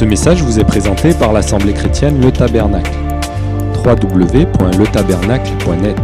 Ce 0.00 0.06
message 0.06 0.40
vous 0.40 0.58
est 0.58 0.64
présenté 0.64 1.12
par 1.12 1.34
l'Assemblée 1.34 1.74
chrétienne 1.74 2.22
Le 2.22 2.32
Tabernacle. 2.32 2.90
www.letabernacle.net 3.84 5.98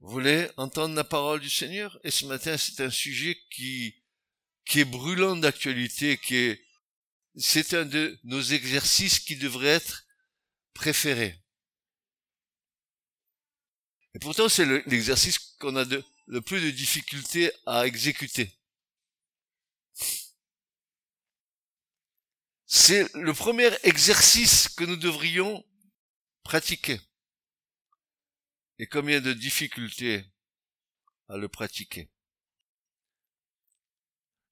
Vous 0.00 0.10
voulez 0.10 0.46
entendre 0.58 0.94
la 0.94 1.04
parole 1.04 1.40
du 1.40 1.48
Seigneur? 1.48 1.98
Et 2.04 2.10
ce 2.10 2.26
matin, 2.26 2.58
c'est 2.58 2.82
un 2.82 2.90
sujet 2.90 3.38
qui, 3.50 3.94
est 4.74 4.84
brûlant 4.84 5.36
d'actualité, 5.36 6.18
qui 6.18 6.36
est, 6.36 6.62
c'est 7.34 7.72
un 7.72 7.86
de 7.86 8.18
nos 8.24 8.42
exercices 8.42 9.20
qui 9.20 9.36
devrait 9.36 9.68
être 9.68 10.04
préféré. 10.74 11.34
Et 14.14 14.18
pourtant, 14.18 14.50
c'est 14.50 14.66
le- 14.66 14.82
l'exercice 14.84 15.38
qu'on 15.58 15.76
a 15.76 15.86
le 16.26 16.40
plus 16.42 16.60
de 16.60 16.68
difficultés 16.68 17.50
à 17.64 17.86
exécuter. 17.86 18.59
C'est 22.72 23.12
le 23.14 23.34
premier 23.34 23.68
exercice 23.82 24.68
que 24.68 24.84
nous 24.84 24.94
devrions 24.94 25.66
pratiquer. 26.44 27.00
Et 28.78 28.86
combien 28.86 29.20
de 29.20 29.32
difficultés 29.32 30.24
à 31.28 31.36
le 31.36 31.48
pratiquer? 31.48 32.08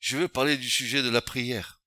Je 0.01 0.17
veux 0.17 0.27
parler 0.27 0.57
du 0.57 0.69
sujet 0.69 1.01
de 1.01 1.11
la 1.11 1.23
prière. 1.23 1.78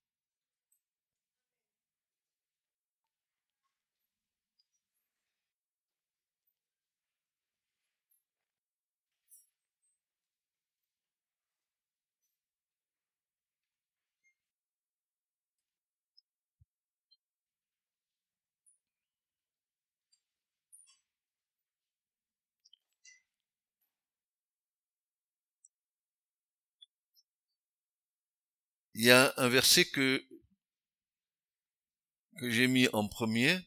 Il 28.94 29.04
y 29.04 29.10
a 29.10 29.32
un 29.38 29.48
verset 29.48 29.86
que, 29.86 30.26
que 32.38 32.50
j'ai 32.50 32.68
mis 32.68 32.88
en 32.88 33.08
premier. 33.08 33.58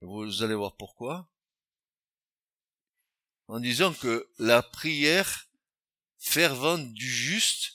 Vous 0.00 0.42
allez 0.42 0.54
voir 0.54 0.76
pourquoi. 0.76 1.30
En 3.48 3.60
disant 3.60 3.92
que 3.92 4.30
la 4.38 4.62
prière 4.62 5.48
fervente 6.18 6.92
du 6.92 7.08
juste 7.08 7.74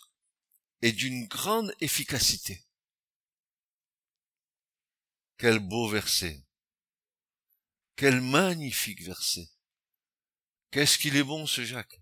est 0.81 0.93
d'une 0.93 1.27
grande 1.27 1.73
efficacité. 1.81 2.65
Quel 5.37 5.59
beau 5.59 5.89
verset. 5.89 6.45
Quel 7.95 8.21
magnifique 8.21 9.01
verset. 9.01 9.49
Qu'est-ce 10.71 10.97
qu'il 10.97 11.17
est 11.17 11.23
bon 11.23 11.45
ce 11.45 11.65
Jacques? 11.65 12.01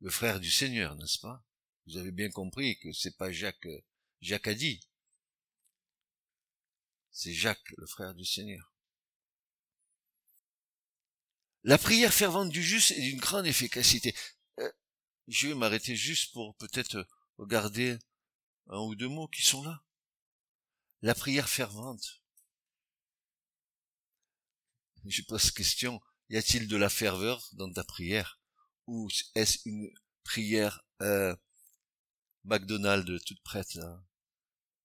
Le 0.00 0.10
frère 0.10 0.40
du 0.40 0.50
Seigneur, 0.50 0.96
n'est-ce 0.96 1.18
pas? 1.18 1.44
Vous 1.90 1.96
avez 1.96 2.12
bien 2.12 2.30
compris 2.30 2.78
que 2.78 2.92
c'est 2.92 3.16
pas 3.16 3.32
Jacques, 3.32 3.66
euh, 3.66 3.84
Jacques 4.20 4.46
a 4.46 4.54
dit. 4.54 4.80
C'est 7.10 7.32
Jacques, 7.32 7.68
le 7.78 7.86
frère 7.86 8.14
du 8.14 8.24
Seigneur. 8.24 8.72
La 11.64 11.78
prière 11.78 12.14
fervente 12.14 12.50
du 12.50 12.62
juste 12.62 12.92
est 12.92 13.00
d'une 13.00 13.18
grande 13.18 13.46
efficacité. 13.46 14.14
Euh, 14.60 14.70
je 15.26 15.48
vais 15.48 15.54
m'arrêter 15.54 15.96
juste 15.96 16.32
pour 16.32 16.54
peut-être 16.58 17.08
regarder 17.38 17.98
un 18.68 18.78
ou 18.78 18.94
deux 18.94 19.08
mots 19.08 19.28
qui 19.28 19.42
sont 19.42 19.64
là. 19.64 19.82
La 21.02 21.16
prière 21.16 21.48
fervente. 21.48 22.22
Je 25.06 25.22
pose 25.22 25.50
question, 25.50 26.00
y 26.28 26.36
a-t-il 26.36 26.68
de 26.68 26.76
la 26.76 26.88
ferveur 26.88 27.48
dans 27.54 27.72
ta 27.72 27.82
prière? 27.82 28.40
Ou 28.86 29.08
est-ce 29.34 29.58
une 29.64 29.92
prière 30.22 30.84
euh, 31.02 31.34
McDonald's 32.44 33.24
toute 33.24 33.42
prête. 33.42 33.78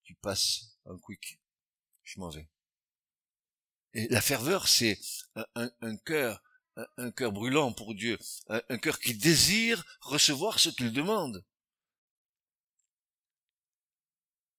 Tu 0.03 0.15
passes 0.15 0.77
un 0.85 0.97
quick, 0.97 1.39
je 2.03 2.19
m'en 2.19 2.29
vais. 2.29 2.47
Et 3.93 4.07
la 4.09 4.21
ferveur, 4.21 4.67
c'est 4.67 4.99
un, 5.35 5.45
un, 5.55 5.71
un 5.81 5.97
cœur, 5.97 6.43
un, 6.97 7.11
cœur 7.11 7.31
brûlant 7.31 7.71
pour 7.71 7.95
Dieu, 7.95 8.19
un, 8.49 8.77
cœur 8.77 8.99
qui 8.99 9.15
désire 9.15 9.83
recevoir 10.01 10.59
ce 10.59 10.69
qu'il 10.69 10.91
demande. 10.91 11.43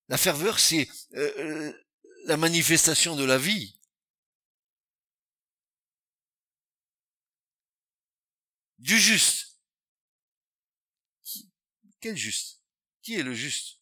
La 0.08 0.16
ferveur, 0.16 0.58
c'est 0.58 0.88
euh, 1.14 1.32
euh, 1.38 1.84
la 2.24 2.36
manifestation 2.36 3.16
de 3.16 3.24
la 3.24 3.38
vie. 3.38 3.78
Du 8.78 8.98
juste. 8.98 9.58
Quel 12.00 12.16
juste? 12.16 12.55
Qui 13.06 13.14
est 13.14 13.22
le 13.22 13.34
juste? 13.34 13.78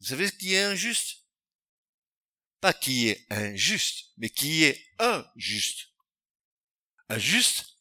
Vous 0.00 0.08
savez 0.08 0.30
qui 0.30 0.52
est 0.52 0.64
injuste? 0.64 1.24
Pas 2.60 2.74
qui 2.74 3.08
est 3.08 3.26
injuste, 3.32 4.12
mais 4.18 4.28
qui 4.28 4.64
est 4.64 4.86
un 4.98 5.26
juste. 5.34 5.88
Un 7.08 7.16
juste, 7.16 7.78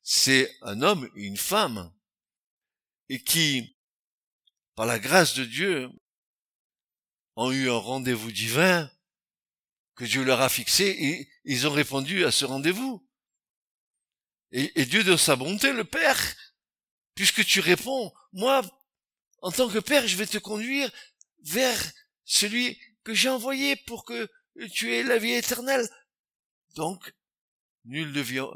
c'est 0.00 0.50
un 0.62 0.80
homme 0.80 1.10
et 1.14 1.24
une 1.24 1.36
femme, 1.36 1.94
et 3.10 3.22
qui, 3.22 3.76
par 4.76 4.86
la 4.86 4.98
grâce 4.98 5.34
de 5.34 5.44
Dieu, 5.44 5.90
ont 7.36 7.52
eu 7.52 7.68
un 7.68 7.76
rendez-vous 7.76 8.32
divin 8.32 8.90
que 9.94 10.06
Dieu 10.06 10.24
leur 10.24 10.40
a 10.40 10.48
fixé, 10.48 10.86
et 10.86 11.30
ils 11.44 11.66
ont 11.66 11.72
répondu 11.72 12.24
à 12.24 12.32
ce 12.32 12.46
rendez-vous. 12.46 13.06
Et, 14.52 14.80
et 14.80 14.86
Dieu, 14.86 15.04
de 15.04 15.18
sa 15.18 15.36
bonté, 15.36 15.74
le 15.74 15.84
Père, 15.84 16.34
puisque 17.14 17.44
tu 17.44 17.60
réponds, 17.60 18.10
moi, 18.32 18.62
en 19.40 19.50
tant 19.50 19.68
que 19.68 19.78
Père, 19.78 20.06
je 20.06 20.16
vais 20.16 20.26
te 20.26 20.38
conduire 20.38 20.90
vers 21.44 21.92
celui 22.24 22.78
que 23.04 23.14
j'ai 23.14 23.28
envoyé 23.28 23.76
pour 23.76 24.04
que 24.04 24.30
tu 24.72 24.92
aies 24.92 25.02
la 25.02 25.18
vie 25.18 25.32
éternelle. 25.32 25.88
Donc, 26.74 27.12
nul 27.84 28.12
ne 28.12 28.20
vient 28.20 28.50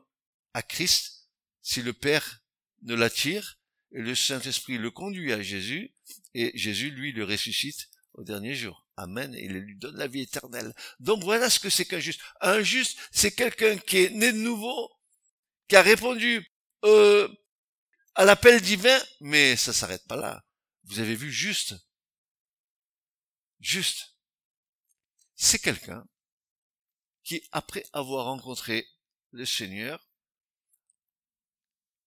à 0.55 0.63
Christ 0.63 1.29
si 1.63 1.83
le 1.83 1.93
Père 1.93 2.43
ne 2.83 2.95
l'attire, 2.95 3.59
et 3.93 4.01
le 4.01 4.15
Saint-Esprit 4.15 4.79
le 4.79 4.91
conduit 4.91 5.33
à 5.33 5.43
Jésus, 5.43 5.95
et 6.35 6.57
Jésus, 6.57 6.91
lui, 6.91 7.13
le 7.13 7.25
ressuscite 7.25 7.89
au 8.15 8.25
dernier 8.25 8.55
jour. 8.55 8.87
Amen. 8.97 9.35
Il 9.35 9.53
lui 9.53 9.77
donne 9.77 9.97
la 9.97 10.07
vie 10.07 10.23
éternelle. 10.23 10.73
Donc 11.01 11.23
voilà 11.23 11.51
ce 11.51 11.61
que 11.61 11.71
c'est 11.71 11.85
qu'un 11.85 11.99
juste. 11.99 12.21
Un 12.41 12.63
juste, 12.63 12.99
c'est 13.11 13.33
quelqu'un 13.33 13.77
qui 13.77 13.99
est 13.99 14.11
né 14.11 14.33
de 14.33 14.39
nouveau, 14.39 14.91
qui 15.69 15.77
a 15.77 15.83
répondu 15.83 16.51
euh, 16.85 17.29
à 18.17 18.25
l'appel 18.25 18.61
divin, 18.63 18.99
mais 19.21 19.57
ça 19.57 19.73
s'arrête 19.73 20.07
pas 20.07 20.17
là. 20.17 20.45
Vous 20.85 21.01
avez 21.01 21.15
vu 21.15 21.31
juste. 21.31 21.75
Juste. 23.61 24.15
C'est 25.35 25.59
quelqu'un 25.59 26.07
qui, 27.23 27.47
après 27.53 27.85
avoir 27.93 28.25
rencontré 28.25 28.89
le 29.33 29.45
Seigneur, 29.45 30.09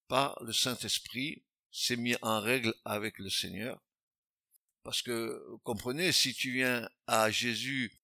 par 0.07 0.41
le 0.43 0.51
Saint-Esprit, 0.51 1.45
s'est 1.71 1.95
mis 1.95 2.15
en 2.23 2.41
règle 2.41 2.73
avec 2.85 3.19
le 3.19 3.29
Seigneur. 3.29 3.79
Parce 4.81 5.03
que, 5.03 5.45
vous 5.49 5.59
comprenez, 5.59 6.11
si 6.11 6.33
tu 6.33 6.51
viens 6.51 6.89
à 7.05 7.29
Jésus 7.29 8.01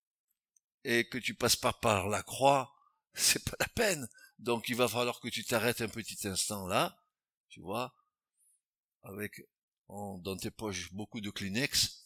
et 0.84 1.10
que 1.10 1.18
tu 1.18 1.34
passes 1.34 1.56
pas 1.56 1.74
par 1.74 2.08
la 2.08 2.22
croix, 2.22 2.72
c'est 3.16 3.44
pas 3.44 3.58
la 3.60 3.68
peine. 3.70 4.08
Donc 4.38 4.70
il 4.70 4.76
va 4.76 4.88
falloir 4.88 5.20
que 5.20 5.30
tu 5.30 5.44
t'arrêtes 5.44 5.82
un 5.82 5.88
petit 5.88 6.28
instant 6.28 6.68
là, 6.68 6.96
tu 7.56 7.62
vois, 7.62 7.96
avec 9.04 9.42
dans 9.88 10.36
tes 10.36 10.52
poches 10.52 10.92
beaucoup 10.92 11.22
de 11.22 11.30
Kleenex, 11.30 12.04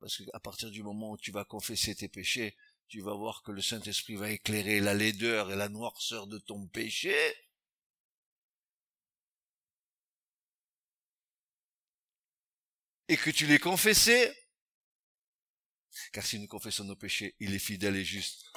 parce 0.00 0.16
qu'à 0.16 0.40
partir 0.40 0.72
du 0.72 0.82
moment 0.82 1.12
où 1.12 1.16
tu 1.16 1.30
vas 1.30 1.44
confesser 1.44 1.94
tes 1.94 2.08
péchés, 2.08 2.56
tu 2.88 3.00
vas 3.00 3.14
voir 3.14 3.44
que 3.44 3.52
le 3.52 3.62
Saint-Esprit 3.62 4.16
va 4.16 4.32
éclairer 4.32 4.80
la 4.80 4.94
laideur 4.94 5.52
et 5.52 5.56
la 5.56 5.68
noirceur 5.68 6.26
de 6.26 6.38
ton 6.38 6.66
péché. 6.66 7.14
Et 13.06 13.16
que 13.16 13.30
tu 13.30 13.46
les 13.46 13.60
confessé. 13.60 14.36
Car 16.12 16.26
si 16.26 16.40
nous 16.40 16.48
confessons 16.48 16.84
nos 16.84 16.96
péchés, 16.96 17.36
il 17.38 17.54
est 17.54 17.60
fidèle 17.60 17.94
et 17.94 18.04
juste 18.04 18.50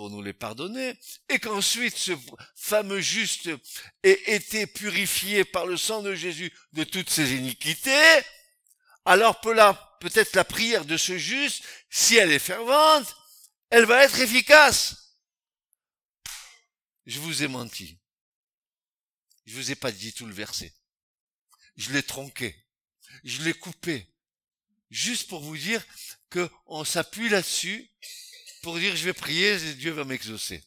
pour 0.00 0.08
nous 0.08 0.22
les 0.22 0.32
pardonner, 0.32 0.98
et 1.28 1.38
qu'ensuite 1.38 1.94
ce 1.94 2.12
fameux 2.56 3.02
juste 3.02 3.50
ait 4.02 4.34
été 4.34 4.66
purifié 4.66 5.44
par 5.44 5.66
le 5.66 5.76
sang 5.76 6.00
de 6.00 6.14
Jésus 6.14 6.50
de 6.72 6.84
toutes 6.84 7.10
ses 7.10 7.34
iniquités, 7.34 8.22
alors 9.04 9.42
peut-être 9.42 10.34
la 10.34 10.44
prière 10.44 10.86
de 10.86 10.96
ce 10.96 11.18
juste, 11.18 11.62
si 11.90 12.16
elle 12.16 12.32
est 12.32 12.38
fervente, 12.38 13.14
elle 13.68 13.84
va 13.84 14.02
être 14.02 14.18
efficace. 14.20 15.18
Je 17.04 17.20
vous 17.20 17.42
ai 17.42 17.48
menti. 17.48 17.98
Je 19.44 19.54
vous 19.54 19.70
ai 19.70 19.74
pas 19.74 19.92
dit 19.92 20.14
tout 20.14 20.24
le 20.24 20.32
verset. 20.32 20.72
je 21.76 21.92
l'ai 21.92 22.02
tronqué, 22.02 22.56
je 23.22 23.42
l'ai 23.42 23.52
coupé, 23.52 24.10
juste 24.88 25.28
pour 25.28 25.42
vous 25.42 25.58
dire 25.58 25.84
que 26.30 26.50
on 26.64 26.86
s'appuie 26.86 27.28
là-dessus 27.28 27.90
pour 28.62 28.78
dire 28.78 28.96
je 28.96 29.04
vais 29.04 29.12
prier 29.12 29.52
et 29.52 29.74
Dieu 29.74 29.92
va 29.92 30.04
m'exaucer. 30.04 30.62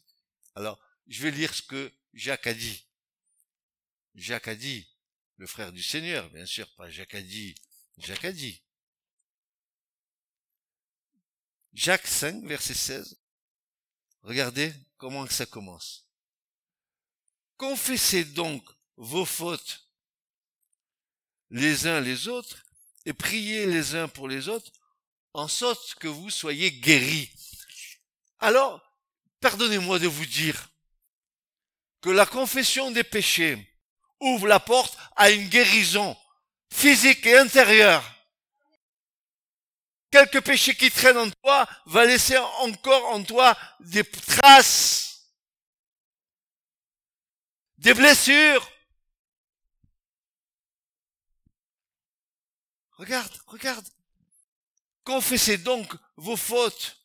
Alors, 0.55 0.79
je 1.07 1.23
vais 1.23 1.31
lire 1.31 1.53
ce 1.53 1.61
que 1.61 1.91
Jacques 2.13 2.47
a 2.47 2.53
dit. 2.53 2.85
Jacques 4.15 4.47
a 4.47 4.55
dit, 4.55 4.87
le 5.37 5.47
frère 5.47 5.71
du 5.71 5.81
Seigneur, 5.81 6.29
bien 6.29 6.45
sûr, 6.45 6.69
pas 6.75 6.89
Jacques 6.89 7.15
a 7.15 7.21
dit, 7.21 7.55
Jacques 7.97 8.25
a 8.25 8.31
dit. 8.31 8.61
Jacques 11.73 12.07
5, 12.07 12.43
verset 12.45 12.75
16. 12.75 13.19
Regardez 14.21 14.73
comment 14.97 15.27
ça 15.27 15.45
commence. 15.45 16.07
Confessez 17.57 18.25
donc 18.25 18.63
vos 18.95 19.25
fautes 19.25 19.87
les 21.49 21.87
uns 21.87 21.99
les 21.99 22.27
autres 22.27 22.63
et 23.05 23.13
priez 23.13 23.65
les 23.65 23.95
uns 23.95 24.07
pour 24.07 24.27
les 24.27 24.47
autres 24.47 24.71
en 25.33 25.47
sorte 25.47 25.95
que 25.95 26.07
vous 26.07 26.29
soyez 26.29 26.71
guéris. 26.71 27.31
Alors, 28.43 28.81
pardonnez-moi 29.39 29.99
de 29.99 30.07
vous 30.07 30.25
dire 30.25 30.67
que 32.01 32.09
la 32.09 32.25
confession 32.25 32.91
des 32.91 33.05
péchés 33.05 33.73
ouvre 34.19 34.47
la 34.47 34.59
porte 34.59 34.97
à 35.15 35.31
une 35.31 35.47
guérison 35.47 36.17
physique 36.69 37.25
et 37.25 37.37
intérieure. 37.37 38.03
Quelque 40.11 40.39
péché 40.39 40.75
qui 40.75 40.91
traîne 40.91 41.17
en 41.17 41.29
toi 41.41 41.69
va 41.85 42.03
laisser 42.03 42.37
encore 42.37 43.05
en 43.13 43.23
toi 43.23 43.57
des 43.79 44.03
traces, 44.03 45.31
des 47.77 47.93
blessures. 47.93 48.69
Regarde, 52.97 53.33
regarde. 53.47 53.87
Confessez 55.05 55.59
donc 55.59 55.95
vos 56.17 56.35
fautes 56.35 57.02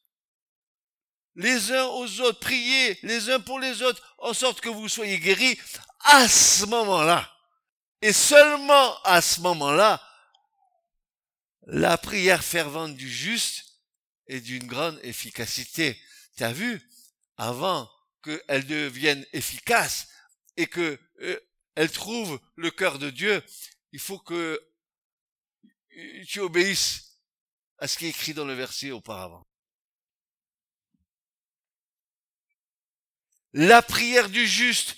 les 1.38 1.70
uns 1.70 1.85
aux 1.87 2.20
autres, 2.20 2.40
priez 2.40 2.99
les 3.02 3.31
uns 3.31 3.38
pour 3.38 3.61
les 3.61 3.81
autres, 3.82 4.17
en 4.19 4.35
sorte 4.35 4.61
que 4.61 4.69
vous 4.69 4.88
soyez 4.88 5.20
guéris 5.20 5.58
à 6.00 6.29
ce 6.29 6.67
moment-là. 6.67 7.32
Et 8.02 8.12
seulement 8.12 9.00
à 9.05 9.23
ce 9.23 9.40
moment-là, 9.43 10.02
la 11.67 11.96
prière 11.96 12.43
fervente 12.43 12.96
du 12.96 13.08
juste 13.08 13.67
est 14.26 14.40
d'une 14.40 14.67
grande 14.67 14.99
efficacité. 15.05 16.00
Tu 16.37 16.43
as 16.43 16.52
vu, 16.52 16.82
avant 17.37 17.88
qu'elle 18.25 18.67
devienne 18.67 19.25
efficace 19.32 20.08
et 20.56 20.67
que 20.67 20.99
euh, 21.20 21.38
elle 21.76 21.93
trouve 21.93 22.40
le 22.56 22.73
cœur 22.73 22.99
de 22.99 23.11
Dieu, 23.11 23.44
il 23.93 24.00
faut 24.00 24.19
que 24.19 24.61
tu 26.26 26.40
obéisses 26.40 27.20
à 27.79 27.87
ce 27.87 27.96
qui 27.96 28.06
est 28.06 28.11
écrit 28.11 28.35
dans 28.35 28.44
le 28.44 28.55
verset 28.55 28.90
auparavant. 28.90 29.48
La 33.53 33.83
prière 33.83 34.29
du 34.29 34.47
juste 34.47 34.97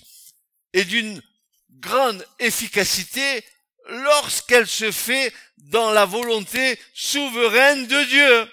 est 0.73 0.85
d'une 0.85 1.21
grande 1.69 2.25
efficacité 2.39 3.43
lorsqu'elle 3.87 4.67
se 4.67 4.91
fait 4.91 5.33
dans 5.57 5.91
la 5.91 6.05
volonté 6.05 6.79
souveraine 6.93 7.87
de 7.87 8.03
Dieu. 8.05 8.51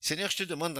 Seigneur, 0.00 0.30
je 0.30 0.38
te 0.38 0.42
demande, 0.42 0.74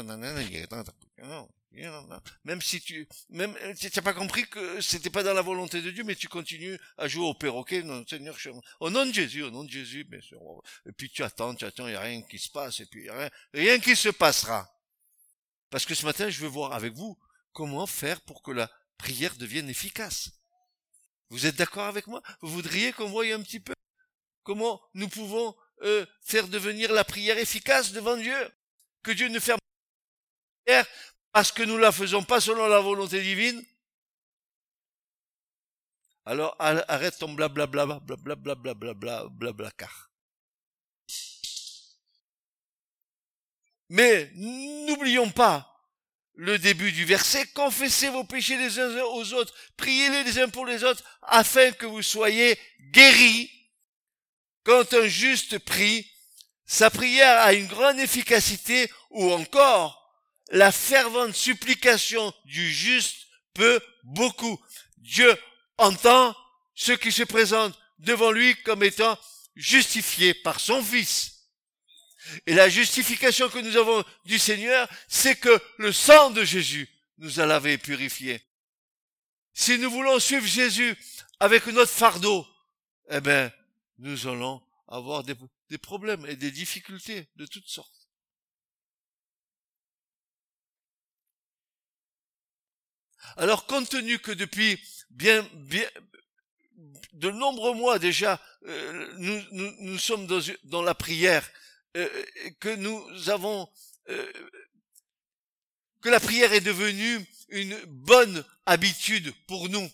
même 2.44 2.60
si 2.60 2.80
tu, 2.80 3.08
même, 3.30 3.56
tu 3.78 3.86
n'as 3.94 4.02
pas 4.02 4.14
compris 4.14 4.48
que 4.48 4.80
c'était 4.80 5.10
pas 5.10 5.22
dans 5.22 5.32
la 5.32 5.42
volonté 5.42 5.80
de 5.80 5.90
Dieu, 5.90 6.02
mais 6.02 6.16
tu 6.16 6.28
continues 6.28 6.78
à 6.98 7.06
jouer 7.06 7.24
au 7.24 7.34
perroquet, 7.34 7.82
non, 7.82 8.04
Seigneur, 8.06 8.36
au 8.80 8.90
nom 8.90 9.06
de 9.06 9.12
Jésus, 9.12 9.42
au 9.42 9.50
nom 9.50 9.62
de 9.64 9.70
Jésus, 9.70 10.04
bien. 10.04 10.20
Et 10.86 10.92
puis 10.92 11.08
tu 11.08 11.22
attends, 11.22 11.54
tu 11.54 11.64
attends, 11.64 11.86
il 11.86 11.92
n'y 11.92 11.96
a 11.96 12.00
rien 12.00 12.22
qui 12.22 12.38
se 12.38 12.50
passe, 12.50 12.80
et 12.80 12.86
puis 12.86 13.08
rien, 13.08 13.30
rien 13.54 13.78
qui 13.78 13.94
se 13.94 14.08
passera. 14.08 14.68
Parce 15.72 15.86
que 15.86 15.94
ce 15.94 16.04
matin, 16.04 16.28
je 16.28 16.38
veux 16.42 16.48
voir 16.48 16.74
avec 16.74 16.92
vous 16.92 17.18
comment 17.54 17.86
faire 17.86 18.20
pour 18.20 18.42
que 18.42 18.50
la 18.50 18.70
prière 18.98 19.34
devienne 19.36 19.70
efficace. 19.70 20.30
Vous 21.30 21.46
êtes 21.46 21.56
d'accord 21.56 21.86
avec 21.86 22.06
moi? 22.06 22.22
Vous 22.42 22.50
voudriez 22.50 22.92
qu'on 22.92 23.08
voie 23.08 23.24
un 23.32 23.40
petit 23.40 23.58
peu 23.58 23.72
comment 24.42 24.82
nous 24.92 25.08
pouvons 25.08 25.56
euh, 25.80 26.04
faire 26.20 26.46
devenir 26.48 26.92
la 26.92 27.04
prière 27.04 27.38
efficace 27.38 27.92
devant 27.92 28.18
Dieu? 28.18 28.36
Que 29.02 29.12
Dieu 29.12 29.28
ne 29.28 29.40
ferme 29.40 29.58
pas 29.58 30.72
la 30.72 30.82
prière 30.84 30.94
parce 31.32 31.50
que 31.50 31.62
nous 31.62 31.78
la 31.78 31.90
faisons 31.90 32.22
pas 32.22 32.42
selon 32.42 32.68
la 32.68 32.80
volonté 32.80 33.22
divine? 33.22 33.64
Alors 36.26 36.54
arrête 36.58 37.18
ton 37.18 37.32
blablabla, 37.32 37.86
blablabla, 37.86 38.54
blablabla, 38.54 39.24
blabla 39.30 39.70
car. 39.70 40.11
Mais 43.92 44.30
n'oublions 44.36 45.28
pas 45.28 45.70
le 46.36 46.58
début 46.58 46.92
du 46.92 47.04
verset, 47.04 47.46
confessez 47.48 48.08
vos 48.08 48.24
péchés 48.24 48.56
les 48.56 48.78
uns 48.78 49.02
aux 49.02 49.34
autres, 49.34 49.52
priez 49.76 50.08
les 50.24 50.38
uns 50.38 50.48
pour 50.48 50.64
les 50.64 50.82
autres, 50.82 51.04
afin 51.20 51.72
que 51.72 51.84
vous 51.84 52.02
soyez 52.02 52.58
guéris. 52.90 53.50
Quand 54.64 54.94
un 54.94 55.06
juste 55.08 55.58
prie, 55.58 56.10
sa 56.64 56.88
prière 56.88 57.38
a 57.42 57.52
une 57.52 57.66
grande 57.66 57.98
efficacité, 57.98 58.90
ou 59.10 59.30
encore, 59.30 60.02
la 60.52 60.72
fervente 60.72 61.34
supplication 61.34 62.32
du 62.46 62.72
juste 62.72 63.26
peut 63.52 63.82
beaucoup. 64.04 64.58
Dieu 64.96 65.36
entend 65.76 66.34
ceux 66.74 66.96
qui 66.96 67.12
se 67.12 67.24
présentent 67.24 67.78
devant 67.98 68.30
lui 68.30 68.56
comme 68.62 68.84
étant 68.84 69.18
justifiés 69.54 70.32
par 70.32 70.60
son 70.60 70.82
Fils. 70.82 71.31
Et 72.46 72.54
la 72.54 72.68
justification 72.68 73.48
que 73.48 73.58
nous 73.58 73.76
avons 73.76 74.04
du 74.24 74.38
Seigneur, 74.38 74.88
c'est 75.08 75.36
que 75.36 75.60
le 75.78 75.92
sang 75.92 76.30
de 76.30 76.44
Jésus 76.44 76.88
nous 77.18 77.40
a 77.40 77.46
lavé 77.46 77.74
et 77.74 77.78
purifié. 77.78 78.42
Si 79.54 79.78
nous 79.78 79.90
voulons 79.90 80.18
suivre 80.18 80.46
Jésus 80.46 80.96
avec 81.40 81.66
notre 81.66 81.90
fardeau, 81.90 82.46
eh 83.10 83.20
bien, 83.20 83.52
nous 83.98 84.26
allons 84.26 84.62
avoir 84.88 85.24
des, 85.24 85.36
problèmes 85.78 86.26
et 86.26 86.36
des 86.36 86.50
difficultés 86.50 87.28
de 87.36 87.46
toutes 87.46 87.68
sortes. 87.68 88.08
Alors, 93.36 93.66
compte 93.66 93.88
tenu 93.88 94.18
que 94.18 94.32
depuis 94.32 94.78
bien, 95.10 95.48
bien, 95.54 95.88
de 97.12 97.30
nombreux 97.30 97.74
mois 97.74 97.98
déjà, 97.98 98.40
euh, 98.66 99.14
nous, 99.18 99.98
sommes 99.98 100.26
dans 100.64 100.82
la 100.82 100.94
prière 100.94 101.48
euh, 101.96 102.24
que 102.60 102.74
nous 102.74 103.30
avons, 103.30 103.68
euh, 104.08 104.32
que 106.00 106.08
la 106.08 106.20
prière 106.20 106.52
est 106.52 106.60
devenue 106.62 107.24
une 107.48 107.78
bonne 107.86 108.44
habitude 108.64 109.32
pour 109.46 109.68
nous. 109.68 109.90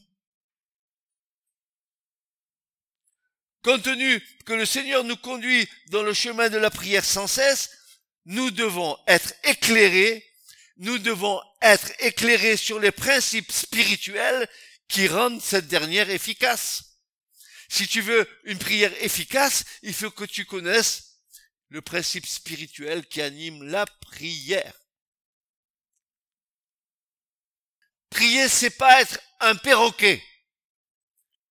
Compte 3.62 3.82
tenu 3.82 4.20
que 4.46 4.52
le 4.52 4.64
Seigneur 4.64 5.02
nous 5.02 5.16
conduit 5.16 5.68
dans 5.88 6.02
le 6.02 6.14
chemin 6.14 6.48
de 6.48 6.58
la 6.58 6.70
prière 6.70 7.04
sans 7.04 7.26
cesse, 7.26 7.70
nous 8.24 8.50
devons 8.52 8.96
être 9.08 9.34
éclairés, 9.42 10.24
nous 10.76 10.98
devons 10.98 11.42
être 11.60 11.90
éclairés 11.98 12.56
sur 12.56 12.78
les 12.78 12.92
principes 12.92 13.50
spirituels 13.50 14.48
qui 14.86 15.08
rendent 15.08 15.42
cette 15.42 15.66
dernière 15.66 16.08
efficace. 16.10 16.84
Si 17.68 17.88
tu 17.88 18.00
veux 18.00 18.28
une 18.44 18.58
prière 18.58 18.92
efficace, 19.02 19.64
il 19.82 19.92
faut 19.92 20.10
que 20.10 20.24
tu 20.24 20.44
connaisses 20.44 21.07
le 21.68 21.82
principe 21.82 22.26
spirituel 22.26 23.06
qui 23.06 23.20
anime 23.20 23.62
la 23.62 23.86
prière. 23.86 24.74
Prier, 28.10 28.48
c'est 28.48 28.70
pas 28.70 29.02
être 29.02 29.20
un 29.40 29.54
perroquet. 29.54 30.22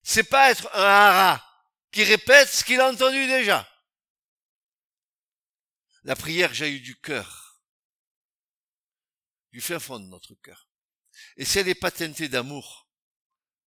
C'est 0.04 0.24
pas 0.24 0.52
être 0.52 0.74
un 0.76 0.84
hara 0.84 1.44
qui 1.92 2.04
répète 2.04 2.50
ce 2.50 2.64
qu'il 2.64 2.80
a 2.80 2.90
entendu 2.90 3.28
déjà. 3.28 3.68
La 6.04 6.16
prière 6.16 6.54
jaillit 6.54 6.82
du 6.82 7.00
cœur, 7.00 7.62
du 9.52 9.62
fin 9.62 9.80
fond 9.80 10.00
de 10.00 10.06
notre 10.06 10.34
cœur. 10.36 10.70
Et 11.36 11.46
si 11.46 11.60
elle 11.60 11.66
n'est 11.66 11.76
pas 11.76 11.92
teintée 11.92 12.30
d'amour 12.30 12.90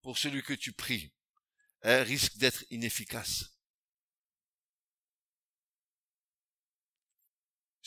pour 0.03 0.19
celui 0.19 0.43
que 0.43 0.55
tu 0.55 0.73
pries, 0.73 1.13
elle 1.83 2.03
risque 2.03 2.37
d'être 2.39 2.65
inefficace. 2.71 3.45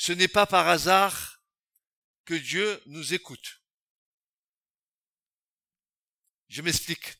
Ce 0.03 0.12
n'est 0.12 0.27
pas 0.27 0.45
par 0.45 0.67
hasard 0.67 1.41
que 2.25 2.33
Dieu 2.33 2.83
nous 2.88 3.13
écoute. 3.13 3.62
Je 6.50 6.62
m'explique. 6.62 7.15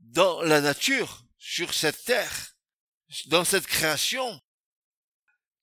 Dans 0.00 0.42
la 0.42 0.60
nature, 0.60 1.24
sur 1.38 1.72
cette 1.72 2.04
terre, 2.04 2.58
dans 3.28 3.46
cette 3.46 3.66
création, 3.66 4.38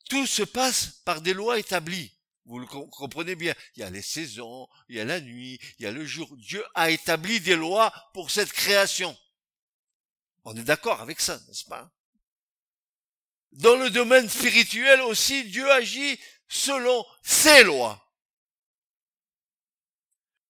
tout 0.09 0.25
se 0.25 0.41
passe 0.41 1.03
par 1.05 1.21
des 1.21 1.35
lois 1.35 1.59
établies. 1.59 2.17
Vous 2.45 2.57
le 2.57 2.65
comprenez 2.65 3.35
bien. 3.35 3.53
Il 3.75 3.81
y 3.81 3.83
a 3.83 3.91
les 3.91 4.01
saisons, 4.01 4.67
il 4.89 4.95
y 4.95 4.99
a 4.99 5.05
la 5.05 5.21
nuit, 5.21 5.59
il 5.77 5.83
y 5.83 5.85
a 5.85 5.91
le 5.91 6.07
jour. 6.07 6.35
Dieu 6.37 6.65
a 6.73 6.89
établi 6.89 7.39
des 7.39 7.55
lois 7.55 7.93
pour 8.15 8.31
cette 8.31 8.51
création. 8.51 9.15
On 10.43 10.57
est 10.57 10.63
d'accord 10.63 11.01
avec 11.01 11.21
ça, 11.21 11.39
n'est-ce 11.47 11.65
pas? 11.65 11.93
Dans 13.53 13.75
le 13.75 13.89
domaine 13.89 14.29
spirituel 14.29 15.01
aussi, 15.01 15.43
Dieu 15.45 15.69
agit 15.71 16.19
selon 16.47 17.05
ses 17.23 17.63
lois. 17.63 17.97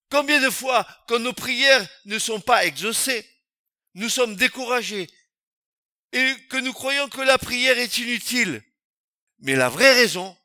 Combien 0.09 0.41
de 0.41 0.49
fois, 0.49 0.85
quand 1.07 1.19
nos 1.19 1.33
prières 1.33 1.87
ne 2.05 2.19
sont 2.19 2.41
pas 2.41 2.65
exaucées, 2.65 3.27
nous 3.93 4.09
sommes 4.09 4.35
découragés 4.35 5.09
et 6.11 6.35
que 6.49 6.57
nous 6.57 6.73
croyons 6.73 7.07
que 7.07 7.21
la 7.21 7.37
prière 7.37 7.77
est 7.77 7.97
inutile. 7.97 8.61
Mais 9.39 9.55
la 9.55 9.69
vraie 9.69 9.93
raison, 9.93 10.37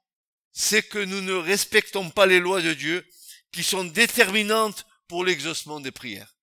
c'est 0.52 0.82
que 0.82 0.98
nous 0.98 1.20
ne 1.20 1.32
respectons 1.32 2.10
pas 2.10 2.26
les 2.26 2.40
lois 2.40 2.62
de 2.62 2.72
Dieu 2.72 3.06
qui 3.52 3.62
sont 3.62 3.84
déterminantes 3.84 4.86
pour 5.08 5.24
l'exaucement 5.24 5.80
des 5.80 5.90
prières. 5.90 6.36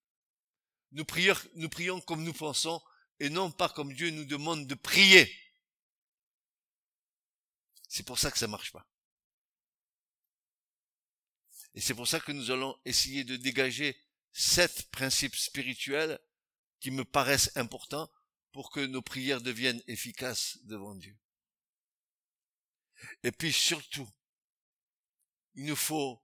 Nous, 0.91 1.05
prions, 1.05 2.01
comme 2.01 2.23
nous 2.23 2.33
pensons 2.33 2.81
et 3.19 3.29
non 3.29 3.49
pas 3.49 3.69
comme 3.69 3.93
Dieu 3.93 4.11
nous 4.11 4.25
demande 4.25 4.67
de 4.67 4.75
prier. 4.75 5.33
C'est 7.93 8.01
pour 8.01 8.17
ça 8.17 8.31
que 8.31 8.39
ça 8.39 8.47
marche 8.47 8.71
pas. 8.71 8.87
Et 11.75 11.79
c'est 11.79 11.93
pour 11.93 12.07
ça 12.07 12.19
que 12.19 12.31
nous 12.31 12.49
allons 12.49 12.75
essayer 12.85 13.23
de 13.23 13.35
dégager 13.35 13.95
sept 14.31 14.89
principes 14.89 15.35
spirituels 15.35 16.19
qui 16.79 16.89
me 16.89 17.05
paraissent 17.05 17.55
importants 17.55 18.09
pour 18.51 18.71
que 18.71 18.79
nos 18.79 19.03
prières 19.03 19.41
deviennent 19.41 19.83
efficaces 19.85 20.57
devant 20.63 20.95
Dieu. 20.95 21.15
Et 23.21 23.31
puis 23.31 23.53
surtout, 23.53 24.09
il 25.53 25.65
nous 25.65 25.75
faut 25.75 26.19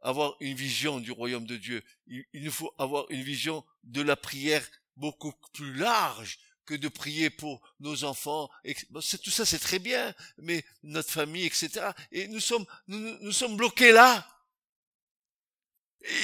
avoir 0.00 0.36
une 0.38 0.54
vision 0.54 1.00
du 1.00 1.10
royaume 1.10 1.46
de 1.46 1.56
Dieu. 1.56 1.82
Il, 2.06 2.44
nous 2.44 2.52
faut 2.52 2.72
avoir 2.78 3.10
une 3.10 3.24
vision 3.24 3.66
de 3.82 4.00
la 4.00 4.14
prière 4.14 4.64
beaucoup 4.94 5.32
plus 5.54 5.74
large 5.74 6.38
que 6.68 6.74
de 6.74 6.88
prier 6.88 7.30
pour 7.30 7.62
nos 7.80 8.04
enfants. 8.04 8.50
Et, 8.62 8.74
tout 8.74 9.30
ça, 9.30 9.46
c'est 9.46 9.58
très 9.58 9.78
bien, 9.78 10.14
mais 10.36 10.62
notre 10.82 11.10
famille, 11.10 11.46
etc. 11.46 11.70
Et 12.12 12.28
nous 12.28 12.40
sommes, 12.40 12.66
nous, 12.88 13.32
sommes 13.32 13.56
bloqués 13.56 13.90
là. 13.90 14.28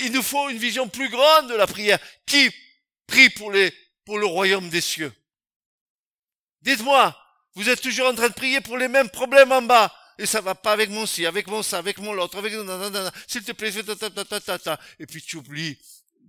Il 0.04 0.12
nous 0.12 0.22
faut 0.22 0.50
une 0.50 0.58
vision 0.58 0.86
plus 0.86 1.08
grande 1.08 1.48
de 1.48 1.54
la 1.54 1.66
prière. 1.66 1.98
Qui 2.26 2.50
prie 3.06 3.30
pour 3.30 3.52
les, 3.52 3.72
pour 4.04 4.18
le 4.18 4.26
royaume 4.26 4.68
des 4.68 4.82
cieux? 4.82 5.14
Dites-moi, 6.60 7.18
vous 7.54 7.70
êtes 7.70 7.80
toujours 7.80 8.08
en 8.08 8.14
train 8.14 8.28
de 8.28 8.34
prier 8.34 8.60
pour 8.60 8.76
les 8.76 8.88
mêmes 8.88 9.08
problèmes 9.08 9.52
en 9.52 9.62
bas. 9.62 9.94
Et 10.18 10.26
ça 10.26 10.42
va 10.42 10.54
pas 10.54 10.72
avec 10.72 10.90
mon 10.90 11.06
ci, 11.06 11.24
avec 11.24 11.46
mon 11.46 11.62
ça, 11.62 11.78
avec 11.78 11.98
mon 11.98 12.12
l'autre, 12.12 12.36
avec 12.36 12.52
s'il 13.26 13.42
te 13.42 13.52
plaît, 13.52 13.72
et 14.98 15.06
puis 15.06 15.22
tu 15.22 15.38
oublies 15.38 15.78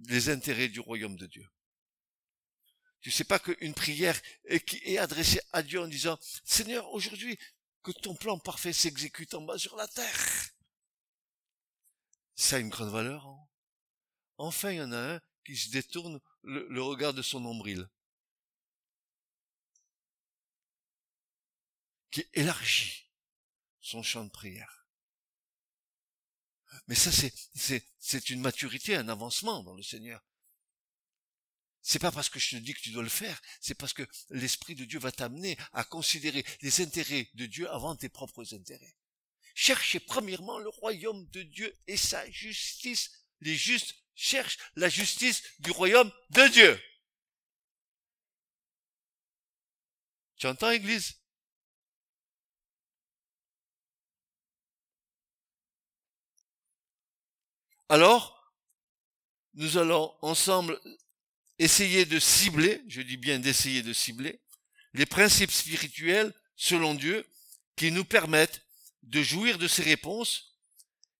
les 0.07 0.29
intérêts 0.29 0.69
du 0.69 0.79
royaume 0.79 1.17
de 1.17 1.27
Dieu. 1.27 1.45
Tu 3.05 3.11
sais 3.11 3.23
pas 3.23 3.37
qu'une 3.37 3.75
prière 3.75 4.19
qui 4.65 4.81
est 4.83 4.97
adressée 4.97 5.39
à 5.53 5.61
Dieu 5.61 5.79
en 5.79 5.87
disant, 5.87 6.17
Seigneur, 6.43 6.91
aujourd'hui, 6.91 7.37
que 7.83 7.91
ton 7.91 8.15
plan 8.15 8.39
parfait 8.39 8.73
s'exécute 8.73 9.35
en 9.35 9.41
bas 9.41 9.59
sur 9.59 9.75
la 9.75 9.87
terre. 9.87 10.49
Ça 12.33 12.55
a 12.55 12.59
une 12.59 12.69
grande 12.69 12.89
valeur. 12.89 13.27
Hein 13.27 13.47
enfin, 14.39 14.71
il 14.71 14.77
y 14.77 14.81
en 14.81 14.91
a 14.91 15.13
un 15.13 15.21
qui 15.45 15.55
se 15.55 15.69
détourne 15.69 16.19
le 16.41 16.81
regard 16.81 17.13
de 17.13 17.21
son 17.21 17.39
nombril. 17.39 17.87
qui 22.09 22.25
élargit 22.33 23.11
son 23.81 24.01
champ 24.01 24.23
de 24.23 24.31
prière. 24.31 24.87
Mais 26.87 26.95
ça, 26.95 27.11
c'est, 27.11 28.29
une 28.31 28.41
maturité, 28.41 28.95
un 28.95 29.09
avancement 29.09 29.61
dans 29.61 29.75
le 29.75 29.83
Seigneur. 29.83 30.23
C'est 31.87 31.99
pas 31.99 32.11
parce 32.11 32.29
que 32.29 32.39
je 32.39 32.55
te 32.55 32.55
dis 32.55 32.73
que 32.73 32.79
tu 32.79 32.89
dois 32.89 33.03
le 33.03 33.09
faire, 33.09 33.39
c'est 33.61 33.75
parce 33.75 33.93
que 33.93 34.01
l'Esprit 34.31 34.73
de 34.73 34.85
Dieu 34.85 34.97
va 34.97 35.11
t'amener 35.11 35.55
à 35.71 35.83
considérer 35.83 36.43
les 36.61 36.81
intérêts 36.81 37.29
de 37.35 37.45
Dieu 37.45 37.69
avant 37.69 37.95
tes 37.95 38.09
propres 38.09 38.55
intérêts. 38.55 38.97
Cherchez 39.53 39.99
premièrement 39.99 40.57
le 40.57 40.69
royaume 40.69 41.29
de 41.29 41.43
Dieu 41.43 41.71
et 41.85 41.95
sa 41.95 42.27
justice. 42.31 43.11
Les 43.41 43.55
justes 43.55 43.93
cherchent 44.15 44.57
la 44.75 44.89
justice 44.89 45.43
du 45.59 45.69
royaume 45.69 46.11
de 46.31 46.47
Dieu. 46.47 46.81
Tu 50.37 50.47
entends, 50.47 50.71
Église? 50.71 51.19
Alors, 57.89 58.51
nous 59.53 59.77
allons 59.77 60.17
ensemble 60.23 60.81
essayer 61.59 62.05
de 62.05 62.19
cibler, 62.19 62.81
je 62.87 63.01
dis 63.01 63.17
bien 63.17 63.39
d'essayer 63.39 63.83
de 63.83 63.93
cibler, 63.93 64.39
les 64.93 65.05
principes 65.05 65.51
spirituels 65.51 66.33
selon 66.55 66.93
Dieu 66.93 67.25
qui 67.75 67.91
nous 67.91 68.05
permettent 68.05 68.61
de 69.03 69.21
jouir 69.21 69.57
de 69.57 69.67
ces 69.67 69.83
réponses 69.83 70.57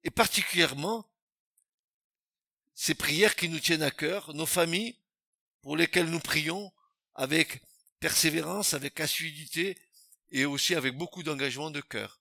et 0.03 0.09
particulièrement 0.09 1.09
ces 2.73 2.95
prières 2.95 3.35
qui 3.35 3.49
nous 3.49 3.59
tiennent 3.59 3.83
à 3.83 3.91
cœur, 3.91 4.33
nos 4.33 4.45
familles 4.45 4.97
pour 5.61 5.77
lesquelles 5.77 6.09
nous 6.09 6.19
prions 6.19 6.71
avec 7.15 7.61
persévérance, 7.99 8.73
avec 8.73 8.99
assiduité 8.99 9.77
et 10.31 10.45
aussi 10.45 10.75
avec 10.75 10.97
beaucoup 10.97 11.23
d'engagement 11.23 11.71
de 11.71 11.81
cœur. 11.81 12.19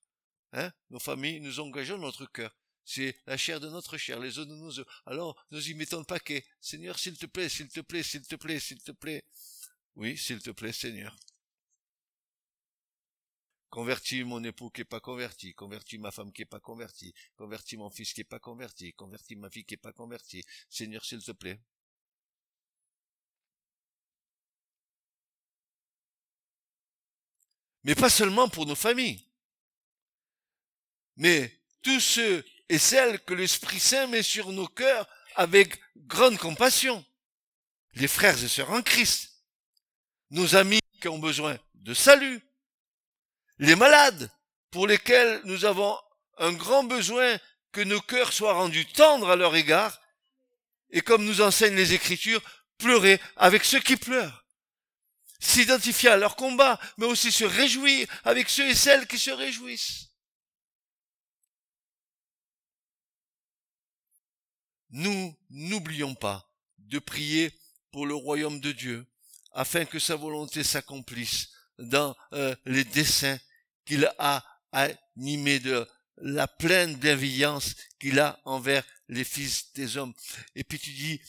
Hein 0.53 0.73
nos 0.91 1.01
familles, 1.01 1.41
nous 1.41 1.59
engageons 1.59 1.99
notre 1.99 2.27
cœur. 2.27 2.57
C'est 2.85 3.17
la 3.27 3.37
chair 3.37 3.61
de 3.61 3.69
notre 3.69 3.97
chair, 3.97 4.21
les 4.21 4.39
os 4.39 4.47
de 4.47 4.55
nos 4.55 4.79
os. 4.79 4.87
Alors, 5.07 5.43
nous 5.51 5.69
y 5.69 5.75
mettons 5.75 5.99
le 5.99 6.05
paquet. 6.05 6.45
Seigneur, 6.61 6.99
s'il 6.99 7.17
te 7.17 7.27
plaît, 7.27 7.49
s'il 7.49 7.69
te 7.69 7.81
plaît, 7.81 8.03
s'il 8.03 8.23
te 8.23 8.37
plaît, 8.37 8.61
s'il 8.61 8.83
te 8.83 8.93
plaît. 8.93 9.25
Oui, 9.97 10.19
s'il 10.19 10.41
te 10.41 10.51
plaît, 10.51 10.73
Seigneur. 10.73 11.17
Convertis 13.71 14.23
mon 14.23 14.45
époux 14.45 14.71
qui 14.71 14.83
est 14.83 14.85
pas 14.85 15.01
converti, 15.01 15.55
convertis 15.55 15.99
ma 15.99 16.13
femme 16.13 16.33
qui 16.33 16.43
est 16.43 16.45
pas 16.45 16.61
convertie, 16.61 17.13
convertis 17.37 17.77
mon 17.77 17.91
fils 17.91 18.13
qui 18.13 18.21
est 18.21 18.25
pas 18.25 18.39
converti, 18.39 18.93
convertis 18.93 19.35
ma 19.35 19.51
fille 19.51 19.65
qui 19.65 19.75
est 19.75 19.77
pas 19.79 19.93
convertie. 19.93 20.45
Seigneur, 20.69 21.05
s'il 21.05 21.25
te 21.25 21.33
plaît. 21.33 21.61
Mais 27.83 27.95
pas 27.95 28.11
seulement 28.11 28.49
pour 28.49 28.67
nos 28.67 28.75
familles, 28.75 29.27
mais 31.17 31.61
tous 31.83 32.01
ceux 32.01 32.45
et 32.69 32.79
celle 32.79 33.21
que 33.21 33.35
l'Esprit 33.35 33.81
Saint 33.81 34.07
met 34.07 34.23
sur 34.23 34.53
nos 34.53 34.67
cœurs 34.67 35.09
avec 35.37 35.81
grande 35.97 36.39
compassion. 36.39 37.05
Les 37.95 38.09
frères 38.09 38.43
et 38.43 38.49
sœurs 38.49 38.71
en 38.71 38.83
Christ, 38.83 39.31
nos 40.31 40.57
amis 40.57 40.81
qui 41.01 41.09
ont 41.09 41.19
besoin 41.19 41.57
de 41.75 41.95
salut, 41.95 42.41
les 43.59 43.77
malades 43.77 44.31
pour 44.71 44.87
lesquels 44.87 45.41
nous 45.45 45.65
avons 45.65 45.97
un 46.39 46.53
grand 46.53 46.85
besoin 46.85 47.39
que 47.71 47.81
nos 47.81 48.01
cœurs 48.01 48.33
soient 48.33 48.55
rendus 48.55 48.87
tendres 48.87 49.31
à 49.31 49.37
leur 49.37 49.55
égard, 49.55 50.01
et 50.91 51.01
comme 51.01 51.25
nous 51.25 51.41
enseignent 51.41 51.77
les 51.77 51.93
Écritures, 51.93 52.43
pleurer 52.79 53.21
avec 53.37 53.65
ceux 53.65 53.81
qui 53.81 53.97
pleurent, 53.97 54.45
s'identifier 55.41 56.09
à 56.09 56.17
leur 56.17 56.37
combat, 56.37 56.81
mais 56.97 57.07
aussi 57.07 57.31
se 57.31 57.45
réjouir 57.45 58.09
avec 58.25 58.49
ceux 58.49 58.69
et 58.69 58.75
celles 58.75 59.07
qui 59.07 59.19
se 59.19 59.31
réjouissent. 59.31 60.14
Nous 64.95 65.37
n'oublions 65.51 66.15
pas 66.15 66.49
de 66.79 67.01
prier 67.01 67.53
pour 67.91 68.07
le 68.07 68.15
royaume 68.15 68.61
de 68.61 68.71
Dieu, 68.71 69.05
afin 69.51 69.85
que 69.85 69.99
sa 69.99 70.15
volonté 70.15 70.63
s'accomplisse 70.63 71.49
dans 71.79 72.17
euh, 72.33 72.55
les 72.65 72.85
desseins 72.85 73.41
qu'il 73.85 74.09
a 74.19 74.45
animés 74.71 75.59
de 75.59 75.87
la 76.19 76.47
pleine 76.47 76.95
bienveillance 76.95 77.75
qu'il 77.99 78.21
a 78.21 78.41
envers 78.45 78.87
les 79.09 79.25
fils 79.25 79.73
des 79.73 79.97
hommes. 79.97 80.15
Et 80.55 80.63
puis 80.63 80.79
tu 80.79 80.93
dis, 80.93 81.21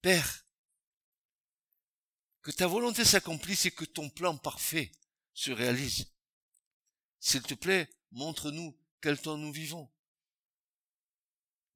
Père, 0.00 0.44
que 2.42 2.52
ta 2.52 2.68
volonté 2.68 3.04
s'accomplisse 3.04 3.66
et 3.66 3.72
que 3.72 3.84
ton 3.84 4.10
plan 4.10 4.36
parfait 4.36 4.92
se 5.34 5.50
réalise. 5.50 6.06
S'il 7.18 7.42
te 7.42 7.54
plaît, 7.54 7.88
montre-nous 8.12 8.78
quel 9.00 9.20
temps 9.20 9.36
nous 9.36 9.52
vivons. 9.52 9.90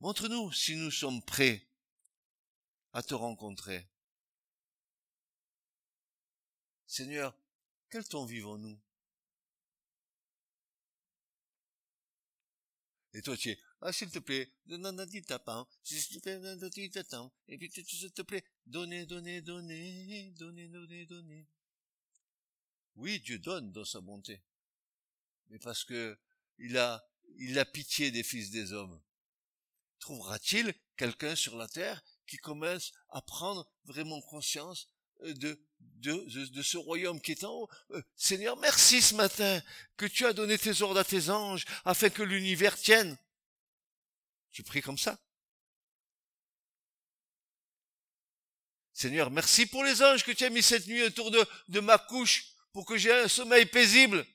Montre-nous 0.02 0.50
si 0.50 0.74
nous 0.74 0.90
sommes 0.90 1.22
prêts 1.22 1.64
à 2.92 3.04
te 3.04 3.14
rencontrer. 3.14 3.88
Seigneur, 6.88 7.38
quel 7.88 8.04
temps 8.08 8.24
vivons-nous? 8.24 8.76
Et 13.12 13.22
toi, 13.22 13.36
tu 13.36 13.50
es, 13.50 13.58
ah, 13.80 13.92
s'il 13.92 14.10
te 14.10 14.18
plaît, 14.18 14.52
s'il 14.66 14.80
te 14.80 15.38
plaît, 15.38 17.30
et 17.46 17.58
puis, 17.58 17.70
s'il 17.70 18.12
te 18.12 18.22
plaît, 18.22 18.44
donnez, 18.66 19.06
donnez, 19.06 19.40
donnez, 19.40 20.32
donnez, 20.32 20.66
donnez, 20.66 21.06
donnez. 21.06 21.46
Oui, 22.96 23.20
Dieu 23.20 23.38
donne 23.38 23.70
dans 23.70 23.84
sa 23.84 24.00
bonté. 24.00 24.42
Mais 25.50 25.60
parce 25.60 25.84
que 25.84 26.18
il 26.58 26.76
a, 26.76 27.08
il 27.36 27.56
a 27.56 27.64
pitié 27.64 28.10
des 28.10 28.24
fils 28.24 28.50
des 28.50 28.72
hommes 28.72 29.00
trouvera-t-il 30.02 30.74
quelqu'un 30.96 31.34
sur 31.34 31.56
la 31.56 31.68
terre 31.68 32.02
qui 32.26 32.36
commence 32.36 32.92
à 33.08 33.22
prendre 33.22 33.66
vraiment 33.84 34.20
conscience 34.20 34.88
euh, 35.22 35.32
de, 35.34 35.58
de, 36.00 36.62
ce 36.62 36.76
royaume 36.76 37.20
qui 37.20 37.32
est 37.32 37.44
en 37.44 37.52
haut? 37.52 37.68
Euh, 37.92 38.02
Seigneur, 38.16 38.56
merci 38.58 39.00
ce 39.00 39.14
matin 39.14 39.62
que 39.96 40.06
tu 40.06 40.26
as 40.26 40.32
donné 40.32 40.58
tes 40.58 40.82
ordres 40.82 41.00
à 41.00 41.04
tes 41.04 41.30
anges 41.30 41.64
afin 41.84 42.10
que 42.10 42.22
l'univers 42.22 42.76
tienne. 42.76 43.16
Tu 44.50 44.62
pries 44.62 44.82
comme 44.82 44.98
ça. 44.98 45.18
Seigneur, 48.92 49.30
merci 49.30 49.66
pour 49.66 49.84
les 49.84 50.02
anges 50.02 50.24
que 50.24 50.32
tu 50.32 50.44
as 50.44 50.50
mis 50.50 50.62
cette 50.62 50.86
nuit 50.86 51.02
autour 51.04 51.30
de, 51.30 51.42
de 51.68 51.80
ma 51.80 51.96
couche 51.96 52.54
pour 52.72 52.84
que 52.84 52.96
j'ai 52.96 53.12
un 53.12 53.28
sommeil 53.28 53.66
paisible. 53.66 54.26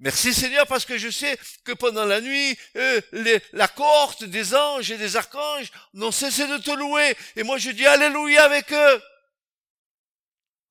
Merci 0.00 0.32
Seigneur 0.32 0.66
parce 0.68 0.84
que 0.84 0.96
je 0.96 1.10
sais 1.10 1.38
que 1.64 1.72
pendant 1.72 2.04
la 2.04 2.20
nuit, 2.20 2.56
euh, 2.76 3.00
la 3.52 3.66
cohorte 3.66 4.22
des 4.24 4.54
anges 4.54 4.92
et 4.92 4.98
des 4.98 5.16
archanges 5.16 5.72
n'ont 5.94 6.12
cessé 6.12 6.46
de 6.46 6.58
te 6.58 6.70
louer. 6.70 7.16
Et 7.34 7.42
moi 7.42 7.58
je 7.58 7.70
dis 7.70 7.86
Alléluia 7.86 8.44
avec 8.44 8.72
eux. 8.72 9.02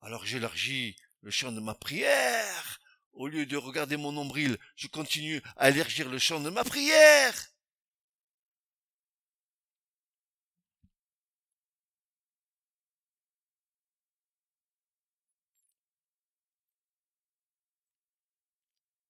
Alors 0.00 0.24
j'élargis 0.24 0.96
le 1.22 1.30
champ 1.30 1.52
de 1.52 1.60
ma 1.60 1.74
prière. 1.74 2.80
Au 3.12 3.26
lieu 3.26 3.44
de 3.44 3.56
regarder 3.56 3.96
mon 3.96 4.12
nombril, 4.12 4.56
je 4.76 4.86
continue 4.86 5.42
à 5.56 5.70
élargir 5.70 6.08
le 6.08 6.18
champ 6.18 6.40
de 6.40 6.50
ma 6.50 6.64
prière. 6.64 7.34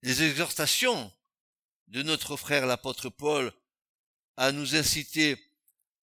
Les 0.02 0.22
exhortations 0.22 1.12
de 1.88 2.02
notre 2.02 2.36
frère 2.36 2.66
l'apôtre 2.66 3.08
Paul 3.08 3.52
à 4.36 4.52
nous 4.52 4.76
inciter 4.76 5.36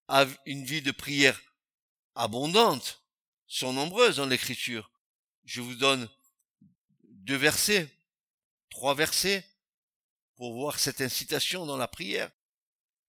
à 0.08 0.26
une 0.46 0.66
vie 0.66 0.82
de 0.82 0.92
prière 0.92 1.40
abondante 2.16 3.02
sont 3.48 3.74
nombreuses 3.74 4.18
dans 4.18 4.26
l'écriture. 4.26 4.92
Je 5.46 5.62
vous 5.62 5.76
donne 5.76 6.10
deux 7.04 7.38
versets, 7.38 7.90
trois 8.70 8.96
versets 8.96 9.46
pour 10.36 10.54
voir 10.54 10.80
cette 10.80 11.02
incitation 11.02 11.66
dans 11.66 11.78
la 11.78 11.88
prière. 11.88 12.30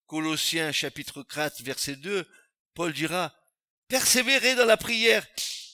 Colossiens 0.06 0.70
chapitre 0.70 1.22
4 1.22 1.62
verset 1.62 1.96
2, 1.96 2.28
Paul 2.74 2.92
dira, 2.92 3.34
persévérez 3.88 4.54
dans 4.54 4.64
la 4.64 4.76
prière, 4.76 5.26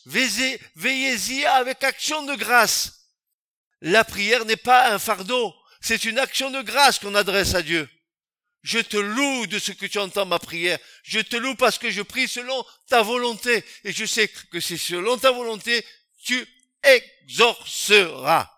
veillez-y 0.07 1.45
avec 1.45 1.85
action 1.85 2.25
de 2.25 2.35
grâce 2.35 3.02
la 3.83 4.05
prière 4.05 4.45
n'est 4.45 4.57
pas 4.57 4.93
un 4.93 4.99
fardeau, 4.99 5.55
c'est 5.81 6.05
une 6.05 6.19
action 6.19 6.51
de 6.51 6.63
grâce 6.63 7.01
qu'on 7.01 7.17
adresse 7.17 7.55
à 7.55 7.63
Dieu. 7.63 7.89
Je 8.63 8.79
te 8.79 8.97
loue 8.97 9.49
de 9.49 9.59
ce 9.59 9.73
que 9.73 9.87
tu 9.87 9.99
entends 9.99 10.25
ma 10.25 10.39
prière. 10.39 10.79
Je 11.03 11.19
te 11.19 11.35
loue 11.35 11.57
parce 11.57 11.79
que 11.79 11.91
je 11.91 12.01
prie 12.01 12.29
selon 12.29 12.65
ta 12.87 13.03
volonté. 13.03 13.65
Et 13.83 13.93
je 13.93 14.05
sais 14.07 14.29
que 14.29 14.61
c'est 14.61 14.77
selon 14.77 15.19
ta 15.19 15.33
volonté, 15.33 15.85
tu 16.23 16.47
exorceras. 16.85 18.49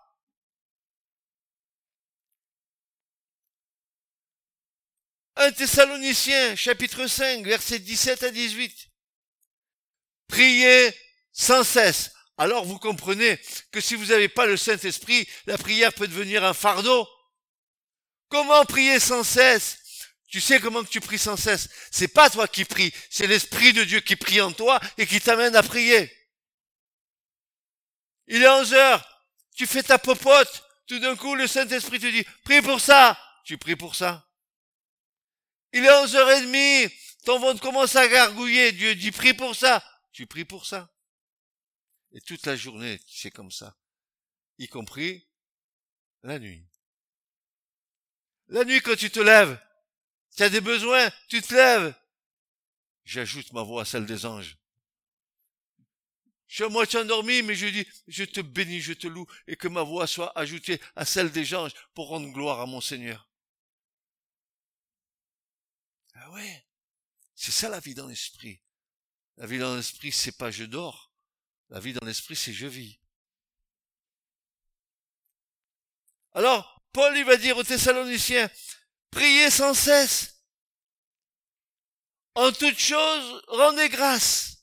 Un 5.37 5.51
Thessalonicien, 5.51 6.55
chapitre 6.55 7.07
5, 7.07 7.43
versets 7.43 7.79
17 7.79 8.23
à 8.23 8.29
18. 8.29 8.89
Priez 10.27 10.93
sans 11.33 11.63
cesse 11.63 12.14
alors 12.37 12.65
vous 12.65 12.79
comprenez 12.79 13.39
que 13.71 13.79
si 13.79 13.95
vous 13.95 14.07
n'avez 14.07 14.27
pas 14.27 14.45
le 14.45 14.57
Saint-Esprit, 14.57 15.27
la 15.45 15.57
prière 15.57 15.93
peut 15.93 16.07
devenir 16.07 16.43
un 16.43 16.53
fardeau. 16.53 17.07
Comment 18.27 18.65
prier 18.65 18.99
sans 18.99 19.23
cesse? 19.23 19.79
Tu 20.27 20.41
sais 20.41 20.59
comment 20.59 20.83
tu 20.83 20.99
pries 20.99 21.19
sans 21.19 21.37
cesse? 21.37 21.69
C'est 21.91 22.09
pas 22.09 22.29
toi 22.29 22.47
qui 22.47 22.65
pries, 22.65 22.93
c'est 23.09 23.27
l'Esprit 23.27 23.71
de 23.71 23.83
Dieu 23.83 24.01
qui 24.01 24.15
prie 24.15 24.41
en 24.41 24.51
toi 24.51 24.81
et 24.97 25.07
qui 25.07 25.21
t'amène 25.21 25.55
à 25.55 25.63
prier. 25.63 26.11
Il 28.27 28.43
est 28.43 28.49
11 28.49 28.73
heures, 28.73 29.23
tu 29.55 29.65
fais 29.65 29.83
ta 29.83 29.97
popote, 29.97 30.63
tout 30.87 30.99
d'un 30.99 31.15
coup 31.15 31.35
le 31.35 31.47
Saint-Esprit 31.47 31.99
te 31.99 32.07
dit, 32.07 32.25
prie 32.43 32.61
pour 32.61 32.81
ça, 32.81 33.17
tu 33.45 33.57
pries 33.57 33.75
pour 33.75 33.95
ça. 33.95 34.27
Il 35.71 35.85
est 35.85 35.89
11h30, 35.89 36.91
ton 37.25 37.39
ventre 37.39 37.61
commence 37.61 37.95
à 37.95 38.07
gargouiller, 38.07 38.71
Dieu 38.71 38.95
dit, 38.95 39.11
prie 39.11 39.33
pour 39.33 39.55
ça, 39.55 39.83
tu 40.11 40.25
pries 40.25 40.45
pour 40.45 40.65
ça. 40.65 40.89
Et 42.15 42.21
toute 42.21 42.45
la 42.45 42.55
journée, 42.55 42.99
c'est 43.05 43.29
comme 43.29 43.51
ça. 43.51 43.77
Y 44.57 44.69
compris 44.69 45.27
la 46.23 46.39
nuit. 46.39 46.65
La 48.47 48.63
nuit, 48.63 48.79
quand 48.79 48.95
tu 48.95 49.11
te 49.11 49.19
lèves, 49.19 49.59
tu 50.33 50.43
as 50.43 50.49
des 50.49 50.61
besoins, 50.61 51.11
tu 51.27 51.41
te 51.41 51.53
lèves. 51.53 51.93
J'ajoute 53.03 53.51
ma 53.51 53.63
voix 53.63 53.81
à 53.81 53.85
celle 53.85 54.05
des 54.05 54.25
anges. 54.25 54.57
Je 56.47 56.63
suis 56.63 56.97
à 56.97 57.01
endormi, 57.01 57.41
mais 57.41 57.53
je 57.53 57.67
dis, 57.67 57.85
je 58.07 58.23
te 58.23 58.39
bénis, 58.39 58.79
je 58.79 58.93
te 58.93 59.07
loue, 59.07 59.27
et 59.45 59.57
que 59.57 59.67
ma 59.67 59.83
voix 59.83 60.07
soit 60.07 60.31
ajoutée 60.39 60.79
à 60.95 61.03
celle 61.03 61.31
des 61.33 61.53
anges 61.53 61.73
pour 61.93 62.07
rendre 62.07 62.31
gloire 62.31 62.61
à 62.61 62.65
mon 62.65 62.79
Seigneur. 62.79 63.29
Ah 66.13 66.31
ouais. 66.31 66.65
C'est 67.33 67.51
ça 67.51 67.67
la 67.67 67.81
vie 67.81 67.93
dans 67.93 68.07
l'esprit. 68.07 68.61
La 69.35 69.47
vie 69.47 69.59
dans 69.59 69.75
l'esprit, 69.75 70.13
c'est 70.13 70.37
pas 70.37 70.49
je 70.49 70.63
dors. 70.63 71.11
La 71.69 71.79
vie 71.79 71.93
dans 71.93 72.05
l'esprit, 72.05 72.35
c'est 72.35 72.53
je 72.53 72.67
vis. 72.67 72.99
Alors, 76.33 76.81
Paul, 76.91 77.17
il 77.17 77.25
va 77.25 77.37
dire 77.37 77.57
aux 77.57 77.63
Thessaloniciens, 77.63 78.49
priez 79.09 79.49
sans 79.49 79.73
cesse. 79.73 80.41
En 82.35 82.51
toute 82.51 82.77
chose, 82.77 83.41
rendez 83.47 83.89
grâce. 83.89 84.57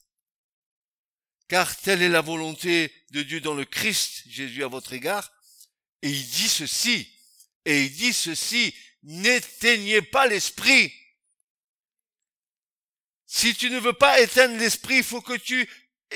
Car 1.48 1.76
telle 1.76 2.02
est 2.02 2.08
la 2.08 2.20
volonté 2.20 2.94
de 3.10 3.22
Dieu 3.22 3.40
dans 3.40 3.54
le 3.54 3.64
Christ, 3.64 4.22
Jésus 4.26 4.64
à 4.64 4.68
votre 4.68 4.92
égard. 4.92 5.32
Et 6.02 6.10
il 6.10 6.28
dit 6.28 6.48
ceci, 6.48 7.10
et 7.64 7.84
il 7.84 7.92
dit 7.94 8.12
ceci, 8.12 8.74
n'éteignez 9.02 10.02
pas 10.02 10.26
l'esprit. 10.26 10.92
Si 13.26 13.54
tu 13.54 13.70
ne 13.70 13.78
veux 13.78 13.92
pas 13.94 14.20
éteindre 14.20 14.58
l'esprit, 14.58 14.98
il 14.98 15.04
faut 15.04 15.22
que 15.22 15.36
tu 15.36 15.68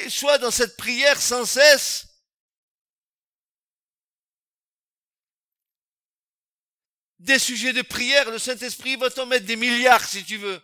et 0.05 0.11
sois 0.11 0.39
dans 0.39 0.51
cette 0.51 0.77
prière 0.77 1.21
sans 1.21 1.45
cesse. 1.45 2.09
Des 7.19 7.39
sujets 7.39 7.73
de 7.73 7.83
prière, 7.83 8.31
le 8.31 8.39
Saint-Esprit 8.39 8.97
va 8.97 9.11
t'en 9.11 9.27
mettre 9.27 9.47
des 9.47 9.57
milliards 9.57 10.05
si 10.05 10.25
tu 10.25 10.37
veux. 10.37 10.61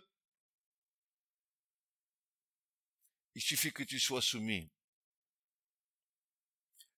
Il 3.35 3.43
suffit 3.43 3.73
que 3.73 3.83
tu 3.83 3.99
sois 3.99 4.23
soumis. 4.23 4.71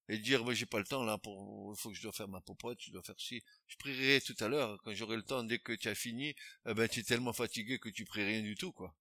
Et 0.08 0.18
dire, 0.18 0.44
mais 0.44 0.54
j'ai 0.54 0.66
pas 0.66 0.78
le 0.78 0.84
temps 0.84 1.02
là 1.02 1.16
pour, 1.16 1.74
il 1.74 1.80
faut 1.80 1.88
que 1.88 1.96
je 1.96 2.02
dois 2.02 2.12
faire 2.12 2.28
ma 2.28 2.40
popote, 2.40 2.78
je 2.80 2.90
dois 2.90 3.02
faire 3.02 3.18
ci. 3.18 3.42
Je 3.68 3.76
prierai 3.76 4.20
tout 4.20 4.36
à 4.40 4.48
l'heure, 4.48 4.78
quand 4.82 4.92
j'aurai 4.92 5.16
le 5.16 5.22
temps, 5.22 5.42
dès 5.44 5.58
que 5.58 5.72
tu 5.72 5.88
as 5.88 5.94
fini, 5.94 6.34
eh 6.66 6.74
ben, 6.74 6.86
tu 6.88 7.00
es 7.00 7.02
tellement 7.04 7.32
fatigué 7.32 7.78
que 7.78 7.88
tu 7.88 8.04
pries 8.04 8.24
rien 8.24 8.42
du 8.42 8.54
tout, 8.54 8.72
quoi. 8.72 8.94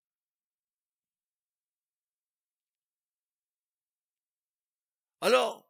Alors, 5.24 5.66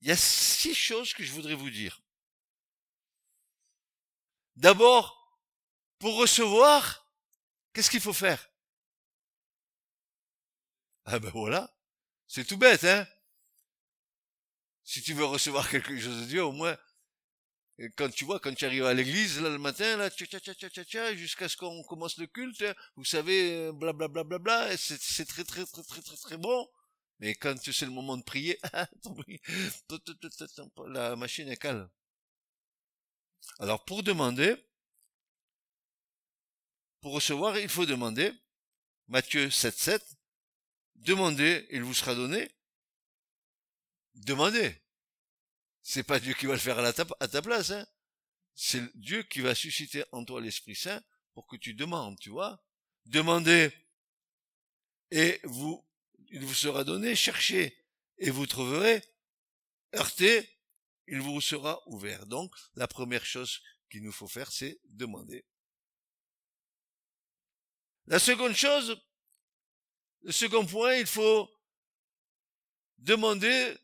il 0.00 0.06
y 0.06 0.12
a 0.12 0.16
six 0.16 0.76
choses 0.76 1.12
que 1.12 1.24
je 1.24 1.32
voudrais 1.32 1.56
vous 1.56 1.70
dire. 1.70 2.00
D'abord, 4.54 5.40
pour 5.98 6.14
recevoir, 6.18 7.10
qu'est-ce 7.72 7.90
qu'il 7.90 8.00
faut 8.00 8.12
faire? 8.12 8.48
Ah 11.04 11.18
ben 11.18 11.30
voilà, 11.30 11.76
c'est 12.28 12.44
tout 12.44 12.56
bête, 12.56 12.84
hein? 12.84 13.08
Si 14.84 15.02
tu 15.02 15.12
veux 15.12 15.24
recevoir 15.24 15.68
quelque 15.68 15.98
chose 15.98 16.20
de 16.20 16.26
Dieu, 16.26 16.44
au 16.44 16.52
moins, 16.52 16.78
quand 17.96 18.10
tu 18.10 18.24
vois, 18.24 18.38
quand 18.38 18.54
tu 18.54 18.66
arrives 18.66 18.86
à 18.86 18.94
l'église, 18.94 19.40
là, 19.40 19.48
le 19.48 19.58
matin, 19.58 19.96
là, 19.96 20.10
jusqu'à 21.16 21.48
ce 21.48 21.56
qu'on 21.56 21.82
commence 21.82 22.18
le 22.18 22.28
culte, 22.28 22.62
hein, 22.62 22.74
vous 22.94 23.04
savez, 23.04 23.72
blablabla, 23.72 24.22
bla, 24.22 24.38
bla, 24.38 24.68
bla, 24.68 24.76
c'est 24.76 25.26
très, 25.26 25.42
très, 25.42 25.66
très, 25.66 25.82
très, 25.82 26.02
très, 26.02 26.16
très 26.16 26.36
bon. 26.36 26.68
Mais 27.22 27.36
quand 27.36 27.56
c'est 27.56 27.84
le 27.84 27.92
moment 27.92 28.16
de 28.16 28.24
prier, 28.24 28.58
la 30.88 31.14
machine 31.14 31.48
est 31.48 31.56
calme. 31.56 31.88
Alors 33.60 33.84
pour 33.84 34.02
demander, 34.02 34.56
pour 37.00 37.12
recevoir, 37.12 37.56
il 37.60 37.68
faut 37.68 37.86
demander. 37.86 38.32
Matthieu 39.06 39.50
7, 39.50 39.78
7. 39.78 40.16
Demandez, 40.96 41.68
il 41.70 41.84
vous 41.84 41.94
sera 41.94 42.16
donné. 42.16 42.50
Demandez. 44.14 44.82
C'est 45.80 46.02
pas 46.02 46.18
Dieu 46.18 46.34
qui 46.34 46.46
va 46.46 46.54
le 46.54 46.58
faire 46.58 46.80
à, 46.80 46.92
ta, 46.92 47.06
à 47.20 47.28
ta 47.28 47.40
place, 47.40 47.70
hein. 47.70 47.86
C'est 48.56 48.82
Dieu 48.96 49.22
qui 49.22 49.42
va 49.42 49.54
susciter 49.54 50.02
en 50.10 50.24
toi 50.24 50.40
l'Esprit 50.40 50.74
Saint 50.74 51.00
pour 51.34 51.46
que 51.46 51.54
tu 51.54 51.72
demandes, 51.72 52.18
tu 52.18 52.30
vois. 52.30 52.60
Demandez 53.06 53.70
et 55.12 55.38
vous 55.44 55.86
il 56.32 56.44
vous 56.44 56.54
sera 56.54 56.82
donné, 56.82 57.14
cherchez 57.14 57.78
et 58.16 58.30
vous 58.30 58.46
trouverez, 58.46 59.02
heurtez, 59.94 60.48
il 61.06 61.20
vous 61.20 61.40
sera 61.40 61.86
ouvert. 61.88 62.26
Donc, 62.26 62.54
la 62.74 62.88
première 62.88 63.24
chose 63.24 63.60
qu'il 63.90 64.02
nous 64.02 64.12
faut 64.12 64.28
faire, 64.28 64.50
c'est 64.50 64.80
demander. 64.84 65.44
La 68.06 68.18
seconde 68.18 68.54
chose, 68.54 68.98
le 70.22 70.32
second 70.32 70.66
point, 70.66 70.96
il 70.96 71.06
faut 71.06 71.50
demander 72.98 73.76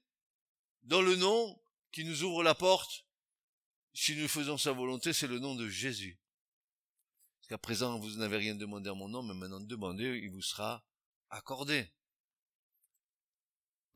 dans 0.82 1.02
le 1.02 1.16
nom 1.16 1.60
qui 1.92 2.04
nous 2.04 2.22
ouvre 2.22 2.42
la 2.42 2.54
porte. 2.54 3.04
Si 3.92 4.16
nous 4.16 4.28
faisons 4.28 4.56
sa 4.56 4.72
volonté, 4.72 5.12
c'est 5.12 5.26
le 5.26 5.38
nom 5.38 5.54
de 5.54 5.68
Jésus. 5.68 6.18
Parce 7.38 7.48
qu'à 7.48 7.58
présent, 7.58 7.98
vous 7.98 8.16
n'avez 8.16 8.38
rien 8.38 8.54
demandé 8.54 8.88
à 8.88 8.94
mon 8.94 9.08
nom, 9.08 9.22
mais 9.22 9.34
maintenant 9.34 9.60
demandez, 9.60 10.18
il 10.22 10.30
vous 10.30 10.42
sera 10.42 10.82
accordé. 11.28 11.92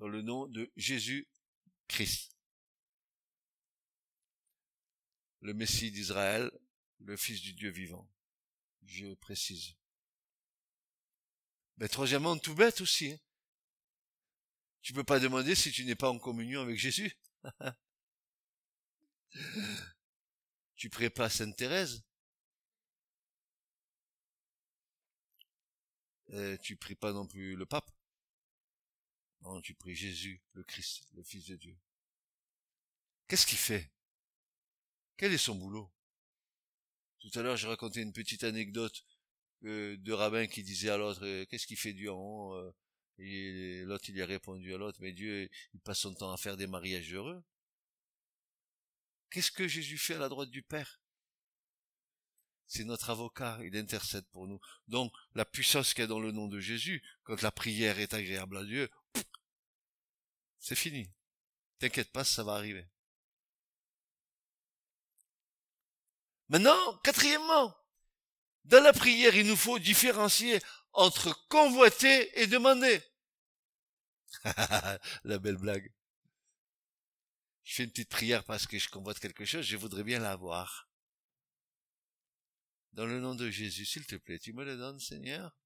Dans 0.03 0.09
le 0.09 0.21
nom 0.21 0.49
de 0.49 0.69
Jésus 0.75 1.29
Christ. 1.87 2.37
Le 5.43 5.55
Messie 5.55 5.93
d'Israël, 5.93 6.51
le 6.99 7.17
Fils 7.17 7.41
du 7.41 7.53
Dieu 7.53 7.71
vivant. 7.71 8.11
Je 8.85 9.15
précise. 9.15 9.77
Mais 11.77 11.87
troisièmement, 11.87 12.37
tout 12.37 12.57
bête 12.57 12.81
aussi. 12.81 13.13
Hein. 13.13 13.19
Tu 14.81 14.93
peux 14.93 15.05
pas 15.05 15.21
demander 15.21 15.55
si 15.55 15.71
tu 15.71 15.85
n'es 15.85 15.95
pas 15.95 16.11
en 16.11 16.19
communion 16.19 16.63
avec 16.63 16.81
Jésus. 16.81 17.17
tu 20.75 20.91
pries 20.91 21.11
pas 21.11 21.31
Sainte 21.31 21.57
Thérèse. 21.57 22.03
Et 26.31 26.59
tu 26.61 26.77
pries 26.77 26.97
pas 26.97 27.13
non 27.13 27.29
plus 27.29 27.55
le 27.55 27.67
pape. 27.67 27.89
Non, 29.43 29.61
tu 29.61 29.75
pries 29.75 29.95
Jésus, 29.95 30.41
le 30.55 30.63
Christ, 30.63 31.05
le 31.15 31.23
Fils 31.23 31.47
de 31.47 31.57
Dieu. 31.57 31.77
Qu'est-ce 33.29 33.47
qu'il 33.47 33.59
fait? 33.59 33.91
Quel 35.17 35.33
est 35.33 35.39
son 35.39 35.57
boulot? 35.57 35.91
Tout 37.19 37.31
à 37.39 37.43
l'heure, 37.43 37.57
j'ai 37.57 37.69
raconté 37.69 38.01
une 38.01 38.13
petite 38.13 38.45
anecdote 38.45 39.05
euh, 39.65 39.97
de 39.97 40.13
rabbin 40.13 40.47
qui 40.47 40.63
disait 40.63 40.91
à 40.91 40.97
l'autre, 40.97 41.25
euh, 41.25 41.45
qu'est-ce 41.47 41.67
qu'il 41.67 41.77
fait 41.77 41.93
Dieu 41.93 42.13
en 42.13 42.19
haut 42.19 42.55
euh 42.55 42.73
Et 43.19 43.83
l'autre, 43.85 44.11
il 44.11 44.21
a 44.21 44.27
répondu 44.27 44.75
à 44.75 44.79
l'autre, 44.79 44.99
mais 45.01 45.13
Dieu, 45.13 45.49
il 45.75 45.81
passe 45.81 46.01
son 46.01 46.15
temps 46.15 46.33
à 46.33 46.37
faire 46.37 46.57
des 46.57 46.67
mariages 46.67 47.13
heureux. 47.13 47.43
Qu'est-ce 49.31 49.53
que 49.53 49.67
Jésus 49.67 49.99
fait 49.99 50.15
à 50.15 50.19
la 50.19 50.29
droite 50.29 50.51
du 50.51 50.63
Père? 50.63 51.01
C'est 52.67 52.85
notre 52.85 53.11
avocat, 53.11 53.59
il 53.63 53.77
intercède 53.77 54.27
pour 54.33 54.47
nous. 54.47 54.61
Donc, 54.89 55.13
la 55.35 55.45
puissance 55.45 55.95
qu'il 55.95 56.03
y 56.03 56.05
a 56.05 56.07
dans 56.07 56.21
le 56.21 56.33
nom 56.33 56.49
de 56.49 56.59
Jésus, 56.59 57.03
quand 57.23 57.43
la 57.43 57.53
prière 57.53 57.99
est 57.99 58.15
agréable 58.15 58.57
à 58.57 58.65
Dieu, 58.65 58.91
c'est 60.63 60.75
fini. 60.75 61.13
T'inquiète 61.79 62.11
pas, 62.11 62.25
ça 62.25 62.43
va 62.43 62.55
arriver. 62.55 62.89
Maintenant, 66.49 66.97
quatrièmement, 67.05 67.77
dans 68.65 68.83
la 68.83 68.95
prière, 68.95 69.37
il 69.37 69.47
nous 69.47 69.57
faut 69.57 69.79
différencier 69.79 70.59
entre 70.93 71.47
convoiter 71.49 72.41
et 72.41 72.47
demander. 72.47 73.03
la 75.25 75.39
belle 75.39 75.59
blague 75.59 75.93
je 77.63 77.75
fais 77.75 77.85
une 77.85 77.91
petite 77.91 78.09
prière 78.09 78.45
parce 78.45 78.67
que 78.67 78.79
je 78.79 78.89
convoite 78.89 79.19
quelque 79.19 79.45
chose, 79.45 79.65
je 79.65 79.77
voudrais 79.77 80.05
bien 80.05 80.19
l'avoir. 80.19 80.89
Dans 82.93 83.07
le 83.07 83.21
nom 83.21 83.35
de 83.35 83.49
Jésus, 83.51 83.87
s'il 83.87 84.05
te 84.05 84.17
plaît, 84.17 84.39
tu 84.39 84.53
me 84.53 84.65
le 84.65 84.77
donnes, 84.77 85.01
Seigneur? 85.01 85.57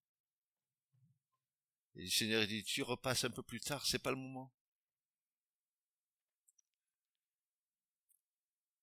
Et 1.97 2.03
le 2.03 2.11
Seigneur 2.11 2.47
dit, 2.47 2.63
tu 2.63 2.83
repasses 2.83 3.25
un 3.25 3.31
peu 3.31 3.43
plus 3.43 3.61
tard, 3.61 3.85
c'est 3.87 3.99
pas 3.99 4.11
le 4.11 4.17
moment. 4.17 4.53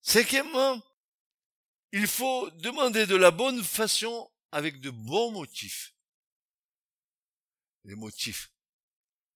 Cinquièmement, 0.03 0.81
il 1.93 2.07
faut 2.07 2.51
demander 2.51 3.05
de 3.07 3.15
la 3.15 3.31
bonne 3.31 3.63
façon 3.63 4.29
avec 4.51 4.81
de 4.81 4.89
bons 4.89 5.31
motifs. 5.31 5.95
Les 7.85 7.95
motifs. 7.95 8.51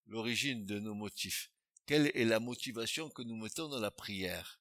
L'origine 0.08 0.66
de 0.66 0.80
nos 0.80 0.94
motifs. 0.94 1.52
Quelle 1.86 2.12
est 2.16 2.26
la 2.26 2.42
motivation 2.42 3.10
que 3.10 3.22
nous 3.22 3.38
mettons 3.38 3.70
dans 3.70 3.80
la 3.80 3.92
prière? 3.92 4.60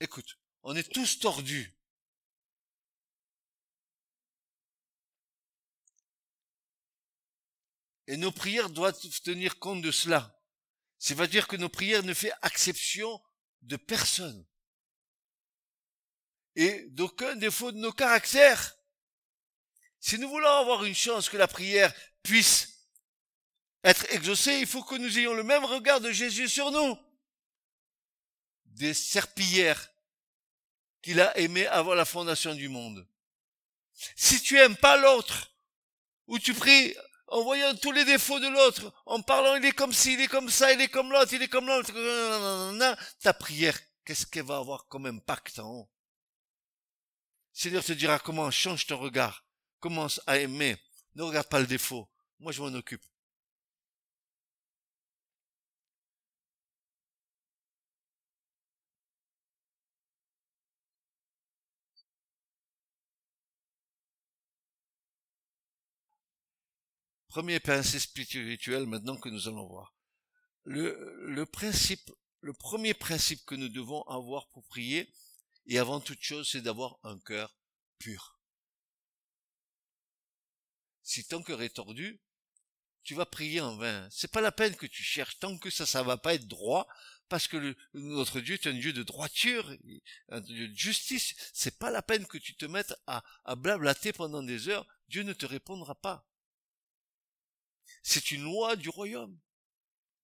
Écoute, 0.00 0.38
on 0.62 0.76
est 0.76 0.92
tous 0.92 1.18
tordus. 1.18 1.77
Et 8.08 8.16
nos 8.16 8.32
prières 8.32 8.70
doivent 8.70 8.98
tenir 9.22 9.58
compte 9.58 9.82
de 9.82 9.90
cela. 9.90 10.34
C'est-à-dire 10.98 11.46
que 11.46 11.56
nos 11.56 11.68
prières 11.68 12.02
ne 12.02 12.14
font 12.14 12.30
exception 12.42 13.22
de 13.60 13.76
personne. 13.76 14.46
Et 16.56 16.86
d'aucun 16.88 17.36
défaut 17.36 17.70
de 17.70 17.76
nos 17.76 17.92
caractères. 17.92 18.78
Si 20.00 20.18
nous 20.18 20.28
voulons 20.28 20.48
avoir 20.48 20.84
une 20.84 20.94
chance 20.94 21.28
que 21.28 21.36
la 21.36 21.46
prière 21.46 21.92
puisse 22.22 22.86
être 23.84 24.10
exaucée, 24.10 24.58
il 24.58 24.66
faut 24.66 24.82
que 24.82 24.94
nous 24.94 25.18
ayons 25.18 25.34
le 25.34 25.42
même 25.42 25.66
regard 25.66 26.00
de 26.00 26.10
Jésus 26.10 26.48
sur 26.48 26.70
nous. 26.70 26.98
Des 28.64 28.94
serpillères 28.94 29.86
qu'il 31.02 31.20
a 31.20 31.36
aimées 31.36 31.66
avant 31.66 31.94
la 31.94 32.06
fondation 32.06 32.54
du 32.54 32.70
monde. 32.70 33.06
Si 34.16 34.40
tu 34.40 34.58
aimes 34.58 34.76
pas 34.76 34.96
l'autre, 34.96 35.52
ou 36.26 36.38
tu 36.38 36.54
pries 36.54 36.96
en 37.28 37.42
voyant 37.42 37.74
tous 37.76 37.92
les 37.92 38.04
défauts 38.04 38.40
de 38.40 38.48
l'autre, 38.48 38.92
en 39.06 39.20
parlant 39.22 39.54
il 39.56 39.64
est 39.64 39.72
comme 39.72 39.92
ci, 39.92 40.14
il 40.14 40.20
est 40.20 40.28
comme 40.28 40.48
ça, 40.48 40.72
il 40.72 40.80
est 40.80 40.88
comme 40.88 41.12
l'autre, 41.12 41.32
il 41.32 41.42
est 41.42 41.48
comme 41.48 41.66
l'autre, 41.66 41.92
ta 43.20 43.34
prière, 43.34 43.78
qu'est-ce 44.04 44.26
qu'elle 44.26 44.44
va 44.44 44.56
avoir 44.56 44.86
comme 44.86 45.06
impact 45.06 45.58
en 45.58 45.70
haut? 45.70 45.90
Seigneur 47.52 47.84
te 47.84 47.92
dira 47.92 48.18
comment 48.18 48.50
change 48.50 48.86
ton 48.86 48.98
regard 48.98 49.44
commence 49.80 50.20
à 50.26 50.38
aimer. 50.38 50.76
Ne 51.14 51.22
regarde 51.22 51.48
pas 51.48 51.60
le 51.60 51.66
défaut. 51.66 52.08
Moi, 52.40 52.52
je 52.52 52.62
m'en 52.62 52.68
occupe. 52.68 53.02
Premier 67.38 67.60
principe 67.60 68.00
spirituel 68.00 68.84
maintenant 68.86 69.16
que 69.16 69.28
nous 69.28 69.46
allons 69.46 69.68
voir. 69.68 69.94
Le, 70.64 71.44
premier 71.44 72.94
principe 72.94 73.46
que 73.46 73.54
nous 73.54 73.68
devons 73.68 74.02
avoir 74.08 74.48
pour 74.48 74.66
prier, 74.66 75.08
et 75.66 75.78
avant 75.78 76.00
toute 76.00 76.20
chose, 76.20 76.50
c'est 76.50 76.62
d'avoir 76.62 76.98
un 77.04 77.16
cœur 77.20 77.56
pur 78.00 78.40
si 81.04 81.28
ton 81.28 81.40
cœur 81.44 81.62
est 81.62 81.76
tordu, 81.76 82.20
tu 83.04 83.14
vas 83.14 83.24
prier 83.24 83.60
en 83.60 83.76
vain. 83.76 84.08
C'est 84.10 84.32
pas 84.32 84.40
la 84.40 84.50
peine 84.50 84.74
que 84.74 84.86
tu 84.86 85.04
cherches 85.04 85.38
tant 85.38 85.56
que 85.58 85.70
ça, 85.70 85.86
ça 85.86 86.02
va 86.02 86.16
pas 86.16 86.34
être 86.34 86.48
droit, 86.48 86.88
parce 87.28 87.46
que 87.46 87.76
notre 87.94 88.40
Dieu 88.40 88.54
est 88.54 88.66
un 88.66 88.74
Dieu 88.74 88.92
de 88.92 89.04
droiture, 89.04 89.72
un 90.30 90.40
Dieu 90.40 90.66
de 90.66 90.76
justice. 90.76 91.36
C'est 91.54 91.78
pas 91.78 91.92
la 91.92 92.02
peine 92.02 92.26
que 92.26 92.38
tu 92.38 92.56
te 92.56 92.66
mettes 92.66 92.96
à, 93.06 93.22
à 93.44 93.54
blablater 93.54 94.12
pendant 94.12 94.42
des 94.42 94.68
heures. 94.68 94.88
Dieu 95.06 95.22
ne 95.22 95.32
te 95.32 95.46
répondra 95.46 95.94
pas. 95.94 96.27
C'est 98.02 98.30
une 98.30 98.44
loi 98.44 98.76
du 98.76 98.88
royaume. 98.88 99.38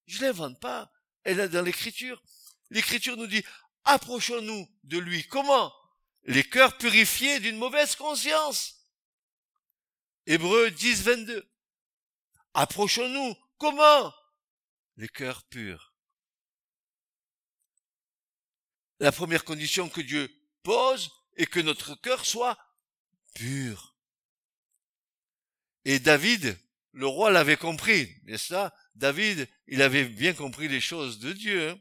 Je 0.06 0.20
l'invente 0.22 0.60
pas. 0.60 0.92
Elle 1.22 1.40
est 1.40 1.48
dans 1.48 1.62
l'écriture. 1.62 2.22
L'écriture 2.70 3.16
nous 3.16 3.26
dit, 3.26 3.44
approchons-nous 3.84 4.68
de 4.84 4.98
lui. 4.98 5.26
Comment? 5.26 5.72
Les 6.24 6.44
cœurs 6.44 6.78
purifiés 6.78 7.40
d'une 7.40 7.58
mauvaise 7.58 7.96
conscience. 7.96 8.84
Hébreu 10.26 10.70
10, 10.70 11.02
22. 11.02 11.50
Approchons-nous. 12.54 13.34
Comment? 13.58 14.14
Les 14.96 15.08
cœurs 15.08 15.42
purs. 15.44 15.94
La 19.00 19.12
première 19.12 19.44
condition 19.44 19.88
que 19.88 20.00
Dieu 20.00 20.30
pose 20.62 21.10
est 21.36 21.46
que 21.46 21.60
notre 21.60 21.94
cœur 21.96 22.24
soit 22.24 22.58
pur. 23.34 23.96
Et 25.84 25.98
David, 25.98 26.58
le 26.94 27.06
roi 27.06 27.30
l'avait 27.30 27.56
compris, 27.56 28.16
n'est-ce 28.24 28.54
pas? 28.54 28.72
David, 28.94 29.48
il 29.66 29.82
avait 29.82 30.04
bien 30.04 30.32
compris 30.32 30.68
les 30.68 30.80
choses 30.80 31.18
de 31.18 31.32
Dieu. 31.32 31.70
Hein. 31.70 31.80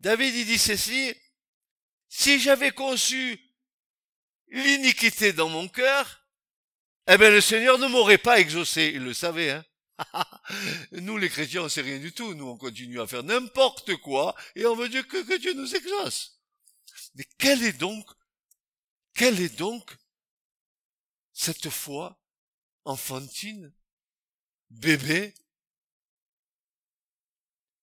David, 0.00 0.34
il 0.34 0.46
dit 0.46 0.58
ceci, 0.58 1.14
si 2.08 2.38
j'avais 2.38 2.70
conçu 2.70 3.40
l'iniquité 4.48 5.32
dans 5.32 5.48
mon 5.48 5.68
cœur, 5.68 6.26
eh 7.08 7.16
bien, 7.16 7.30
le 7.30 7.40
Seigneur 7.40 7.78
ne 7.78 7.86
m'aurait 7.88 8.18
pas 8.18 8.38
exaucé. 8.38 8.92
Il 8.94 9.02
le 9.02 9.14
savait, 9.14 9.50
hein. 9.50 9.64
nous, 10.92 11.16
les 11.16 11.30
chrétiens, 11.30 11.62
on 11.62 11.68
sait 11.68 11.80
rien 11.80 11.98
du 11.98 12.12
tout. 12.12 12.34
Nous, 12.34 12.46
on 12.46 12.58
continue 12.58 13.00
à 13.00 13.06
faire 13.06 13.22
n'importe 13.22 13.96
quoi 13.96 14.34
et 14.54 14.66
on 14.66 14.76
veut 14.76 14.88
Dieu 14.88 15.02
que, 15.02 15.22
que 15.22 15.38
Dieu 15.38 15.54
nous 15.54 15.74
exauce. 15.74 16.38
Mais 17.14 17.24
quelle 17.38 17.62
est 17.62 17.78
donc, 17.78 18.06
quelle 19.14 19.40
est 19.40 19.56
donc 19.56 19.96
cette 21.32 21.70
foi 21.70 22.22
enfantine, 22.84 23.72
bébé 24.72 25.34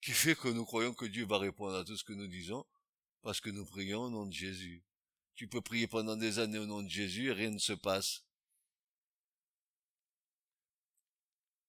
qui 0.01 0.11
fait 0.11 0.35
que 0.35 0.47
nous 0.47 0.65
croyons 0.65 0.93
que 0.93 1.05
Dieu 1.05 1.25
va 1.25 1.37
répondre 1.37 1.75
à 1.75 1.83
tout 1.83 1.95
ce 1.95 2.03
que 2.03 2.13
nous 2.13 2.27
disons 2.27 2.65
parce 3.21 3.41
que 3.41 3.49
nous 3.49 3.65
prions 3.65 4.03
au 4.03 4.09
nom 4.09 4.25
de 4.25 4.33
Jésus. 4.33 4.83
Tu 5.35 5.47
peux 5.47 5.61
prier 5.61 5.87
pendant 5.87 6.15
des 6.15 6.39
années 6.39 6.57
au 6.57 6.65
nom 6.65 6.81
de 6.81 6.89
Jésus 6.89 7.29
et 7.29 7.33
rien 7.33 7.51
ne 7.51 7.59
se 7.59 7.73
passe. 7.73 8.23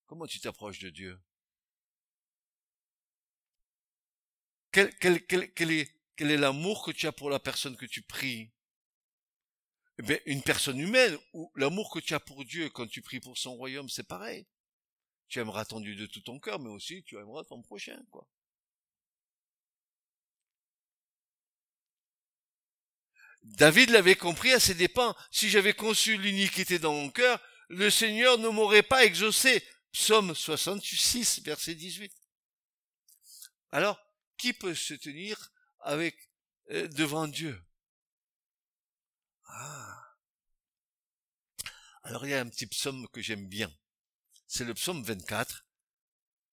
Comment 0.06 0.26
tu 0.26 0.40
t'approches 0.40 0.80
de 0.80 0.90
Dieu? 0.90 1.20
Quel, 4.72 4.96
quel, 4.98 5.26
quel, 5.26 5.52
quel 5.52 5.70
est, 5.72 5.92
quel 6.16 6.30
est 6.30 6.36
l'amour 6.36 6.84
que 6.84 6.92
tu 6.92 7.06
as 7.06 7.12
pour 7.12 7.30
la 7.30 7.40
personne 7.40 7.76
que 7.76 7.86
tu 7.86 8.02
pries? 8.02 8.50
Eh 9.98 10.02
bien, 10.02 10.18
une 10.26 10.42
personne 10.42 10.78
humaine 10.78 11.18
ou 11.32 11.52
l'amour 11.56 11.90
que 11.90 11.98
tu 11.98 12.14
as 12.14 12.20
pour 12.20 12.44
Dieu 12.44 12.70
quand 12.70 12.86
tu 12.86 13.02
pries 13.02 13.20
pour 13.20 13.36
son 13.36 13.54
royaume, 13.54 13.88
c'est 13.88 14.06
pareil. 14.06 14.46
Tu 15.30 15.38
aimeras 15.38 15.64
ton 15.64 15.80
Dieu 15.80 15.94
de 15.94 16.06
tout 16.06 16.20
ton 16.20 16.38
cœur, 16.38 16.58
mais 16.58 16.68
aussi 16.68 17.02
tu 17.04 17.16
aimeras 17.16 17.44
ton 17.44 17.62
prochain, 17.62 18.02
quoi. 18.10 18.28
David 23.42 23.90
l'avait 23.90 24.16
compris 24.16 24.52
à 24.52 24.60
ses 24.60 24.74
dépens. 24.74 25.16
Si 25.30 25.48
j'avais 25.48 25.72
conçu 25.72 26.18
l'iniquité 26.18 26.78
dans 26.78 26.92
mon 26.92 27.10
cœur, 27.10 27.40
le 27.68 27.88
Seigneur 27.90 28.38
ne 28.38 28.48
m'aurait 28.48 28.82
pas 28.82 29.04
exaucé. 29.04 29.64
Psaume 29.92 30.34
66, 30.34 31.42
verset 31.42 31.74
18. 31.74 32.12
Alors, 33.70 33.98
qui 34.36 34.52
peut 34.52 34.74
se 34.74 34.94
tenir 34.94 35.52
avec 35.80 36.16
euh, 36.70 36.88
devant 36.88 37.28
Dieu? 37.28 37.62
Ah. 39.46 40.16
Alors 42.02 42.26
il 42.26 42.30
y 42.30 42.34
a 42.34 42.40
un 42.40 42.48
petit 42.48 42.66
psaume 42.66 43.06
que 43.08 43.20
j'aime 43.20 43.46
bien. 43.46 43.72
C'est 44.52 44.64
le 44.64 44.74
psaume 44.74 45.04
24, 45.04 45.64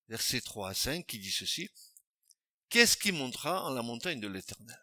verset 0.07 0.41
3 0.41 0.69
à 0.69 0.73
5, 0.75 1.07
qui 1.07 1.17
dit 1.17 1.31
ceci. 1.31 1.67
Qu'est-ce 2.69 2.95
qui 2.95 3.11
montera 3.11 3.63
en 3.63 3.71
la 3.71 3.81
montagne 3.81 4.19
de 4.19 4.27
l'Éternel? 4.27 4.79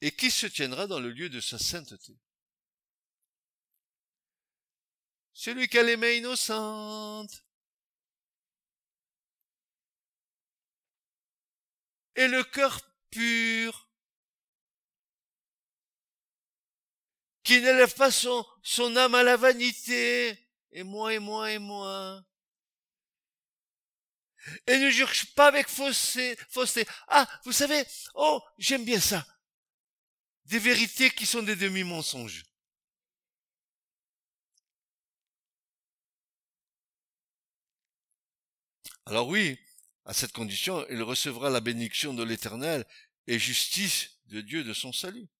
Et 0.00 0.14
qui 0.14 0.30
se 0.30 0.46
tiendra 0.46 0.86
dans 0.86 1.00
le 1.00 1.10
lieu 1.10 1.28
de 1.28 1.40
sa 1.40 1.58
sainteté? 1.58 2.16
Celui 5.32 5.66
qui 5.66 5.78
a 5.78 5.82
les 5.82 5.96
mains 5.96 6.12
innocentes. 6.12 7.44
Et 12.14 12.28
le 12.28 12.44
cœur 12.44 12.80
pur, 13.10 13.87
qui 17.48 17.62
n'élève 17.62 17.94
pas 17.94 18.10
son, 18.10 18.44
âme 18.96 19.14
à 19.14 19.22
la 19.22 19.38
vanité, 19.38 20.38
et 20.70 20.82
moi, 20.82 21.14
et 21.14 21.18
moi, 21.18 21.50
et 21.50 21.58
moi, 21.58 22.22
et 24.66 24.76
ne 24.76 24.90
jure 24.90 25.10
pas 25.34 25.46
avec 25.46 25.66
fausseté, 25.66 26.36
fausseté. 26.50 26.86
Ah, 27.08 27.26
vous 27.46 27.52
savez, 27.52 27.86
oh, 28.12 28.42
j'aime 28.58 28.84
bien 28.84 29.00
ça. 29.00 29.26
Des 30.44 30.58
vérités 30.58 31.08
qui 31.08 31.24
sont 31.24 31.42
des 31.42 31.56
demi-mensonges. 31.56 32.44
Alors 39.06 39.26
oui, 39.26 39.58
à 40.04 40.12
cette 40.12 40.32
condition, 40.32 40.86
il 40.90 41.02
recevra 41.02 41.48
la 41.48 41.60
bénédiction 41.60 42.12
de 42.12 42.24
l'Éternel 42.24 42.84
et 43.26 43.38
justice 43.38 44.18
de 44.26 44.42
Dieu 44.42 44.64
de 44.64 44.74
son 44.74 44.92
salut. 44.92 45.30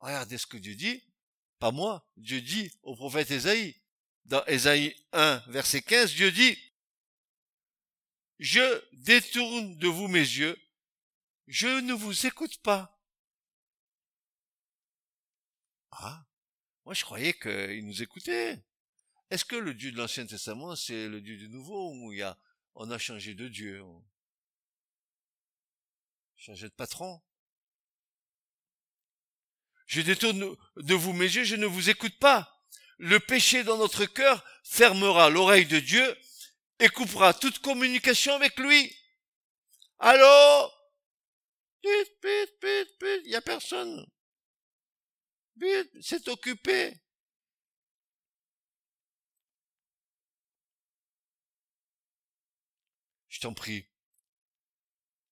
Regardez 0.00 0.38
ce 0.38 0.46
que 0.46 0.56
Dieu 0.56 0.74
dit. 0.74 1.02
Pas 1.58 1.70
moi. 1.70 2.06
Dieu 2.16 2.40
dit 2.40 2.70
au 2.82 2.96
prophète 2.96 3.30
Ésaïe. 3.30 3.76
Dans 4.24 4.44
Ésaïe 4.46 4.94
1, 5.12 5.42
verset 5.48 5.82
15, 5.82 6.14
Dieu 6.14 6.30
dit, 6.30 6.56
je 8.38 8.84
détourne 8.92 9.76
de 9.76 9.88
vous 9.88 10.08
mes 10.08 10.20
yeux, 10.20 10.58
je 11.46 11.66
ne 11.66 11.92
vous 11.92 12.26
écoute 12.26 12.58
pas. 12.62 12.98
Ah, 15.90 16.24
moi 16.84 16.94
je 16.94 17.04
croyais 17.04 17.34
qu'il 17.34 17.84
nous 17.86 18.02
écoutait. 18.02 18.62
Est-ce 19.30 19.44
que 19.44 19.56
le 19.56 19.74
Dieu 19.74 19.92
de 19.92 19.96
l'Ancien 19.96 20.26
Testament, 20.26 20.76
c'est 20.76 21.08
le 21.08 21.20
Dieu 21.20 21.36
du 21.36 21.48
Nouveau 21.48 21.92
où 21.92 22.12
il 22.12 22.18
y 22.18 22.22
a, 22.22 22.38
on 22.74 22.90
a 22.90 22.98
changé 22.98 23.34
de 23.34 23.48
Dieu, 23.48 23.82
on... 23.82 24.04
changé 26.36 26.68
de 26.68 26.74
patron? 26.74 27.20
Je 29.90 30.02
détourne 30.02 30.56
de 30.76 30.94
vous 30.94 31.12
mes 31.12 31.24
yeux, 31.24 31.42
je 31.42 31.56
ne 31.56 31.66
vous 31.66 31.90
écoute 31.90 32.16
pas. 32.20 32.48
Le 32.98 33.18
péché 33.18 33.64
dans 33.64 33.76
notre 33.76 34.06
cœur 34.06 34.44
fermera 34.62 35.30
l'oreille 35.30 35.66
de 35.66 35.80
Dieu 35.80 36.16
et 36.78 36.88
coupera 36.88 37.34
toute 37.34 37.58
communication 37.58 38.32
avec 38.36 38.56
lui. 38.60 38.96
Allô? 39.98 40.70
Pit, 41.82 42.08
pit, 42.22 42.50
pit, 42.60 42.88
pit, 43.00 43.22
il 43.24 43.32
y 43.32 43.34
a 43.34 43.40
personne. 43.40 44.06
Pit, 45.58 45.90
c'est 46.00 46.28
occupé. 46.28 46.94
je 53.28 53.40
t'en 53.40 53.54
prie, 53.54 53.88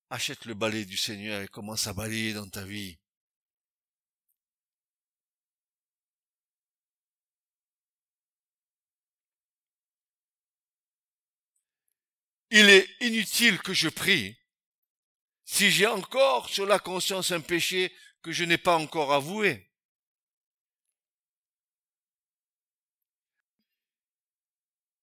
achète 0.08 0.46
le 0.46 0.54
balai 0.54 0.84
du 0.84 0.96
Seigneur 0.96 1.42
et 1.42 1.48
commence 1.48 1.86
à 1.86 1.92
balayer 1.92 2.32
dans 2.32 2.48
ta 2.48 2.64
vie. 2.64 2.98
Il 12.50 12.68
est 12.68 12.88
inutile 13.00 13.60
que 13.60 13.74
je 13.74 13.88
prie 13.88 14.36
si 15.44 15.70
j'ai 15.70 15.86
encore 15.86 16.48
sur 16.48 16.66
la 16.66 16.78
conscience 16.78 17.30
un 17.30 17.40
péché 17.40 17.92
que 18.22 18.32
je 18.32 18.44
n'ai 18.44 18.58
pas 18.58 18.76
encore 18.76 19.12
avoué. 19.12 19.70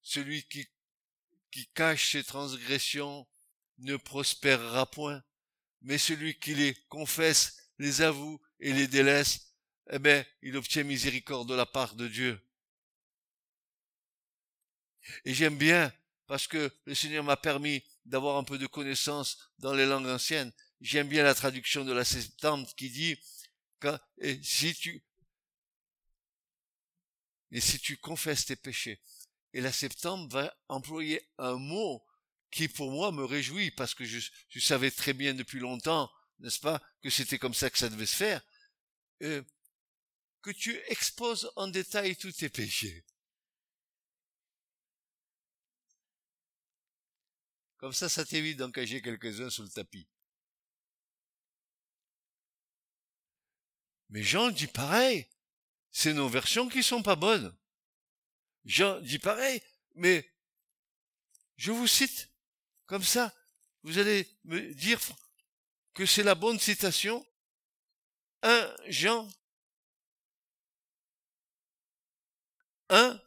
Celui 0.02 0.44
qui 0.44 0.68
qui 1.56 1.68
cache 1.68 2.12
ses 2.12 2.24
transgressions 2.26 3.26
ne 3.78 3.96
prospérera 3.96 4.92
point, 4.92 5.24
mais 5.84 5.98
celui 5.98 6.38
qui 6.38 6.54
les 6.54 6.76
confesse, 6.90 7.72
les 7.80 8.02
avoue 8.02 8.42
et 8.60 8.74
les 8.74 8.90
délaisse, 8.90 9.54
eh 9.90 10.00
bien, 10.00 10.26
il 10.42 10.58
obtient 10.58 10.84
miséricorde 10.84 11.48
de 11.48 11.56
la 11.56 11.66
part 11.66 11.96
de 11.96 12.10
Dieu. 12.10 12.46
Et 15.24 15.34
j'aime 15.34 15.58
bien, 15.58 15.94
parce 16.28 16.48
que 16.48 16.72
le 16.86 16.96
Seigneur 16.96 17.24
m'a 17.24 17.38
permis 17.38 17.84
d'avoir 18.06 18.38
un 18.38 18.44
peu 18.44 18.58
de 18.58 18.68
connaissance 18.68 19.38
dans 19.60 19.74
les 19.74 19.86
langues 19.86 20.08
anciennes, 20.08 20.52
j'aime 20.82 21.08
bien 21.08 21.24
la 21.24 21.36
traduction 21.36 21.86
de 21.86 21.94
la 21.94 22.06
Septante 22.06 22.74
qui 22.76 22.90
dit, 22.90 23.18
quand, 23.80 23.98
et 24.18 24.42
si 24.44 24.74
tu, 24.74 25.04
si 27.52 27.80
tu 27.80 27.98
confesses 27.98 28.46
tes 28.46 28.56
péchés, 28.56 29.02
et 29.56 29.62
la 29.62 29.72
septembre 29.72 30.28
va 30.34 30.58
employer 30.68 31.26
un 31.38 31.56
mot 31.56 32.06
qui 32.52 32.68
pour 32.68 32.92
moi 32.92 33.12
me 33.14 33.24
réjouit 33.24 33.72
parce 33.72 33.96
que 33.96 34.04
je, 34.04 34.20
savais 34.60 34.92
très 34.92 35.14
bien 35.14 35.34
depuis 35.34 35.60
longtemps, 35.60 36.12
n'est-ce 36.40 36.60
pas, 36.60 36.82
que 37.02 37.10
c'était 37.10 37.40
comme 37.40 37.54
ça 37.54 37.70
que 37.70 37.78
ça 37.78 37.90
devait 37.90 38.06
se 38.06 38.16
faire, 38.16 38.42
euh, 39.24 39.42
que 40.42 40.52
tu 40.52 40.78
exposes 40.88 41.50
en 41.56 41.70
détail 41.70 42.18
tous 42.18 42.34
tes 42.34 42.50
péchés. 42.50 43.06
Comme 47.86 47.94
ça, 47.94 48.10
ça 48.10 48.26
t'évite 48.26 48.58
d'encager 48.58 49.00
quelques-uns 49.00 49.52
sous 49.52 49.62
le 49.62 49.70
tapis. 49.70 50.08
Mais 54.10 54.24
Jean 54.24 54.50
dit 54.50 54.66
pareil. 54.66 55.30
C'est 55.92 56.14
nos 56.14 56.28
versions 56.28 56.68
qui 56.68 56.82
sont 56.82 57.04
pas 57.04 57.16
bonnes. 57.16 57.56
Jean 58.64 59.00
dit 59.02 59.20
pareil, 59.20 59.62
mais 59.94 60.28
je 61.58 61.72
vous 61.72 61.86
cite 61.86 62.32
comme 62.88 63.04
ça. 63.04 63.32
Vous 63.84 64.00
allez 64.00 64.36
me 64.46 64.74
dire 64.74 65.00
que 65.94 66.08
c'est 66.08 66.24
la 66.24 66.34
bonne 66.34 66.58
citation. 66.58 67.24
1 68.42 68.76
Jean 68.88 69.32
1 72.90 73.22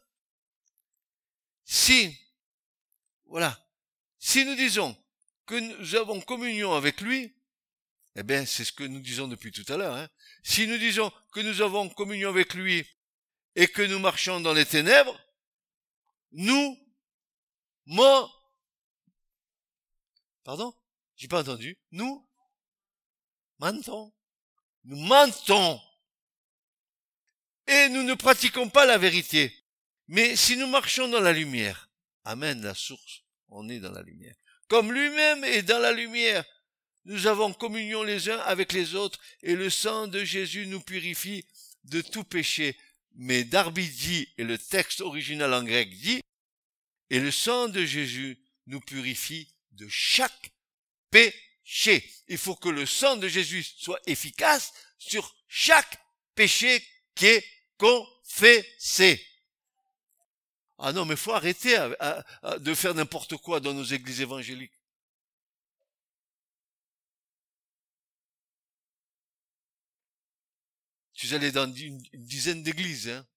si 1.63 2.19
voilà 3.23 3.57
si 4.19 4.45
nous 4.45 4.55
disons 4.55 4.95
que 5.45 5.55
nous 5.55 5.95
avons 5.95 6.21
communion 6.21 6.73
avec 6.73 7.01
lui 7.01 7.35
eh 8.15 8.23
bien 8.23 8.45
c'est 8.45 8.65
ce 8.65 8.71
que 8.71 8.83
nous 8.83 8.99
disons 8.99 9.27
depuis 9.27 9.51
tout 9.51 9.65
à 9.71 9.77
l'heure 9.77 9.95
hein. 9.95 10.09
si 10.43 10.67
nous 10.67 10.77
disons 10.77 11.11
que 11.31 11.39
nous 11.39 11.61
avons 11.61 11.89
communion 11.89 12.29
avec 12.29 12.53
lui 12.53 12.85
et 13.55 13.67
que 13.67 13.81
nous 13.81 13.99
marchons 13.99 14.39
dans 14.41 14.53
les 14.53 14.65
ténèbres 14.65 15.19
nous 16.31 16.77
moi, 17.91 18.31
Pardon? 20.43 20.73
J'ai 21.15 21.27
pas 21.27 21.41
entendu. 21.41 21.77
Nous 21.91 22.27
mentons. 23.57 24.13
Nous 24.83 24.95
mentons. 24.95 25.81
Et 27.65 27.89
nous 27.89 28.03
ne 28.03 28.13
pratiquons 28.13 28.69
pas 28.69 28.85
la 28.85 28.99
vérité. 28.99 29.65
Mais 30.07 30.35
si 30.35 30.55
nous 30.55 30.67
marchons 30.67 31.07
dans 31.07 31.19
la 31.19 31.33
lumière, 31.33 31.89
Amen, 32.23 32.61
la 32.61 32.75
source, 32.75 33.18
on 33.49 33.69
est 33.69 33.79
dans 33.79 33.91
la 33.91 34.01
lumière. 34.01 34.35
Comme 34.67 34.91
lui-même 34.91 35.43
est 35.43 35.63
dans 35.63 35.79
la 35.79 35.91
lumière, 35.91 36.43
nous 37.05 37.27
avons 37.27 37.53
communion 37.53 38.03
les 38.03 38.29
uns 38.29 38.39
avec 38.39 38.73
les 38.73 38.95
autres 38.95 39.19
et 39.41 39.55
le 39.55 39.69
sang 39.69 40.07
de 40.07 40.23
Jésus 40.23 40.67
nous 40.67 40.81
purifie 40.81 41.45
de 41.85 42.01
tout 42.01 42.23
péché. 42.23 42.77
mais 43.15 43.43
Darby 43.43 43.87
dit, 43.89 44.27
et 44.37 44.43
le 44.43 44.57
texte 44.57 45.01
original 45.01 45.53
en 45.53 45.63
grec 45.63 45.89
dit, 45.89 46.21
et 47.09 47.19
le 47.19 47.31
sang 47.31 47.67
de 47.67 47.83
Jésus 47.83 48.37
nous 48.67 48.79
purifie 48.79 49.51
de 49.71 49.87
chaque 49.87 50.51
péché. 51.09 52.07
Il 52.27 52.37
faut 52.37 52.55
que 52.55 52.69
le 52.69 52.85
sang 52.85 53.17
de 53.17 53.27
Jésus 53.27 53.63
soit 53.63 53.99
efficace 54.05 54.71
sur 54.97 55.35
chaque 55.47 55.99
péché 56.35 56.85
qui 57.15 57.25
est 57.25 57.45
confessé. 57.77 59.25
Ah 60.79 60.93
non, 60.93 61.05
mais 61.05 61.15
faut 61.17 61.33
arrêter 61.33 61.77
de 62.59 62.73
faire 62.73 62.95
n'importe 62.95 63.37
quoi 63.37 63.59
dans 63.59 63.73
nos 63.73 63.83
églises 63.83 64.21
évangéliques. 64.21 64.79
Tu 71.13 71.33
allé 71.35 71.51
dans 71.51 71.71
une, 71.73 72.01
dizaine 72.13 72.63
d'églises, 72.63 73.09
hein. 73.09 73.27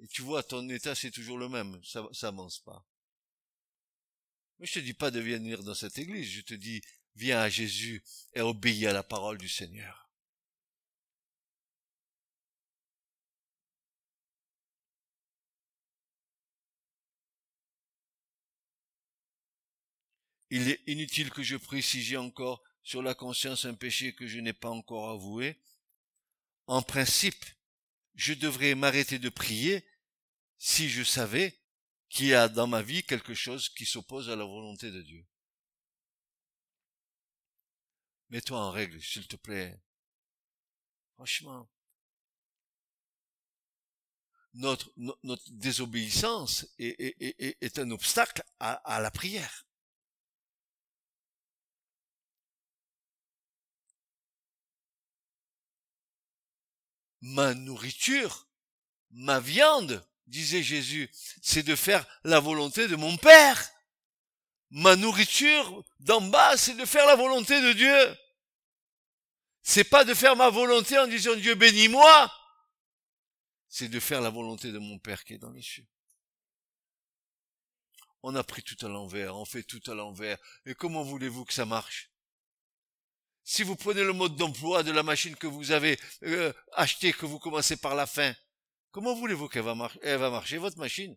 Et 0.00 0.06
tu 0.08 0.20
vois, 0.20 0.42
ton 0.42 0.68
état, 0.68 0.94
c'est 0.94 1.10
toujours 1.10 1.38
le 1.38 1.48
même. 1.48 1.82
Ça, 1.82 2.06
ça 2.12 2.28
avance 2.28 2.58
pas. 2.58 2.84
Mais 4.58 4.66
je 4.66 4.74
te 4.74 4.78
dis 4.80 4.92
pas 4.92 5.10
de 5.10 5.20
venir 5.20 5.62
dans 5.62 5.74
cette 5.74 5.96
église. 5.98 6.30
Je 6.30 6.42
te 6.42 6.52
dis, 6.52 6.82
viens 7.14 7.40
à 7.40 7.48
Jésus 7.48 8.04
et 8.34 8.42
obéis 8.42 8.86
à 8.86 8.92
la 8.92 9.02
parole 9.02 9.38
du 9.38 9.48
Seigneur. 9.48 10.05
Il 20.50 20.68
est 20.68 20.82
inutile 20.86 21.30
que 21.30 21.42
je 21.42 21.56
précise 21.56 22.16
encore 22.16 22.62
sur 22.82 23.02
la 23.02 23.14
conscience 23.14 23.64
un 23.64 23.74
péché 23.74 24.14
que 24.14 24.26
je 24.26 24.38
n'ai 24.38 24.52
pas 24.52 24.70
encore 24.70 25.10
avoué. 25.10 25.60
En 26.66 26.82
principe, 26.82 27.44
je 28.14 28.32
devrais 28.32 28.74
m'arrêter 28.74 29.18
de 29.18 29.28
prier 29.28 29.84
si 30.58 30.88
je 30.88 31.02
savais 31.02 31.58
qu'il 32.08 32.26
y 32.26 32.34
a 32.34 32.48
dans 32.48 32.68
ma 32.68 32.82
vie 32.82 33.02
quelque 33.02 33.34
chose 33.34 33.68
qui 33.68 33.84
s'oppose 33.84 34.30
à 34.30 34.36
la 34.36 34.44
volonté 34.44 34.90
de 34.90 35.02
Dieu. 35.02 35.26
Mets-toi 38.30 38.58
en 38.58 38.70
règle, 38.70 39.02
s'il 39.02 39.26
te 39.26 39.36
plaît. 39.36 39.80
Franchement. 41.14 41.68
Notre, 44.54 44.90
notre 44.96 45.50
désobéissance 45.50 46.66
est, 46.78 47.78
un 47.78 47.90
obstacle 47.90 48.42
à 48.58 49.00
la 49.00 49.10
prière. 49.10 49.65
Ma 57.26 57.54
nourriture, 57.54 58.46
ma 59.10 59.40
viande, 59.40 60.06
disait 60.26 60.62
Jésus, 60.62 61.10
c'est 61.42 61.64
de 61.64 61.74
faire 61.74 62.06
la 62.24 62.38
volonté 62.38 62.86
de 62.86 62.94
mon 62.94 63.16
Père. 63.16 63.68
Ma 64.70 64.94
nourriture 64.96 65.84
d'en 66.00 66.20
bas, 66.20 66.56
c'est 66.56 66.74
de 66.74 66.84
faire 66.84 67.06
la 67.06 67.16
volonté 67.16 67.60
de 67.60 67.72
Dieu. 67.72 68.16
C'est 69.62 69.84
pas 69.84 70.04
de 70.04 70.14
faire 70.14 70.36
ma 70.36 70.50
volonté 70.50 70.98
en 70.98 71.08
disant 71.08 71.34
Dieu 71.34 71.56
bénis-moi. 71.56 72.32
C'est 73.68 73.88
de 73.88 73.98
faire 73.98 74.20
la 74.20 74.30
volonté 74.30 74.70
de 74.70 74.78
mon 74.78 74.98
Père 74.98 75.24
qui 75.24 75.34
est 75.34 75.38
dans 75.38 75.50
les 75.50 75.62
cieux. 75.62 75.86
On 78.22 78.34
a 78.36 78.44
pris 78.44 78.62
tout 78.62 78.86
à 78.86 78.88
l'envers, 78.88 79.36
on 79.36 79.44
fait 79.44 79.64
tout 79.64 79.82
à 79.90 79.94
l'envers. 79.94 80.38
Et 80.64 80.74
comment 80.74 81.02
voulez-vous 81.02 81.44
que 81.44 81.52
ça 81.52 81.66
marche? 81.66 82.10
Si 83.46 83.62
vous 83.62 83.76
prenez 83.76 84.02
le 84.02 84.12
mode 84.12 84.34
d'emploi 84.36 84.82
de 84.82 84.90
la 84.90 85.04
machine 85.04 85.36
que 85.36 85.46
vous 85.46 85.70
avez 85.70 85.98
euh, 86.24 86.52
achetée, 86.72 87.12
que 87.12 87.26
vous 87.26 87.38
commencez 87.38 87.76
par 87.76 87.94
la 87.94 88.04
fin, 88.06 88.34
comment 88.90 89.14
voulez-vous 89.14 89.48
qu'elle 89.48 89.62
va, 89.62 89.74
va 89.74 90.30
marcher, 90.30 90.58
votre 90.58 90.78
machine? 90.78 91.16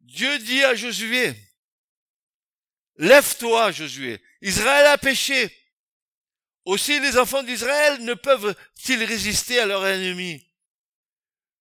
Dieu 0.00 0.38
dit 0.40 0.62
à 0.62 0.74
Josué, 0.74 1.34
lève-toi 2.96 3.72
Josué, 3.72 4.20
Israël 4.42 4.86
a 4.88 4.98
péché. 4.98 5.56
Aussi 6.66 7.00
les 7.00 7.16
enfants 7.16 7.42
d'Israël 7.42 8.04
ne 8.04 8.12
peuvent-ils 8.12 9.02
résister 9.04 9.58
à 9.58 9.64
leur 9.64 9.86
ennemi? 9.86 10.49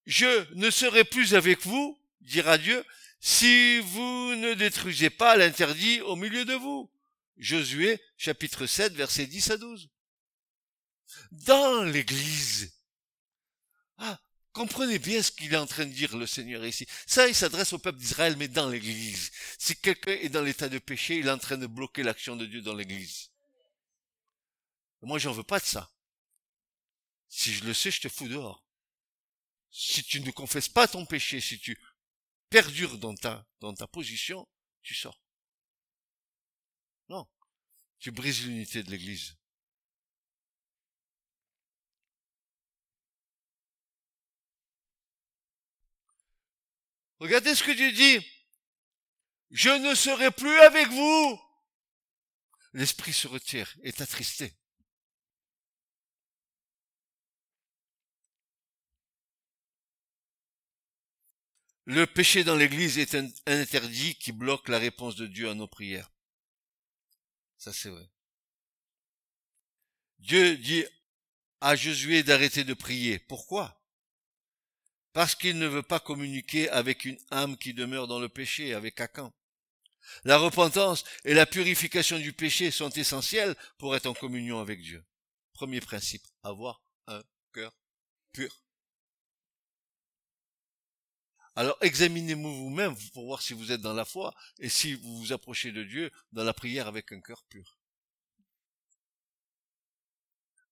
Je 0.09 0.51
ne 0.55 0.71
serai 0.71 1.03
plus 1.03 1.35
avec 1.35 1.67
vous, 1.67 1.95
dira 2.21 2.57
Dieu, 2.57 2.83
si 3.19 3.77
vous 3.77 4.33
ne 4.35 4.55
détruisez 4.55 5.11
pas 5.11 5.35
l'interdit 5.35 6.01
au 6.01 6.15
milieu 6.15 6.45
de 6.45 6.55
vous. 6.55 6.91
Josué, 7.37 8.01
chapitre 8.17 8.65
7, 8.65 8.93
versets 8.93 9.27
10 9.27 9.51
à 9.51 9.57
12. 9.57 9.87
Dans 11.31 11.83
l'église. 11.83 12.73
Ah, 13.99 14.19
comprenez 14.51 14.97
bien 14.97 15.21
ce 15.21 15.31
qu'il 15.31 15.53
est 15.53 15.57
en 15.57 15.67
train 15.67 15.85
de 15.85 15.93
dire 15.93 16.17
le 16.17 16.25
Seigneur 16.25 16.65
ici. 16.65 16.87
Ça, 17.05 17.27
il 17.27 17.35
s'adresse 17.35 17.73
au 17.73 17.77
peuple 17.77 17.99
d'Israël, 17.99 18.35
mais 18.35 18.47
dans 18.47 18.67
l'église. 18.67 19.29
Si 19.59 19.75
quelqu'un 19.75 20.13
est 20.13 20.29
dans 20.29 20.41
l'état 20.41 20.69
de 20.69 20.79
péché, 20.79 21.17
il 21.17 21.27
est 21.27 21.31
en 21.31 21.37
train 21.37 21.57
de 21.57 21.67
bloquer 21.67 22.01
l'action 22.01 22.35
de 22.35 22.47
Dieu 22.47 22.63
dans 22.63 22.73
l'église. 22.73 23.29
Moi, 25.03 25.19
j'en 25.19 25.33
veux 25.33 25.43
pas 25.43 25.59
de 25.59 25.65
ça. 25.65 25.91
Si 27.27 27.53
je 27.53 27.63
le 27.63 27.75
sais, 27.75 27.91
je 27.91 28.01
te 28.01 28.09
fous 28.09 28.27
dehors 28.27 28.65
si 29.71 30.03
tu 30.03 30.21
ne 30.21 30.31
confesses 30.31 30.69
pas 30.69 30.87
ton 30.87 31.05
péché, 31.05 31.41
si 31.41 31.59
tu 31.59 31.79
perdures 32.49 32.97
dans 32.97 33.15
ta, 33.15 33.45
dans 33.59 33.73
ta 33.73 33.87
position, 33.87 34.47
tu 34.81 34.95
sors. 34.95 35.21
Non. 37.09 37.27
Tu 37.99 38.11
brises 38.11 38.45
l'unité 38.45 38.83
de 38.83 38.91
l'église. 38.91 39.35
Regardez 47.19 47.53
ce 47.53 47.63
que 47.63 47.71
Dieu 47.71 47.91
dit. 47.91 48.25
Je 49.51 49.69
ne 49.69 49.93
serai 49.93 50.31
plus 50.31 50.57
avec 50.59 50.87
vous. 50.87 51.41
L'esprit 52.73 53.13
se 53.13 53.27
retire, 53.27 53.75
est 53.83 53.99
attristé. 53.99 54.53
Le 61.89 62.05
péché 62.05 62.43
dans 62.43 62.55
l'église 62.55 62.99
est 62.99 63.15
un, 63.15 63.27
interdit 63.47 64.13
qui 64.13 64.31
bloque 64.31 64.69
la 64.69 64.77
réponse 64.77 65.15
de 65.15 65.25
Dieu 65.25 65.49
à 65.49 65.55
nos 65.55 65.67
prières. 65.67 66.11
Ça 67.57 67.73
c'est 67.73 67.89
vrai. 67.89 68.07
Dieu 70.19 70.55
dit 70.57 70.85
à 71.61 71.75
Josué 71.75 72.21
d'arrêter 72.21 72.63
de 72.63 72.75
prier. 72.75 73.17
Pourquoi? 73.17 73.83
Parce 75.13 75.33
qu'il 75.33 75.57
ne 75.57 75.65
veut 75.65 75.81
pas 75.81 75.99
communiquer 75.99 76.69
avec 76.69 77.05
une 77.05 77.17
âme 77.31 77.57
qui 77.57 77.73
demeure 77.73 78.07
dans 78.07 78.19
le 78.19 78.29
péché, 78.29 78.75
avec 78.75 79.01
Akan. 79.01 79.33
La 80.25 80.37
repentance 80.37 81.03
et 81.25 81.33
la 81.33 81.47
purification 81.47 82.19
du 82.19 82.33
péché 82.33 82.69
sont 82.69 82.91
essentielles 82.91 83.55
pour 83.79 83.95
être 83.95 84.05
en 84.05 84.13
communion 84.13 84.59
avec 84.59 84.79
Dieu. 84.83 85.03
Premier 85.53 85.81
principe, 85.81 86.27
avoir 86.43 86.83
un 87.07 87.23
cœur 87.51 87.75
pur. 88.31 88.61
Alors 91.59 91.77
examinez-vous 91.81 92.55
vous-même 92.55 92.95
pour 93.11 93.25
voir 93.25 93.41
si 93.41 93.51
vous 93.51 93.73
êtes 93.73 93.81
dans 93.81 93.93
la 93.93 94.05
foi 94.05 94.33
et 94.59 94.69
si 94.69 94.93
vous 94.93 95.17
vous 95.17 95.33
approchez 95.33 95.73
de 95.73 95.83
Dieu 95.83 96.09
dans 96.31 96.45
la 96.45 96.53
prière 96.53 96.87
avec 96.87 97.11
un 97.11 97.19
cœur 97.19 97.43
pur. 97.49 97.77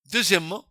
Deuxièmement, 0.06 0.66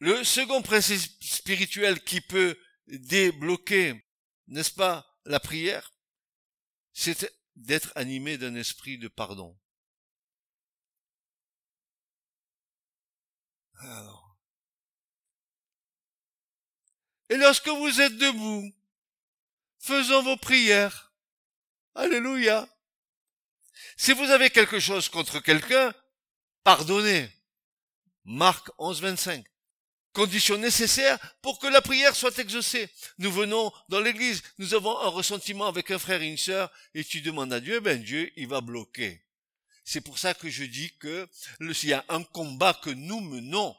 le 0.00 0.24
second 0.24 0.60
principe 0.60 1.10
spirituel 1.24 2.04
qui 2.04 2.20
peut 2.20 2.58
débloquer, 2.86 4.04
n'est-ce 4.48 4.74
pas, 4.74 5.10
la 5.24 5.40
prière, 5.40 5.94
c'est 6.92 7.34
d'être 7.56 7.92
animé 7.94 8.36
d'un 8.36 8.56
esprit 8.56 8.98
de 8.98 9.08
pardon. 9.08 9.58
Et 17.28 17.36
lorsque 17.36 17.68
vous 17.68 18.00
êtes 18.00 18.16
debout, 18.16 18.72
faisons 19.78 20.22
vos 20.22 20.36
prières. 20.36 21.12
Alléluia. 21.94 22.68
Si 23.96 24.12
vous 24.12 24.30
avez 24.30 24.50
quelque 24.50 24.78
chose 24.78 25.08
contre 25.08 25.40
quelqu'un, 25.40 25.92
pardonnez. 26.64 27.30
Marc 28.24 28.70
11, 28.78 29.00
25. 29.00 29.44
Condition 30.12 30.58
nécessaire 30.58 31.18
pour 31.42 31.58
que 31.58 31.66
la 31.66 31.80
prière 31.80 32.14
soit 32.14 32.38
exaucée. 32.38 32.90
Nous 33.18 33.30
venons 33.30 33.72
dans 33.88 34.00
l'église, 34.00 34.42
nous 34.58 34.74
avons 34.74 34.98
un 34.98 35.08
ressentiment 35.08 35.66
avec 35.66 35.90
un 35.90 35.98
frère 35.98 36.22
et 36.22 36.28
une 36.28 36.36
sœur, 36.36 36.70
et 36.94 37.04
tu 37.04 37.20
demandes 37.20 37.52
à 37.52 37.60
Dieu, 37.60 37.80
ben 37.80 38.02
Dieu, 38.02 38.30
il 38.36 38.48
va 38.48 38.60
bloquer. 38.60 39.22
C'est 39.84 40.00
pour 40.00 40.18
ça 40.18 40.34
que 40.34 40.50
je 40.50 40.64
dis 40.64 40.96
que 40.98 41.28
s'il 41.72 41.90
y 41.90 41.94
a 41.94 42.04
un 42.08 42.22
combat 42.22 42.74
que 42.74 42.90
nous 42.90 43.20
menons, 43.20 43.76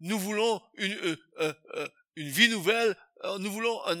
nous 0.00 0.18
voulons 0.18 0.62
une, 0.76 0.94
euh, 0.94 1.16
euh, 1.40 1.54
euh, 1.74 1.88
une 2.18 2.30
vie 2.30 2.48
nouvelle, 2.48 2.96
nous 3.38 3.52
voulons 3.52 3.80
un, 3.86 4.00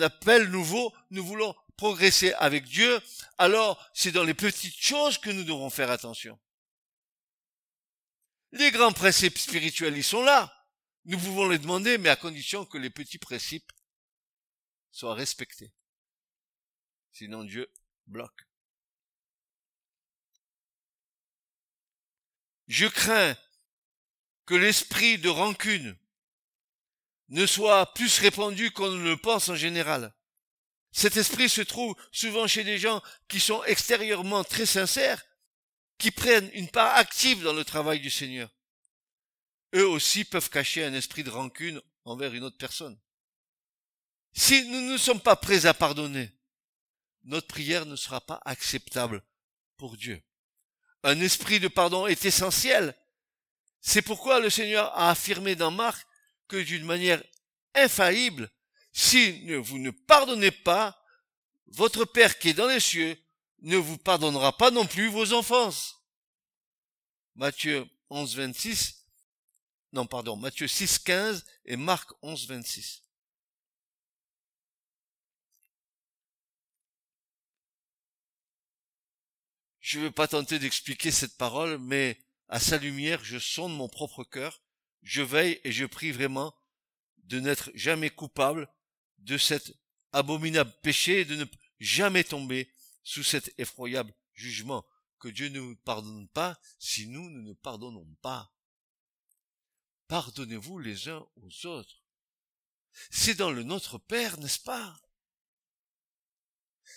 appel 0.00 0.48
nouveau, 0.50 0.94
nous 1.10 1.24
voulons 1.24 1.56
progresser 1.78 2.34
avec 2.34 2.64
Dieu, 2.64 3.00
alors 3.38 3.82
c'est 3.94 4.12
dans 4.12 4.24
les 4.24 4.34
petites 4.34 4.76
choses 4.76 5.16
que 5.16 5.30
nous 5.30 5.42
devons 5.42 5.70
faire 5.70 5.90
attention. 5.90 6.38
Les 8.52 8.70
grands 8.70 8.92
principes 8.92 9.38
spirituels, 9.38 9.96
ils 9.96 10.04
sont 10.04 10.22
là. 10.22 10.52
Nous 11.06 11.18
pouvons 11.18 11.48
les 11.48 11.58
demander, 11.58 11.96
mais 11.96 12.10
à 12.10 12.16
condition 12.16 12.66
que 12.66 12.76
les 12.76 12.90
petits 12.90 13.18
principes 13.18 13.72
soient 14.90 15.14
respectés. 15.14 15.72
Sinon 17.12 17.42
Dieu 17.44 17.70
bloque. 18.06 18.46
Je 22.66 22.86
crains 22.86 23.34
que 24.44 24.54
l'esprit 24.54 25.16
de 25.16 25.30
rancune 25.30 25.96
ne 27.28 27.46
soit 27.46 27.92
plus 27.94 28.18
répandu 28.18 28.70
qu'on 28.70 28.90
ne 28.90 29.02
le 29.02 29.16
pense 29.16 29.48
en 29.48 29.56
général. 29.56 30.14
Cet 30.92 31.16
esprit 31.16 31.48
se 31.48 31.60
trouve 31.60 31.94
souvent 32.12 32.46
chez 32.46 32.64
des 32.64 32.78
gens 32.78 33.02
qui 33.28 33.40
sont 33.40 33.62
extérieurement 33.64 34.44
très 34.44 34.66
sincères, 34.66 35.22
qui 35.98 36.10
prennent 36.10 36.50
une 36.52 36.68
part 36.68 36.96
active 36.96 37.42
dans 37.42 37.52
le 37.52 37.64
travail 37.64 38.00
du 38.00 38.10
Seigneur. 38.10 38.50
Eux 39.74 39.86
aussi 39.86 40.24
peuvent 40.24 40.50
cacher 40.50 40.84
un 40.84 40.94
esprit 40.94 41.24
de 41.24 41.30
rancune 41.30 41.82
envers 42.04 42.32
une 42.32 42.44
autre 42.44 42.56
personne. 42.56 42.98
Si 44.32 44.66
nous 44.68 44.80
ne 44.80 44.96
sommes 44.96 45.20
pas 45.20 45.36
prêts 45.36 45.66
à 45.66 45.74
pardonner, 45.74 46.30
notre 47.24 47.48
prière 47.48 47.86
ne 47.86 47.96
sera 47.96 48.20
pas 48.20 48.40
acceptable 48.44 49.22
pour 49.76 49.96
Dieu. 49.96 50.22
Un 51.02 51.20
esprit 51.20 51.60
de 51.60 51.68
pardon 51.68 52.06
est 52.06 52.24
essentiel. 52.24 52.96
C'est 53.80 54.02
pourquoi 54.02 54.40
le 54.40 54.50
Seigneur 54.50 54.96
a 54.96 55.10
affirmé 55.10 55.56
dans 55.56 55.70
Marc 55.70 56.06
que 56.48 56.56
d'une 56.56 56.84
manière 56.84 57.22
infaillible, 57.74 58.50
si 58.92 59.54
vous 59.56 59.78
ne 59.78 59.90
pardonnez 59.90 60.50
pas, 60.50 61.02
votre 61.68 62.04
Père 62.04 62.38
qui 62.38 62.50
est 62.50 62.54
dans 62.54 62.66
les 62.66 62.80
cieux 62.80 63.16
ne 63.62 63.76
vous 63.76 63.98
pardonnera 63.98 64.56
pas 64.56 64.70
non 64.70 64.86
plus 64.86 65.08
vos 65.08 65.32
offenses. 65.32 65.96
Matthieu 67.34 67.86
11, 68.10 68.36
26. 68.36 69.04
Non, 69.92 70.06
pardon, 70.06 70.36
Matthieu 70.36 70.68
6, 70.68 70.98
15 71.00 71.44
et 71.64 71.76
Marc 71.76 72.10
11, 72.22 72.46
26. 72.48 73.02
Je 79.80 79.98
ne 79.98 80.04
veux 80.04 80.10
pas 80.10 80.26
tenter 80.26 80.58
d'expliquer 80.58 81.10
cette 81.10 81.36
parole, 81.36 81.78
mais 81.78 82.18
à 82.48 82.58
sa 82.58 82.76
lumière, 82.76 83.22
je 83.22 83.38
sonde 83.38 83.76
mon 83.76 83.88
propre 83.88 84.24
cœur, 84.24 84.60
je 85.06 85.22
veille 85.22 85.60
et 85.62 85.70
je 85.70 85.86
prie 85.86 86.10
vraiment 86.10 86.52
de 87.18 87.38
n'être 87.38 87.70
jamais 87.74 88.10
coupable 88.10 88.68
de 89.18 89.38
cet 89.38 89.72
abominable 90.12 90.72
péché 90.82 91.20
et 91.20 91.24
de 91.24 91.36
ne 91.36 91.44
jamais 91.78 92.24
tomber 92.24 92.74
sous 93.04 93.22
cet 93.22 93.54
effroyable 93.56 94.12
jugement 94.34 94.84
que 95.20 95.28
Dieu 95.28 95.48
ne 95.48 95.60
nous 95.60 95.76
pardonne 95.76 96.28
pas 96.28 96.58
si 96.80 97.06
nous, 97.06 97.30
ne 97.30 97.40
nous 97.40 97.54
pardonnons 97.54 98.16
pas. 98.20 98.52
Pardonnez-vous 100.08 100.80
les 100.80 101.08
uns 101.08 101.24
aux 101.36 101.66
autres. 101.66 102.02
C'est 103.10 103.36
dans 103.36 103.52
le 103.52 103.62
Notre 103.62 103.98
Père, 103.98 104.38
n'est-ce 104.38 104.60
pas? 104.60 105.00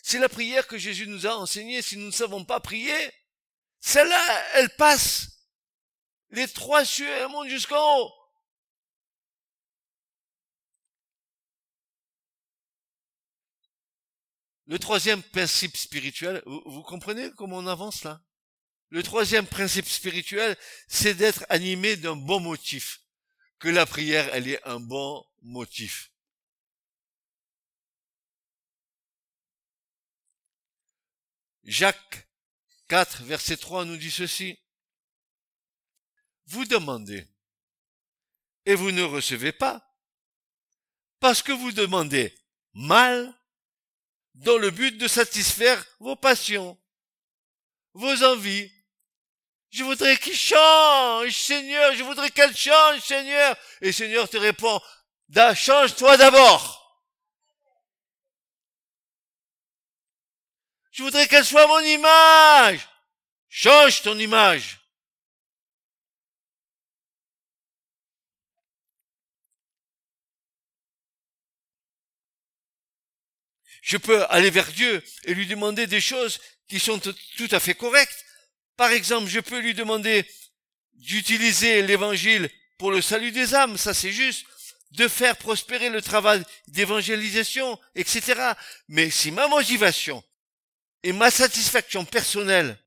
C'est 0.01 0.19
la 0.19 0.29
prière 0.29 0.65
que 0.65 0.79
Jésus 0.79 1.05
nous 1.05 1.27
a 1.27 1.37
enseignée. 1.37 1.83
Si 1.83 1.95
nous 1.95 2.07
ne 2.07 2.11
savons 2.11 2.43
pas 2.43 2.59
prier, 2.59 3.13
celle-là, 3.79 4.45
elle 4.55 4.75
passe. 4.75 5.38
Les 6.31 6.47
trois 6.47 6.85
cieux, 6.85 7.27
montent 7.29 7.49
jusqu'en 7.49 7.99
haut. 7.99 8.13
Le 14.67 14.77
troisième 14.77 15.23
principe 15.23 15.75
spirituel, 15.75 16.43
vous, 16.45 16.83
comprenez 16.83 17.31
comment 17.31 17.57
on 17.57 17.65
avance 17.65 18.03
là? 18.03 18.21
Le 18.89 19.01
troisième 19.01 19.47
principe 19.47 19.87
spirituel, 19.87 20.55
c'est 20.87 21.15
d'être 21.15 21.43
animé 21.49 21.95
d'un 21.95 22.15
bon 22.15 22.39
motif. 22.39 23.01
Que 23.57 23.67
la 23.67 23.87
prière, 23.87 24.29
elle 24.31 24.47
ait 24.47 24.63
un 24.67 24.79
bon 24.79 25.25
motif. 25.41 26.11
Jacques 31.63 32.27
4, 32.89 33.23
verset 33.23 33.57
3 33.57 33.85
nous 33.85 33.97
dit 33.97 34.11
ceci. 34.11 34.59
Vous 36.49 36.65
demandez 36.65 37.27
et 38.65 38.73
vous 38.73 38.91
ne 38.91 39.03
recevez 39.03 39.51
pas 39.51 39.85
parce 41.19 41.43
que 41.43 41.51
vous 41.51 41.71
demandez 41.71 42.35
mal 42.73 43.33
dans 44.33 44.57
le 44.57 44.71
but 44.71 44.97
de 44.97 45.07
satisfaire 45.07 45.85
vos 45.99 46.15
passions, 46.15 46.79
vos 47.93 48.23
envies. 48.23 48.71
Je 49.69 49.83
voudrais 49.83 50.17
qu'il 50.17 50.35
change, 50.35 51.35
Seigneur, 51.35 51.93
je 51.93 52.03
voudrais 52.03 52.31
qu'elle 52.31 52.57
change, 52.57 53.01
Seigneur. 53.01 53.55
Et 53.81 53.91
Seigneur 53.91 54.27
te 54.27 54.37
répond, 54.37 54.81
change-toi 55.53 56.17
d'abord. 56.17 56.79
Je 60.89 61.03
voudrais 61.03 61.27
qu'elle 61.27 61.45
soit 61.45 61.67
mon 61.67 61.79
image. 61.79 62.89
Change 63.49 64.01
ton 64.01 64.17
image. 64.17 64.78
Je 73.89 73.97
peux 73.97 74.23
aller 74.29 74.51
vers 74.51 74.71
Dieu 74.71 75.03
et 75.23 75.33
lui 75.33 75.47
demander 75.47 75.87
des 75.87 75.99
choses 75.99 76.39
qui 76.67 76.79
sont 76.79 76.99
tout 76.99 77.47
à 77.49 77.59
fait 77.59 77.73
correctes. 77.73 78.23
Par 78.77 78.91
exemple, 78.91 79.27
je 79.27 79.39
peux 79.39 79.57
lui 79.57 79.73
demander 79.73 80.29
d'utiliser 80.93 81.81
l'évangile 81.81 82.51
pour 82.77 82.91
le 82.91 83.01
salut 83.01 83.31
des 83.31 83.55
âmes, 83.55 83.79
ça 83.79 83.95
c'est 83.95 84.11
juste, 84.11 84.45
de 84.91 85.07
faire 85.07 85.35
prospérer 85.37 85.89
le 85.89 86.03
travail 86.03 86.43
d'évangélisation, 86.67 87.79
etc. 87.95 88.53
Mais 88.89 89.09
si 89.09 89.31
ma 89.31 89.47
motivation 89.47 90.23
et 91.01 91.11
ma 91.11 91.31
satisfaction 91.31 92.05
personnelle, 92.05 92.77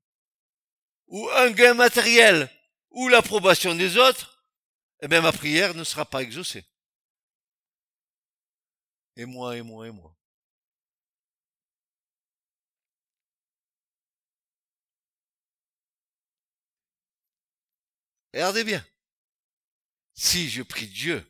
ou 1.08 1.28
un 1.30 1.50
gain 1.50 1.74
matériel, 1.74 2.48
ou 2.90 3.08
l'approbation 3.08 3.74
des 3.74 3.96
autres, 3.96 4.46
eh 5.00 5.08
bien 5.08 5.20
ma 5.20 5.32
prière 5.32 5.74
ne 5.74 5.82
sera 5.82 6.04
pas 6.04 6.22
exaucée. 6.22 6.64
Et 9.16 9.24
moi, 9.24 9.56
et 9.56 9.62
moi, 9.62 9.88
et 9.88 9.90
moi. 9.90 10.16
Regardez 18.32 18.64
bien. 18.64 18.84
Si 20.14 20.48
je 20.48 20.62
prie 20.62 20.86
Dieu 20.86 21.26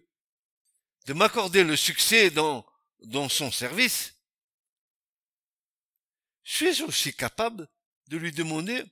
de 1.07 1.14
m'accorder 1.14 1.64
le 1.64 1.76
succès 1.76 2.30
dans, 2.30 2.64
son 3.28 3.50
service, 3.50 4.14
suis-je 6.44 6.84
aussi 6.84 7.14
capable 7.14 7.68
de 8.09 8.16
lui 8.16 8.32
demander 8.32 8.84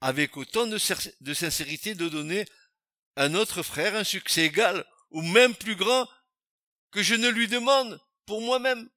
avec 0.00 0.36
autant 0.36 0.66
de, 0.66 0.78
de 1.20 1.34
sincérité 1.34 1.94
de 1.94 2.08
donner 2.08 2.46
à 3.16 3.28
notre 3.28 3.62
frère 3.62 3.94
un 3.94 4.04
succès 4.04 4.46
égal 4.46 4.86
ou 5.10 5.20
même 5.20 5.54
plus 5.54 5.76
grand 5.76 6.08
que 6.90 7.02
je 7.02 7.14
ne 7.14 7.28
lui 7.28 7.48
demande 7.48 8.00
pour 8.24 8.40
moi-même 8.40 8.88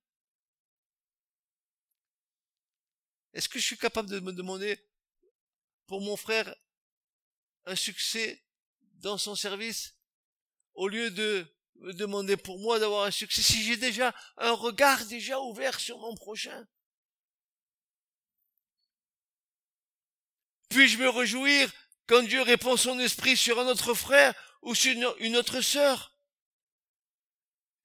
Est-ce 3.33 3.49
que 3.49 3.59
je 3.59 3.65
suis 3.65 3.77
capable 3.77 4.09
de 4.09 4.19
me 4.19 4.31
demander 4.31 4.79
pour 5.87 6.01
mon 6.01 6.15
frère 6.15 6.55
un 7.65 7.75
succès 7.75 8.42
dans 9.03 9.17
son 9.17 9.35
service, 9.35 9.95
au 10.73 10.87
lieu 10.87 11.11
de 11.11 11.45
me 11.75 11.93
demander 11.93 12.37
pour 12.37 12.57
moi 12.57 12.79
d'avoir 12.79 13.05
un 13.05 13.11
succès, 13.11 13.41
si 13.41 13.61
j'ai 13.61 13.75
déjà 13.75 14.15
un 14.37 14.53
regard 14.53 15.05
déjà 15.05 15.39
ouvert 15.41 15.77
sur 15.79 15.99
mon 15.99 16.15
prochain. 16.15 16.65
Puis-je 20.69 20.97
me 20.97 21.09
réjouir 21.09 21.69
quand 22.07 22.23
Dieu 22.23 22.41
répond 22.41 22.77
son 22.77 22.97
esprit 22.99 23.35
sur 23.35 23.59
un 23.59 23.67
autre 23.67 23.93
frère 23.93 24.33
ou 24.61 24.73
sur 24.73 24.95
une 25.19 25.35
autre 25.35 25.59
sœur? 25.59 26.17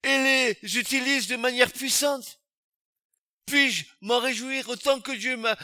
Et 0.03 0.57
les 0.63 0.77
utilise 0.77 1.27
de 1.27 1.35
manière 1.35 1.73
puissante? 1.73 2.38
Puis-je 3.49 3.85
m'en 4.01 4.19
réjouir 4.19 4.69
autant 4.69 5.01
que 5.01 5.11
Dieu 5.11 5.35
m'a, 5.37 5.55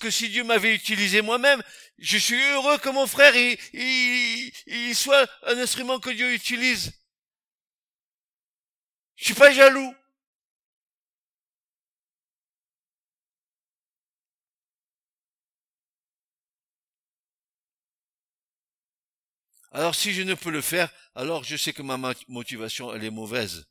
que 0.00 0.10
si 0.10 0.28
Dieu 0.28 0.44
m'avait 0.44 0.74
utilisé 0.74 1.22
moi-même? 1.22 1.62
Je 1.98 2.18
suis 2.18 2.40
heureux 2.52 2.78
que 2.78 2.88
mon 2.90 3.06
frère, 3.06 3.34
il, 3.72 4.94
soit 4.94 5.28
un 5.42 5.58
instrument 5.58 5.98
que 5.98 6.10
Dieu 6.10 6.32
utilise. 6.32 6.92
Je 9.16 9.24
suis 9.26 9.34
pas 9.34 9.52
jaloux. 9.52 9.94
Alors 19.72 19.94
si 19.94 20.12
je 20.14 20.22
ne 20.22 20.34
peux 20.34 20.50
le 20.50 20.62
faire, 20.62 20.90
alors 21.14 21.44
je 21.44 21.56
sais 21.56 21.72
que 21.72 21.82
ma 21.82 21.98
motivation, 22.28 22.94
elle 22.94 23.04
est 23.04 23.10
mauvaise. 23.10 23.66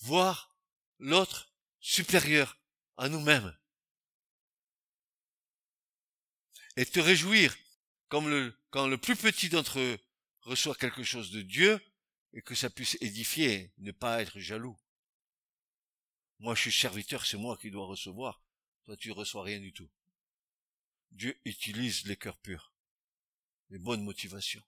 Voir 0.00 0.56
l'autre 0.98 1.52
supérieur 1.80 2.58
à 2.96 3.08
nous-mêmes. 3.08 3.56
Et 6.76 6.86
te 6.86 7.00
réjouir 7.00 7.56
comme 8.08 8.28
le, 8.28 8.58
quand 8.70 8.86
le 8.86 8.98
plus 8.98 9.16
petit 9.16 9.48
d'entre 9.48 9.78
eux 9.78 9.98
reçoit 10.42 10.74
quelque 10.74 11.04
chose 11.04 11.30
de 11.30 11.42
Dieu 11.42 11.80
et 12.32 12.42
que 12.42 12.54
ça 12.54 12.70
puisse 12.70 12.96
édifier, 13.00 13.72
ne 13.78 13.92
pas 13.92 14.22
être 14.22 14.38
jaloux. 14.38 14.78
Moi, 16.38 16.54
je 16.54 16.62
suis 16.62 16.72
serviteur, 16.72 17.26
c'est 17.26 17.36
moi 17.36 17.56
qui 17.58 17.70
dois 17.70 17.86
recevoir. 17.86 18.42
Toi, 18.84 18.96
tu 18.96 19.12
reçois 19.12 19.44
rien 19.44 19.60
du 19.60 19.72
tout. 19.72 19.90
Dieu 21.10 21.38
utilise 21.44 22.06
les 22.06 22.16
cœurs 22.16 22.38
purs, 22.38 22.72
les 23.68 23.78
bonnes 23.78 24.04
motivations. 24.04 24.64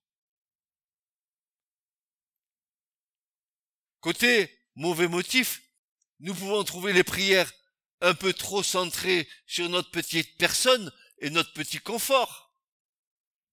Côté 4.01 4.62
mauvais 4.75 5.09
motif, 5.09 5.63
nous 6.21 6.35
pouvons 6.35 6.63
trouver 6.65 6.93
les 6.93 7.05
prières 7.05 7.53
un 8.01 8.15
peu 8.15 8.33
trop 8.33 8.63
centrées 8.63 9.29
sur 9.47 9.69
notre 9.69 9.91
petite 9.91 10.37
personne 10.37 10.93
et 11.19 11.31
notre 11.31 11.53
petit 11.53 11.79
confort. 11.79 12.55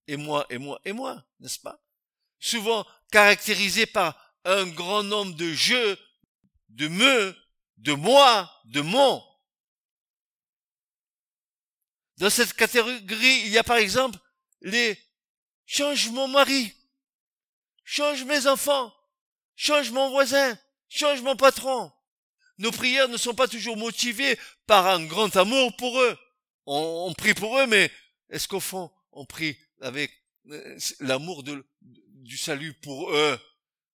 Et 0.07 0.17
moi, 0.17 0.45
et 0.49 0.57
moi, 0.57 0.79
et 0.85 0.91
moi, 0.91 1.23
n'est-ce 1.39 1.59
pas? 1.59 1.83
Souvent 2.39 2.85
caractérisé 3.11 3.85
par 3.85 4.35
un 4.45 4.65
grand 4.67 5.03
nombre 5.03 5.35
de 5.35 5.53
jeux, 5.53 5.97
de 6.69 6.87
me, 6.87 7.35
de 7.77 7.93
moi, 7.93 8.51
de 8.65 8.81
mon. 8.81 9.23
Dans 12.17 12.29
cette 12.29 12.53
catégorie, 12.53 13.41
il 13.45 13.49
y 13.49 13.57
a 13.57 13.63
par 13.63 13.77
exemple 13.77 14.17
les 14.61 14.97
change 15.65 16.09
mon 16.09 16.27
mari, 16.27 16.73
change 17.83 18.23
mes 18.23 18.47
enfants, 18.47 18.93
change 19.55 19.91
mon 19.91 20.09
voisin, 20.09 20.57
change 20.89 21.21
mon 21.21 21.35
patron. 21.35 21.91
Nos 22.57 22.71
prières 22.71 23.07
ne 23.07 23.17
sont 23.17 23.33
pas 23.33 23.47
toujours 23.47 23.77
motivées 23.77 24.37
par 24.67 24.87
un 24.87 25.05
grand 25.05 25.33
amour 25.37 25.75
pour 25.77 25.99
eux. 26.01 26.17
On, 26.65 27.13
prie 27.13 27.33
pour 27.33 27.57
eux, 27.57 27.67
mais 27.67 27.89
est-ce 28.29 28.47
qu'au 28.47 28.59
fond, 28.59 28.91
on 29.11 29.25
prie 29.25 29.57
avec 29.81 30.11
euh, 30.49 30.77
l'amour 30.99 31.43
du 31.81 32.37
salut 32.37 32.73
pour 32.73 33.11
eux? 33.11 33.39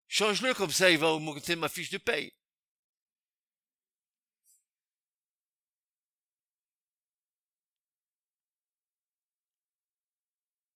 Change-le 0.09 0.55
comme 0.55 0.71
ça, 0.71 0.91
il 0.91 0.99
va 0.99 1.09
augmenter 1.13 1.57
ma 1.57 1.69
fiche 1.69 1.91
de 1.91 1.99
paye. 1.99 2.33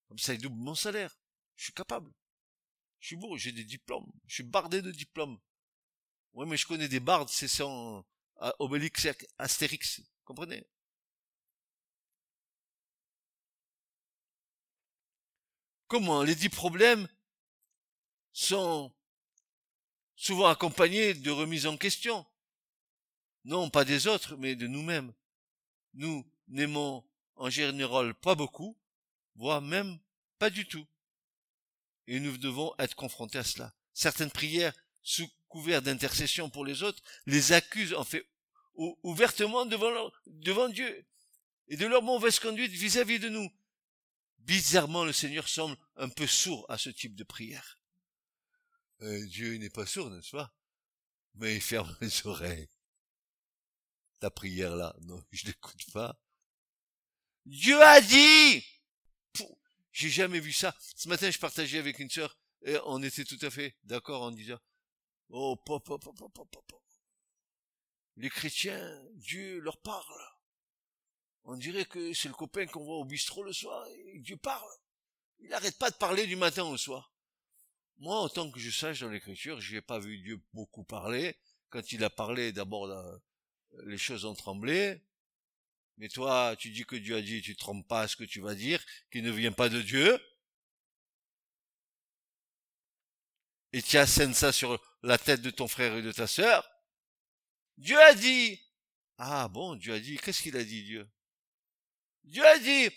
Comme 0.09 0.19
ça, 0.19 0.33
il 0.35 0.41
double 0.41 0.57
mon 0.57 0.77
salaire. 0.77 1.19
Je 1.57 1.65
suis 1.65 1.73
capable. 1.73 2.11
Je 3.01 3.09
suis 3.09 3.17
beau, 3.17 3.37
j'ai 3.37 3.51
des 3.51 3.65
diplômes. 3.65 4.11
Je 4.27 4.35
suis 4.35 4.43
bardé 4.45 4.81
de 4.81 4.93
diplômes. 4.93 5.39
Oui, 6.35 6.47
mais 6.49 6.57
je 6.57 6.67
connais 6.67 6.89
des 6.89 7.01
bardes, 7.01 7.29
c'est 7.29 7.49
sans 7.49 8.05
Obélix 8.59 9.07
Astérix. 9.39 10.03
Comprenez? 10.25 10.67
Comment 15.87 16.25
les 16.25 16.35
dix 16.35 16.49
problèmes 16.49 17.09
sont 18.33 18.93
souvent 20.17 20.47
accompagnés 20.47 21.15
de 21.15 21.31
remises 21.31 21.67
en 21.67 21.77
question? 21.77 22.27
Non, 23.45 23.71
pas 23.71 23.85
des 23.85 24.09
autres, 24.09 24.37
mais 24.37 24.57
de 24.57 24.67
nous-mêmes. 24.67 25.13
Nous 25.93 26.29
n'aimons 26.49 27.05
en 27.37 27.49
général 27.49 28.15
pas 28.15 28.35
beaucoup, 28.35 28.77
voire 29.37 29.63
même 29.63 30.01
pas 30.39 30.51
du 30.51 30.67
tout. 30.67 30.87
Et 32.09 32.19
nous 32.19 32.37
devons 32.39 32.75
être 32.79 32.97
confrontés 32.97 33.39
à 33.39 33.45
cela. 33.45 33.73
Certaines 33.93 34.33
prières, 34.33 34.75
sous 35.03 35.31
couvert 35.55 35.83
d'intercession 35.83 36.51
pour 36.51 36.65
les 36.65 36.83
autres, 36.83 37.01
les 37.27 37.53
accusent 37.53 37.95
en 37.95 38.03
fait 38.03 38.27
ouvertement 39.05 39.65
devant, 39.67 40.11
devant 40.27 40.69
Dieu 40.69 41.07
et 41.69 41.77
de 41.77 41.87
leur 41.87 42.03
mauvaise 42.03 42.41
conduite 42.41 42.73
vis-à-vis 42.73 43.21
de 43.21 43.29
nous. 43.29 43.49
Bizarrement, 44.39 45.05
le 45.05 45.13
Seigneur 45.13 45.47
semble 45.49 45.77
un 45.95 46.09
peu 46.09 46.27
sourd 46.27 46.67
à 46.69 46.77
ce 46.77 46.91
type 46.91 47.15
de 47.15 47.23
prière. 47.23 47.79
Euh, 49.03 49.25
Dieu 49.27 49.57
n'est 49.59 49.71
pas 49.71 49.87
sourd, 49.87 50.11
n'est-ce 50.11 50.33
pas? 50.33 50.53
Mais 51.37 51.55
il 51.55 51.63
ferme 51.63 51.97
les 52.01 52.27
oreilles. 52.27 52.69
Ta 54.19 54.31
prière 54.31 54.75
là, 54.75 54.93
non, 55.03 55.25
je 55.31 55.47
l'écoute 55.47 55.89
pas. 55.93 56.21
Dieu 57.47 57.81
a 57.81 58.01
dit 58.01 58.65
j'ai 59.93 60.11
jamais 60.11 60.41
vu 60.41 60.53
ça. 60.53 60.77
Ce 60.97 61.09
matin, 61.09 61.31
je 61.31 61.39
partageais 61.39 61.79
avec 61.79 62.01
une 62.01 62.11
sœur 62.11 62.37
et 62.63 62.77
on 62.87 63.01
était 63.05 63.25
tout 63.25 63.39
à 63.43 63.51
fait 63.51 63.77
d'accord 63.85 64.23
en 64.23 64.33
disant, 64.33 64.59
oh, 65.31 65.57
pop, 65.57 65.85
pop, 65.85 66.03
pop, 66.03 66.17
pop, 66.17 66.49
pop. 66.51 66.83
Les 68.17 68.31
chrétiens, 68.31 69.03
Dieu 69.15 69.59
leur 69.61 69.79
parle. 69.79 70.23
On 71.45 71.57
dirait 71.57 71.85
que 71.85 72.13
c'est 72.15 72.29
le 72.29 72.35
copain 72.35 72.67
qu'on 72.67 72.85
voit 72.85 72.97
au 72.97 73.05
bistrot 73.05 73.43
le 73.43 73.53
soir 73.53 73.87
et 73.89 74.21
Dieu 74.21 74.37
parle. 74.37 74.71
Il 75.41 75.51
n'arrête 75.51 75.79
pas 75.79 75.91
de 75.91 75.97
parler 75.97 76.27
du 76.27 76.37
matin 76.37 76.65
au 76.65 76.77
soir. 76.77 77.13
Moi, 77.99 78.19
en 78.19 78.29
tant 78.29 78.51
que 78.51 78.59
je 78.59 78.71
sache 78.71 79.01
dans 79.01 79.11
l'écriture, 79.11 79.61
je 79.61 79.75
n'ai 79.75 79.81
pas 79.81 79.99
vu 79.99 80.19
Dieu 80.19 80.41
beaucoup 80.53 80.85
parler. 80.85 81.37
Quand 81.71 81.93
il 81.93 82.03
a 82.03 82.11
parlé, 82.11 82.53
d'abord, 82.53 82.89
les 83.85 83.99
choses 83.99 84.25
ont 84.25 84.35
tremblé. 84.35 85.03
Mais 85.99 86.09
toi, 86.09 86.57
tu 86.59 86.71
dis 86.71 86.85
que 86.85 86.97
Dieu 86.97 87.17
a 87.17 87.23
dit, 87.23 87.43
tu 87.43 87.55
te 87.55 87.61
trompes 87.61 87.87
pas 87.87 88.09
ce 88.09 88.17
que 88.17 88.25
tu 88.25 88.41
vas 88.41 88.55
dire, 88.55 88.85
qui 89.11 89.23
ne 89.23 89.31
vient 89.31 89.53
pas 89.53 89.69
de 89.69 89.81
Dieu. 89.81 90.19
Et 93.73 93.83
tu 93.83 93.97
assènes 93.99 94.35
ça 94.35 94.53
sur 94.53 94.81
la 95.05 95.19
tête 95.19 95.43
de 95.43 95.51
ton 95.51 95.69
frère 95.69 95.95
et 95.97 96.03
de 96.03 96.13
ta 96.13 96.27
sœur. 96.27 96.69
Dieu 97.77 98.01
a 98.01 98.15
dit. 98.15 98.61
Ah 99.19 99.49
bon, 99.49 99.77
Dieu 99.77 99.95
a 99.95 100.01
dit. 100.01 100.17
Qu'est-ce 100.19 100.43
qu'il 100.43 100.57
a 100.57 100.65
dit, 100.65 100.83
Dieu? 100.83 101.09
Dieu 102.25 102.45
a 102.45 102.59
dit. 102.59 102.91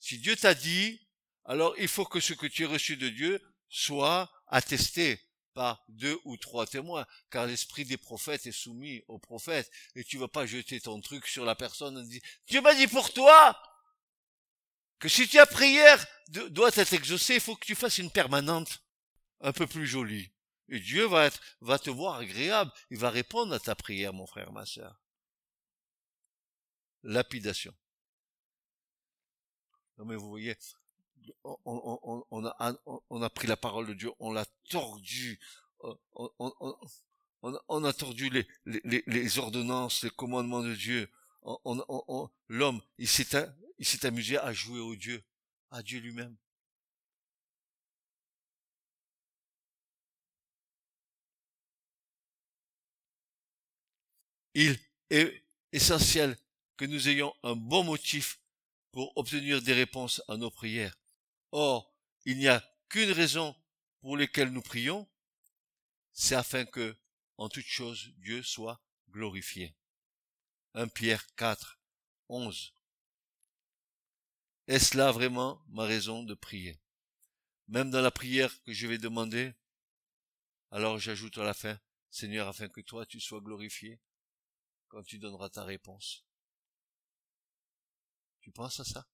Si 0.00 0.18
Dieu 0.18 0.34
t'a 0.34 0.54
dit, 0.54 1.00
alors 1.44 1.74
il 1.78 1.88
faut 1.88 2.04
que 2.04 2.20
ce 2.20 2.34
que 2.34 2.46
tu 2.46 2.64
as 2.64 2.68
reçu 2.68 2.96
de 2.96 3.08
Dieu 3.08 3.40
soit 3.68 4.30
attesté 4.48 5.20
par 5.54 5.84
deux 5.88 6.18
ou 6.24 6.36
trois 6.36 6.66
témoins, 6.66 7.06
car 7.30 7.46
l'esprit 7.46 7.84
des 7.84 7.98
prophètes 7.98 8.46
est 8.46 8.52
soumis 8.52 9.04
aux 9.06 9.18
prophètes, 9.18 9.70
et 9.94 10.02
tu 10.02 10.18
vas 10.18 10.28
pas 10.28 10.46
jeter 10.46 10.80
ton 10.80 11.00
truc 11.00 11.26
sur 11.26 11.44
la 11.44 11.54
personne 11.54 11.98
et 11.98 12.08
dire, 12.08 12.22
Dieu 12.48 12.60
m'a 12.62 12.74
dit 12.74 12.86
pour 12.86 13.12
toi, 13.12 13.60
que 14.98 15.08
si 15.08 15.28
ta 15.28 15.46
prière 15.46 16.04
doit 16.28 16.70
être 16.74 16.94
exaucée, 16.94 17.34
il 17.34 17.40
faut 17.40 17.54
que 17.54 17.66
tu 17.66 17.74
fasses 17.74 17.98
une 17.98 18.10
permanente, 18.10 18.82
un 19.40 19.52
peu 19.52 19.66
plus 19.66 19.86
jolie. 19.86 20.32
Et 20.72 20.80
Dieu 20.80 21.04
va 21.04 21.26
être, 21.26 21.38
va 21.60 21.78
te 21.78 21.90
voir 21.90 22.16
agréable, 22.16 22.72
il 22.90 22.96
va 22.96 23.10
répondre 23.10 23.52
à 23.52 23.60
ta 23.60 23.74
prière, 23.74 24.14
mon 24.14 24.26
frère, 24.26 24.50
ma 24.52 24.64
sœur. 24.64 24.98
Lapidation. 27.02 27.74
Non 29.98 30.06
mais 30.06 30.16
vous 30.16 30.30
voyez, 30.30 30.56
on, 31.44 32.44
a, 32.46 33.30
pris 33.30 33.46
la 33.48 33.58
parole 33.58 33.86
de 33.86 33.92
Dieu, 33.92 34.10
on 34.18 34.32
l'a 34.32 34.46
tordu, 34.70 35.38
euh, 35.84 35.94
on, 37.68 37.84
a 37.84 37.92
tordu 37.92 38.30
les, 38.30 38.48
les, 39.06 39.38
ordonnances, 39.38 40.02
les 40.04 40.10
commandements 40.10 40.62
de 40.62 40.74
Dieu. 40.74 41.10
L'homme, 42.48 42.80
il 42.96 43.08
s'est 43.08 44.06
amusé 44.06 44.38
à 44.38 44.54
jouer 44.54 44.80
au 44.80 44.96
Dieu, 44.96 45.22
à 45.70 45.82
Dieu 45.82 46.00
lui-même. 46.00 46.34
Il 54.54 54.78
est 55.10 55.44
essentiel 55.72 56.36
que 56.76 56.84
nous 56.84 57.08
ayons 57.08 57.34
un 57.42 57.56
bon 57.56 57.84
motif 57.84 58.38
pour 58.90 59.16
obtenir 59.16 59.62
des 59.62 59.72
réponses 59.72 60.22
à 60.28 60.36
nos 60.36 60.50
prières. 60.50 60.98
Or, 61.50 61.94
il 62.24 62.38
n'y 62.38 62.48
a 62.48 62.62
qu'une 62.88 63.10
raison 63.10 63.56
pour 64.00 64.16
laquelle 64.16 64.50
nous 64.50 64.62
prions, 64.62 65.08
c'est 66.12 66.34
afin 66.34 66.64
que, 66.64 66.96
en 67.38 67.48
toute 67.48 67.64
chose, 67.64 68.12
Dieu 68.18 68.42
soit 68.42 68.80
glorifié. 69.10 69.74
1 70.74 70.88
Pierre 70.88 71.26
4, 71.36 71.78
11. 72.28 72.74
Est-ce 74.66 74.96
là 74.96 75.10
vraiment 75.12 75.62
ma 75.68 75.84
raison 75.84 76.22
de 76.22 76.34
prier? 76.34 76.78
Même 77.68 77.90
dans 77.90 78.02
la 78.02 78.10
prière 78.10 78.62
que 78.64 78.72
je 78.72 78.86
vais 78.86 78.98
demander, 78.98 79.54
alors 80.70 80.98
j'ajoute 80.98 81.38
à 81.38 81.44
la 81.44 81.54
fin, 81.54 81.78
Seigneur, 82.10 82.48
afin 82.48 82.68
que 82.68 82.80
toi 82.80 83.06
tu 83.06 83.20
sois 83.20 83.40
glorifié 83.40 84.00
quand 84.92 85.02
tu 85.02 85.18
donneras 85.18 85.48
ta 85.48 85.64
réponse. 85.64 86.22
Tu 88.40 88.52
penses 88.52 88.78
à 88.78 88.84
ça? 88.84 89.08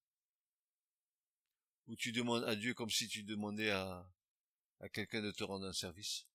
Ou 1.86 1.94
tu 1.94 2.10
demandes 2.10 2.42
à 2.44 2.56
Dieu 2.56 2.74
comme 2.74 2.90
si 2.90 3.08
tu 3.08 3.22
demandais 3.22 3.70
à, 3.70 4.04
quelqu'un 4.92 5.22
de 5.22 5.30
te 5.30 5.44
rendre 5.44 5.66
un 5.66 5.72
service? 5.72 6.26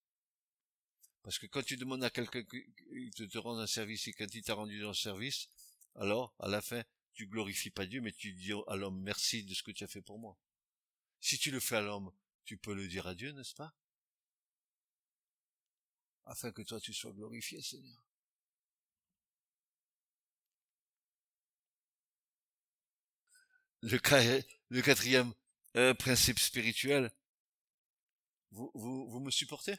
Parce 1.23 1.37
que 1.37 1.45
quand 1.45 1.61
tu 1.61 1.75
demandes 1.75 2.05
à 2.05 2.09
quelqu'un 2.09 2.41
de 2.41 3.25
te 3.25 3.37
rendre 3.37 3.59
un 3.59 3.67
service 3.67 4.07
et 4.07 4.13
quand 4.13 4.33
il 4.33 4.43
t'a 4.43 4.53
rendu 4.53 4.85
un 4.85 4.93
service, 4.93 5.49
alors, 5.95 6.33
à 6.39 6.47
la 6.47 6.61
fin, 6.61 6.81
tu 7.13 7.27
glorifies 7.27 7.69
pas 7.69 7.85
Dieu, 7.85 7.99
mais 7.99 8.13
tu 8.13 8.33
dis 8.33 8.53
à 8.67 8.75
l'homme 8.77 9.01
merci 9.01 9.43
de 9.43 9.53
ce 9.53 9.61
que 9.61 9.71
tu 9.71 9.83
as 9.83 9.87
fait 9.87 10.01
pour 10.01 10.19
moi. 10.19 10.37
Si 11.19 11.37
tu 11.37 11.51
le 11.51 11.59
fais 11.59 11.75
à 11.75 11.81
l'homme, 11.81 12.11
tu 12.45 12.57
peux 12.57 12.73
le 12.73 12.87
dire 12.87 13.07
à 13.07 13.13
Dieu, 13.13 13.31
n'est-ce 13.33 13.55
pas? 13.55 13.75
afin 16.25 16.53
que 16.53 16.61
toi 16.61 16.79
tu 16.79 16.93
sois 16.93 17.11
glorifié, 17.11 17.61
Seigneur. 17.61 18.01
Le, 23.83 24.81
quatrième 24.81 25.33
euh, 25.75 25.93
principe 25.93 26.39
spirituel, 26.39 27.11
vous, 28.51 28.71
vous, 28.73 29.09
vous 29.09 29.19
me 29.19 29.29
supportez? 29.29 29.75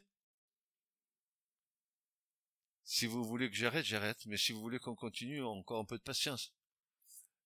Si 2.85 3.07
vous 3.07 3.25
voulez 3.25 3.49
que 3.49 3.57
j'arrête, 3.57 3.87
j'arrête, 3.87 4.27
mais 4.27 4.37
si 4.37 4.53
vous 4.53 4.61
voulez 4.61 4.79
qu'on 4.79 4.95
continue, 4.95 5.43
encore 5.43 5.81
un 5.81 5.87
peu 5.87 5.97
de 5.97 6.03
patience. 6.03 6.53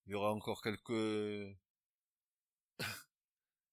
Il 0.05 0.11
y 0.11 0.15
aura 0.15 0.33
encore 0.33 0.61
quelques... 0.61 1.57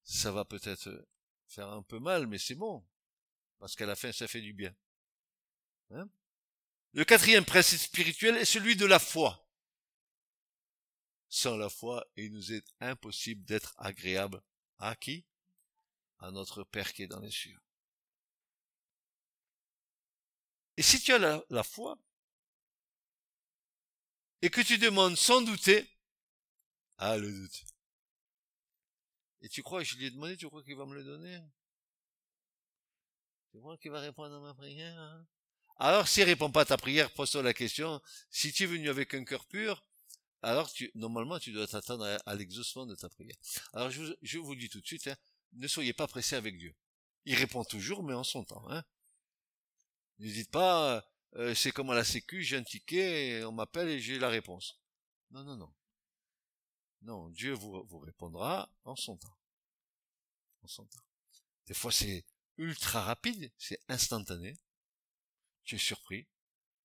ça 0.04 0.30
va 0.30 0.44
peut-être 0.44 1.08
faire 1.48 1.68
un 1.68 1.82
peu 1.82 1.98
mal, 1.98 2.28
mais 2.28 2.38
c'est 2.38 2.54
bon. 2.54 2.86
Parce 3.58 3.74
qu'à 3.74 3.86
la 3.86 3.96
fin, 3.96 4.12
ça 4.12 4.28
fait 4.28 4.40
du 4.40 4.52
bien. 4.52 4.72
Hein? 5.90 6.08
Le 6.92 7.04
quatrième 7.04 7.44
principe 7.44 7.80
spirituel 7.80 8.36
est 8.36 8.44
celui 8.44 8.76
de 8.76 8.86
la 8.86 9.00
foi. 9.00 9.45
Sans 11.28 11.56
la 11.56 11.68
foi, 11.68 12.06
il 12.16 12.32
nous 12.32 12.52
est 12.52 12.64
impossible 12.80 13.44
d'être 13.44 13.74
agréable 13.78 14.42
à 14.78 14.94
qui? 14.94 15.24
À 16.18 16.30
notre 16.30 16.64
Père 16.64 16.92
qui 16.92 17.02
est 17.02 17.08
dans 17.08 17.20
les 17.20 17.30
cieux. 17.30 17.60
Et 20.76 20.82
si 20.82 21.00
tu 21.00 21.12
as 21.12 21.42
la, 21.48 21.62
foi, 21.62 21.98
et 24.42 24.50
que 24.50 24.60
tu 24.60 24.78
demandes 24.78 25.16
sans 25.16 25.40
douter, 25.40 25.88
ah 26.98 27.16
le 27.16 27.32
doute. 27.32 27.64
Et 29.40 29.48
tu 29.48 29.62
crois 29.62 29.82
je 29.82 29.96
lui 29.96 30.06
ai 30.06 30.10
demandé, 30.10 30.36
tu 30.36 30.46
crois 30.46 30.62
qu'il 30.62 30.76
va 30.76 30.86
me 30.86 30.94
le 30.94 31.04
donner? 31.04 31.40
Tu 33.52 33.58
crois 33.58 33.78
qu'il 33.78 33.90
va 33.90 34.00
répondre 34.00 34.34
à 34.34 34.40
ma 34.40 34.54
prière 34.54 34.98
hein? 34.98 35.26
Alors 35.78 36.08
s'il 36.08 36.24
répond 36.24 36.50
pas 36.50 36.62
à 36.62 36.64
ta 36.64 36.76
prière, 36.76 37.10
pose-toi 37.12 37.42
la 37.42 37.54
question, 37.54 38.00
si 38.30 38.52
tu 38.52 38.64
es 38.64 38.66
venu 38.66 38.88
avec 38.88 39.14
un 39.14 39.24
cœur 39.24 39.46
pur, 39.46 39.84
alors 40.46 40.72
tu, 40.72 40.92
normalement 40.94 41.40
tu 41.40 41.52
dois 41.52 41.66
t'attendre 41.66 42.18
à, 42.24 42.34
l'exaucement 42.36 42.86
de 42.86 42.94
ta 42.94 43.08
prière. 43.08 43.34
Alors 43.72 43.90
je, 43.90 44.38
vous 44.38 44.54
dis 44.54 44.68
tout 44.68 44.80
de 44.80 44.86
suite, 44.86 45.08
hein, 45.08 45.16
ne 45.54 45.66
soyez 45.66 45.92
pas 45.92 46.06
pressés 46.06 46.36
avec 46.36 46.56
Dieu. 46.56 46.72
Il 47.24 47.34
répond 47.34 47.64
toujours, 47.64 48.04
mais 48.04 48.14
en 48.14 48.22
son 48.22 48.44
temps. 48.44 48.64
Hein. 48.70 48.84
Ne 50.20 50.30
dites 50.30 50.52
pas, 50.52 51.04
euh, 51.34 51.52
c'est 51.52 51.72
comme 51.72 51.90
à 51.90 51.96
la 51.96 52.04
sécu, 52.04 52.44
j'ai 52.44 52.56
un 52.56 52.62
ticket, 52.62 53.42
on 53.44 53.50
m'appelle 53.50 53.88
et 53.88 54.00
j'ai 54.00 54.20
la 54.20 54.28
réponse. 54.28 54.80
Non, 55.32 55.42
non, 55.42 55.56
non. 55.56 55.74
Non, 57.02 57.28
Dieu 57.30 57.52
vous, 57.52 57.84
vous 57.84 57.98
répondra 57.98 58.70
en 58.84 58.94
son 58.94 59.16
temps. 59.16 59.36
En 60.62 60.68
son 60.68 60.86
temps. 60.86 61.02
Des 61.66 61.74
fois 61.74 61.90
c'est 61.90 62.24
ultra 62.56 63.02
rapide, 63.02 63.50
c'est 63.58 63.80
instantané. 63.88 64.56
Tu 65.64 65.74
es 65.74 65.78
surpris. 65.78 66.28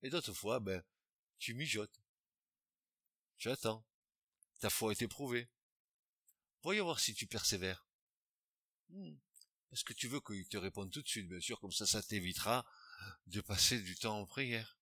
Et 0.02 0.10
d'autres 0.10 0.34
fois, 0.34 0.60
ben, 0.60 0.84
tu 1.38 1.54
mijotes. 1.54 2.02
Tu 3.42 3.50
attends. 3.50 3.84
Ta 4.60 4.70
foi 4.70 4.92
est 4.92 5.02
éprouvée. 5.02 5.50
Voyons 6.62 6.86
voir 6.86 7.00
si 7.00 7.16
tu 7.16 7.26
persévères. 7.26 7.88
Hmm. 8.90 9.16
Est-ce 9.72 9.84
que 9.84 9.94
tu 9.94 10.08
veux 10.08 10.22
qu'il 10.22 10.48
te 10.48 10.58
réponde 10.58 10.92
tout 10.92 11.02
de 11.02 11.08
suite, 11.08 11.28
bien 11.28 11.40
sûr, 11.40 11.60
comme 11.60 11.72
ça, 11.72 11.88
ça 11.88 12.04
t'évitera 12.04 12.64
de 13.26 13.42
passer 13.42 13.80
du 13.80 13.96
temps 13.96 14.20
en 14.20 14.28
prière. 14.28 14.78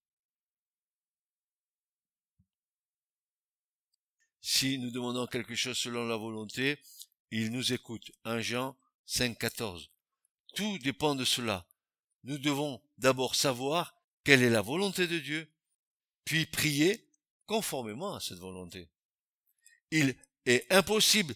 Si 4.41 4.77
nous 4.77 4.91
demandons 4.91 5.25
quelque 5.25 5.55
chose 5.55 5.77
selon 5.77 6.05
la 6.05 6.17
volonté, 6.17 6.81
il 7.31 7.51
nous 7.51 7.71
écoute. 7.71 8.11
1 8.25 8.41
Jean 8.41 8.77
5, 9.05 9.37
14. 9.37 9.89
Tout 10.53 10.77
dépend 10.79 11.15
de 11.15 11.23
cela. 11.23 11.65
Nous 12.25 12.37
devons 12.37 12.83
d'abord 12.97 13.35
savoir 13.35 13.95
quelle 14.25 14.43
est 14.43 14.49
la 14.49 14.61
volonté 14.61 15.07
de 15.07 15.19
Dieu, 15.19 15.49
puis 16.25 16.45
prier 16.45 17.08
conformément 17.49 18.13
à 18.13 18.19
cette 18.19 18.37
volonté. 18.37 18.87
Il 19.89 20.15
est 20.45 20.71
impossible 20.71 21.33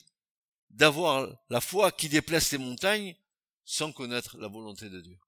d'avoir 0.69 1.27
la 1.49 1.59
foi 1.59 1.91
qui 1.91 2.07
déplace 2.07 2.51
les 2.51 2.59
montagnes 2.59 3.15
sans 3.65 3.91
connaître 3.91 4.37
la 4.37 4.47
volonté 4.47 4.91
de 4.91 5.01
Dieu. 5.01 5.19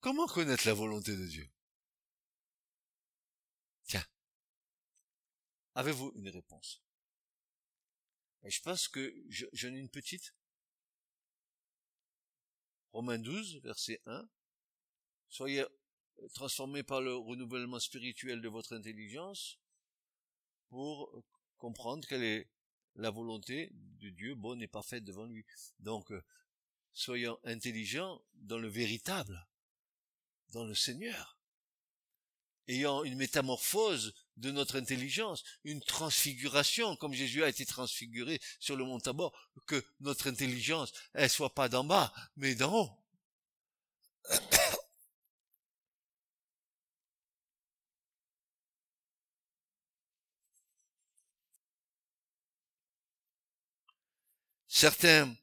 Comment 0.00 0.26
connaître 0.26 0.66
la 0.66 0.72
volonté 0.72 1.14
de 1.14 1.26
Dieu? 1.26 1.46
Tiens, 3.84 4.06
avez-vous 5.74 6.10
une 6.14 6.30
réponse? 6.30 6.82
Je 8.44 8.60
pense 8.62 8.88
que 8.88 9.14
j'en 9.52 9.74
ai 9.74 9.78
une 9.78 9.90
petite. 9.90 10.32
Romains 12.96 13.18
12, 13.18 13.60
verset 13.62 14.00
1. 14.06 14.26
Soyez 15.28 15.60
euh, 15.60 16.28
transformés 16.32 16.82
par 16.82 17.02
le 17.02 17.14
renouvellement 17.14 17.78
spirituel 17.78 18.40
de 18.40 18.48
votre 18.48 18.74
intelligence 18.74 19.60
pour 20.70 21.22
comprendre 21.58 22.08
quelle 22.08 22.22
est 22.22 22.48
la 22.94 23.10
volonté 23.10 23.68
de 24.00 24.08
Dieu 24.08 24.34
bonne 24.34 24.62
et 24.62 24.66
parfaite 24.66 25.04
devant 25.04 25.26
lui. 25.26 25.44
Donc, 25.78 26.10
euh, 26.10 26.24
soyons 26.94 27.38
intelligents 27.44 28.24
dans 28.32 28.56
le 28.56 28.68
véritable, 28.68 29.46
dans 30.48 30.64
le 30.64 30.74
Seigneur. 30.74 31.35
Ayant 32.68 33.04
une 33.04 33.16
métamorphose 33.16 34.12
de 34.36 34.50
notre 34.50 34.76
intelligence, 34.78 35.44
une 35.64 35.80
transfiguration, 35.80 36.96
comme 36.96 37.14
Jésus 37.14 37.44
a 37.44 37.48
été 37.48 37.64
transfiguré 37.64 38.40
sur 38.58 38.76
le 38.76 38.84
mont 38.84 38.98
Tabor, 38.98 39.32
que 39.66 39.84
notre 40.00 40.28
intelligence, 40.28 40.92
elle 41.14 41.30
soit 41.30 41.54
pas 41.54 41.68
d'en 41.68 41.84
bas, 41.84 42.12
mais 42.36 42.54
d'en 42.54 42.74
haut. 42.74 42.90
Certains 54.68 55.34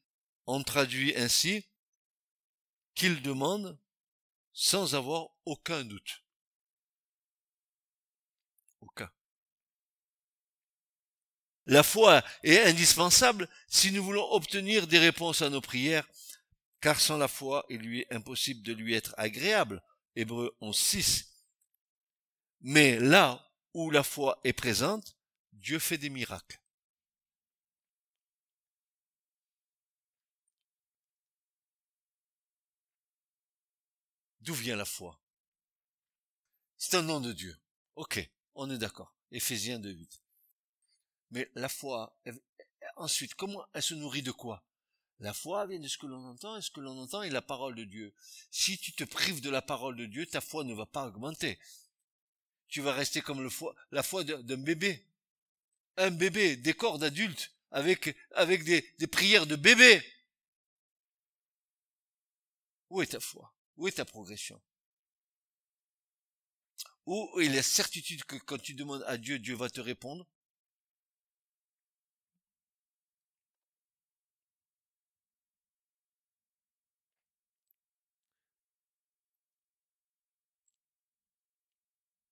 ont 0.46 0.64
traduit 0.64 1.16
ainsi 1.16 1.66
qu'ils 2.94 3.24
demandent 3.24 3.80
sans 4.54 4.94
avoir 4.94 5.30
aucun 5.46 5.84
doute. 5.84 6.23
La 11.66 11.84
foi 11.84 12.24
est 12.44 12.60
indispensable 12.60 13.50
si 13.68 13.92
nous 13.92 14.04
voulons 14.04 14.30
obtenir 14.32 14.88
des 14.88 15.00
réponses 15.00 15.42
à 15.42 15.50
nos 15.50 15.62
prières, 15.62 16.08
car 16.82 17.00
sans 17.00 17.18
la 17.18 17.30
foi, 17.30 17.66
il 17.70 17.80
lui 17.80 18.02
est 18.02 18.14
impossible 18.14 18.62
de 18.64 18.74
lui 18.74 18.94
être 18.94 19.16
agréable. 19.18 19.82
Hébreu 20.16 20.56
11.6. 20.62 21.30
Mais 22.62 23.00
là 23.00 23.50
où 23.74 23.90
la 23.90 24.04
foi 24.04 24.40
est 24.44 24.54
présente, 24.54 25.18
Dieu 25.54 25.80
fait 25.80 25.98
des 25.98 26.10
miracles. 26.10 26.60
D'où 34.42 34.54
vient 34.54 34.76
la 34.76 34.86
foi? 34.86 35.22
C'est 36.78 36.98
un 36.98 37.02
nom 37.02 37.22
de 37.22 37.32
Dieu. 37.32 37.58
Ok, 37.96 38.30
on 38.56 38.70
est 38.70 38.78
d'accord. 38.78 39.14
Éphésiens 39.32 39.80
2.8. 39.80 40.20
Mais 41.32 41.50
la 41.56 41.70
foi, 41.70 42.16
ensuite, 42.96 43.34
comment 43.36 43.66
elle 43.74 43.82
se 43.82 43.96
nourrit 43.96 44.22
de 44.22 44.32
quoi? 44.32 44.64
La 45.20 45.34
foi 45.34 45.66
vient 45.68 45.80
de 45.80 45.88
ce 45.88 45.98
que 45.98 46.06
l'on 46.06 46.26
entend, 46.26 46.58
et 46.58 46.62
ce 46.62 46.70
que 46.70 46.80
l'on 46.80 47.00
entend 47.00 47.24
est 47.24 47.30
la 47.30 47.42
parole 47.42 47.76
de 47.76 47.84
Dieu. 47.84 48.14
Si 48.52 48.78
tu 48.78 48.94
te 48.94 49.04
prives 49.04 49.42
de 49.42 49.50
la 49.50 49.62
parole 49.62 49.96
de 49.96 50.06
Dieu, 50.06 50.26
ta 50.26 50.42
foi 50.42 50.64
ne 50.64 50.74
va 50.74 50.86
pas 50.86 51.08
augmenter. 51.08 51.60
Tu 52.68 52.82
vas 52.82 52.94
rester 52.94 53.22
comme 53.22 53.42
le 53.42 53.50
foi, 53.50 53.76
la 53.92 54.04
foi 54.04 54.24
d'un 54.24 54.58
bébé. 54.58 55.06
Un 55.98 56.12
bébé, 56.12 56.58
des 56.58 56.74
corps 56.74 57.00
d'adultes, 57.00 57.52
avec, 57.72 58.16
avec 58.32 58.64
des, 58.64 58.94
des 59.00 59.08
prières 59.08 59.46
de 59.46 59.56
bébé. 59.56 60.04
Où 62.90 63.02
est 63.02 63.08
ta 63.08 63.20
foi? 63.20 63.54
Où 63.78 63.88
est 63.88 63.94
ta 63.94 64.06
progression? 64.06 64.62
Où 67.06 67.40
est 67.40 67.50
la 67.50 67.64
certitude 67.64 68.24
que 68.26 68.38
quand 68.38 68.62
tu 68.62 68.74
demandes 68.74 69.04
à 69.08 69.18
Dieu, 69.18 69.40
Dieu 69.40 69.56
va 69.56 69.70
te 69.70 69.82
répondre 69.82 70.26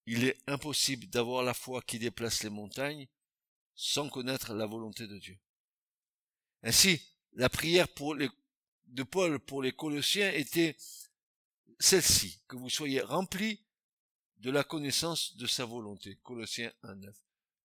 Il 0.06 0.26
est 0.26 0.38
impossible 0.48 1.08
d'avoir 1.08 1.42
la 1.42 1.54
foi 1.54 1.82
qui 1.82 1.98
déplace 1.98 2.44
les 2.44 2.50
montagnes 2.50 3.08
sans 3.76 4.10
connaître 4.10 4.54
la 4.54 4.66
volonté 4.66 5.08
de 5.08 5.18
Dieu. 5.18 5.40
Ainsi, 6.64 7.02
la 7.34 7.50
prière 7.50 7.88
de 8.88 9.04
Paul 9.04 9.40
pour 9.40 9.62
les 9.62 9.72
Colossiens 9.72 10.32
était 10.32 10.76
celle-ci, 11.80 12.42
que 12.48 12.58
vous 12.58 12.70
soyez 12.70 13.02
remplis 13.02 13.62
de 14.42 14.50
la 14.50 14.64
connaissance 14.64 15.38
de 15.38 15.46
sa 15.46 15.66
volonté. 15.66 16.18
Colossiens 16.24 16.74
1.9. 16.84 17.14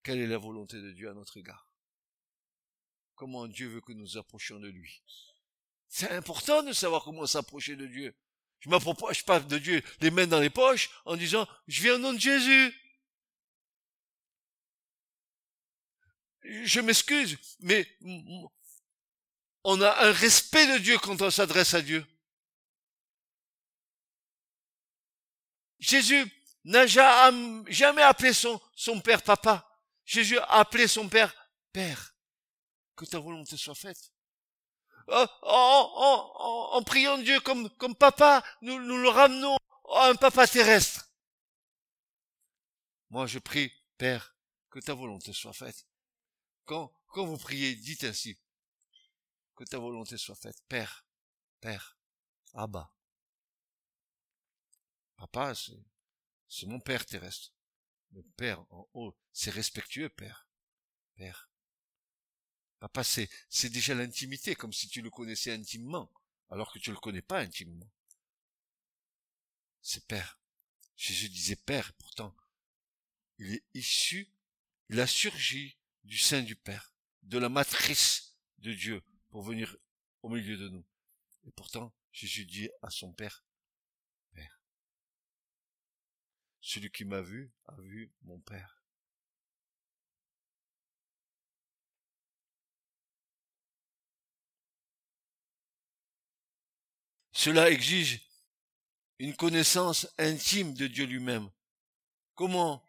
Quelle 0.03 0.19
est 0.19 0.27
la 0.27 0.37
volonté 0.37 0.79
de 0.79 0.91
Dieu 0.91 1.09
à 1.09 1.13
notre 1.13 1.37
égard? 1.37 1.71
Comment 3.15 3.47
Dieu 3.47 3.67
veut 3.67 3.81
que 3.81 3.93
nous 3.93 4.17
approchions 4.17 4.59
de 4.59 4.67
lui? 4.67 5.03
C'est 5.87 6.11
important 6.11 6.61
de 6.61 6.71
savoir 6.73 7.03
comment 7.03 7.25
s'approcher 7.25 7.75
de 7.75 7.87
Dieu. 7.87 8.15
Je 8.59 8.69
m'approche 8.69 9.23
pas 9.25 9.39
de 9.39 9.57
Dieu 9.57 9.81
les 10.01 10.11
mains 10.11 10.27
dans 10.27 10.39
les 10.39 10.51
poches 10.51 10.91
en 11.05 11.15
disant, 11.15 11.47
je 11.67 11.81
viens 11.81 11.95
au 11.95 11.97
nom 11.97 12.13
de 12.13 12.19
Jésus. 12.19 12.73
Je 16.43 16.79
m'excuse, 16.79 17.37
mais 17.59 17.87
on 19.63 19.81
a 19.81 20.05
un 20.05 20.11
respect 20.11 20.67
de 20.73 20.77
Dieu 20.77 20.97
quand 20.99 21.21
on 21.23 21.31
s'adresse 21.31 21.73
à 21.73 21.81
Dieu. 21.81 22.05
Jésus 25.79 26.31
n'a 26.67 26.85
jamais 26.85 28.01
appelé 28.01 28.33
son, 28.33 28.59
son 28.75 28.99
père 28.99 29.21
papa. 29.21 29.67
Jésus 30.05 30.37
a 30.39 30.59
appelé 30.59 30.87
son 30.87 31.07
père 31.09 31.33
père. 31.71 32.15
Que 32.95 33.05
ta 33.05 33.19
volonté 33.19 33.57
soit 33.57 33.75
faite. 33.75 34.11
Oh, 35.07 35.25
en, 35.43 36.83
priant 36.83 37.17
Dieu 37.19 37.39
comme, 37.39 37.69
comme 37.77 37.95
papa, 37.95 38.43
nous, 38.61 38.81
nous 38.81 38.97
le 38.97 39.09
ramenons 39.09 39.57
à 39.93 40.09
un 40.09 40.15
papa 40.15 40.45
terrestre. 40.47 41.09
Moi, 43.09 43.25
je 43.27 43.39
prie, 43.39 43.71
Père, 43.97 44.35
que 44.69 44.79
ta 44.79 44.93
volonté 44.93 45.31
soit 45.31 45.53
faite. 45.53 45.87
Quand, 46.65 46.91
quand 47.07 47.25
vous 47.25 47.37
priez, 47.37 47.75
dites 47.75 48.03
ainsi, 48.03 48.37
que 49.55 49.63
ta 49.63 49.77
volonté 49.77 50.17
soit 50.17 50.35
faite. 50.35 50.57
Père, 50.67 51.05
Père, 51.61 51.97
Abba. 52.53 52.91
Papa, 55.15 55.55
c'est, 55.55 55.79
c'est 56.47 56.65
mon 56.65 56.79
Père 56.79 57.05
terrestre. 57.05 57.53
Le 58.11 58.23
Père 58.23 58.61
en 58.71 58.89
haut, 58.93 59.17
c'est 59.33 59.51
respectueux, 59.51 60.09
Père. 60.09 60.47
Père. 61.15 61.49
Papa, 62.79 63.03
c'est, 63.03 63.29
c'est 63.49 63.69
déjà 63.69 63.95
l'intimité, 63.95 64.55
comme 64.55 64.73
si 64.73 64.87
tu 64.87 65.01
le 65.01 65.09
connaissais 65.09 65.51
intimement, 65.51 66.11
alors 66.49 66.71
que 66.71 66.79
tu 66.79 66.91
le 66.91 66.97
connais 66.97 67.21
pas 67.21 67.39
intimement. 67.39 67.91
C'est 69.81 70.05
Père. 70.05 70.39
Jésus 70.95 71.29
disait 71.29 71.55
Père, 71.55 71.93
pourtant, 71.93 72.35
il 73.37 73.53
est 73.53 73.63
issu, 73.73 74.31
il 74.89 74.99
a 74.99 75.07
surgi 75.07 75.77
du 76.03 76.17
sein 76.17 76.41
du 76.41 76.55
Père, 76.55 76.93
de 77.23 77.37
la 77.37 77.49
matrice 77.49 78.37
de 78.59 78.73
Dieu, 78.73 79.03
pour 79.29 79.43
venir 79.43 79.75
au 80.23 80.29
milieu 80.29 80.57
de 80.57 80.69
nous. 80.69 80.85
Et 81.45 81.51
pourtant, 81.51 81.93
Jésus 82.11 82.45
dit 82.45 82.69
à 82.81 82.89
son 82.89 83.11
Père, 83.13 83.43
Père. 83.43 83.46
Celui 86.69 86.91
qui 86.91 87.05
m'a 87.05 87.21
vu 87.21 87.49
a 87.69 87.75
vu 87.79 88.11
mon 88.23 88.41
Père. 88.41 88.83
Cela 97.31 97.71
exige 97.71 98.19
une 99.17 99.33
connaissance 99.33 100.13
intime 100.17 100.73
de 100.73 100.87
Dieu 100.87 101.05
lui-même. 101.05 101.49
Comment 102.35 102.83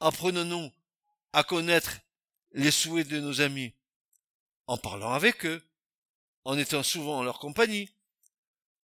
apprenons-nous 0.00 0.72
à 1.34 1.44
connaître 1.44 1.98
les 2.52 2.70
souhaits 2.70 3.08
de 3.08 3.20
nos 3.20 3.42
amis? 3.42 3.74
En 4.68 4.78
parlant 4.78 5.12
avec 5.12 5.44
eux, 5.44 5.62
en 6.46 6.56
étant 6.56 6.82
souvent 6.82 7.18
en 7.18 7.24
leur 7.24 7.40
compagnie. 7.40 7.90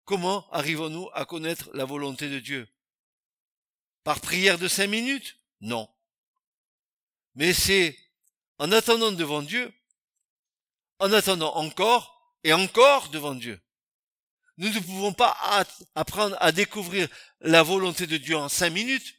Comment 0.04 0.50
arrivons-nous 0.50 1.08
à 1.12 1.24
connaître 1.26 1.70
la 1.74 1.84
volonté 1.84 2.28
de 2.28 2.40
Dieu? 2.40 2.68
Par 4.04 4.20
prière 4.20 4.58
de 4.58 4.68
cinq 4.68 4.88
minutes? 4.88 5.36
Non. 5.60 5.88
Mais 7.34 7.52
c'est 7.52 7.98
en 8.58 8.72
attendant 8.72 9.12
devant 9.12 9.42
Dieu, 9.42 9.72
en 10.98 11.12
attendant 11.12 11.54
encore 11.56 12.36
et 12.44 12.52
encore 12.52 13.08
devant 13.08 13.34
Dieu. 13.34 13.60
Nous 14.56 14.68
ne 14.68 14.80
pouvons 14.80 15.12
pas 15.14 15.36
apprendre 15.94 16.36
à 16.40 16.52
découvrir 16.52 17.08
la 17.40 17.62
volonté 17.62 18.06
de 18.06 18.18
Dieu 18.18 18.36
en 18.36 18.48
cinq 18.48 18.70
minutes. 18.70 19.16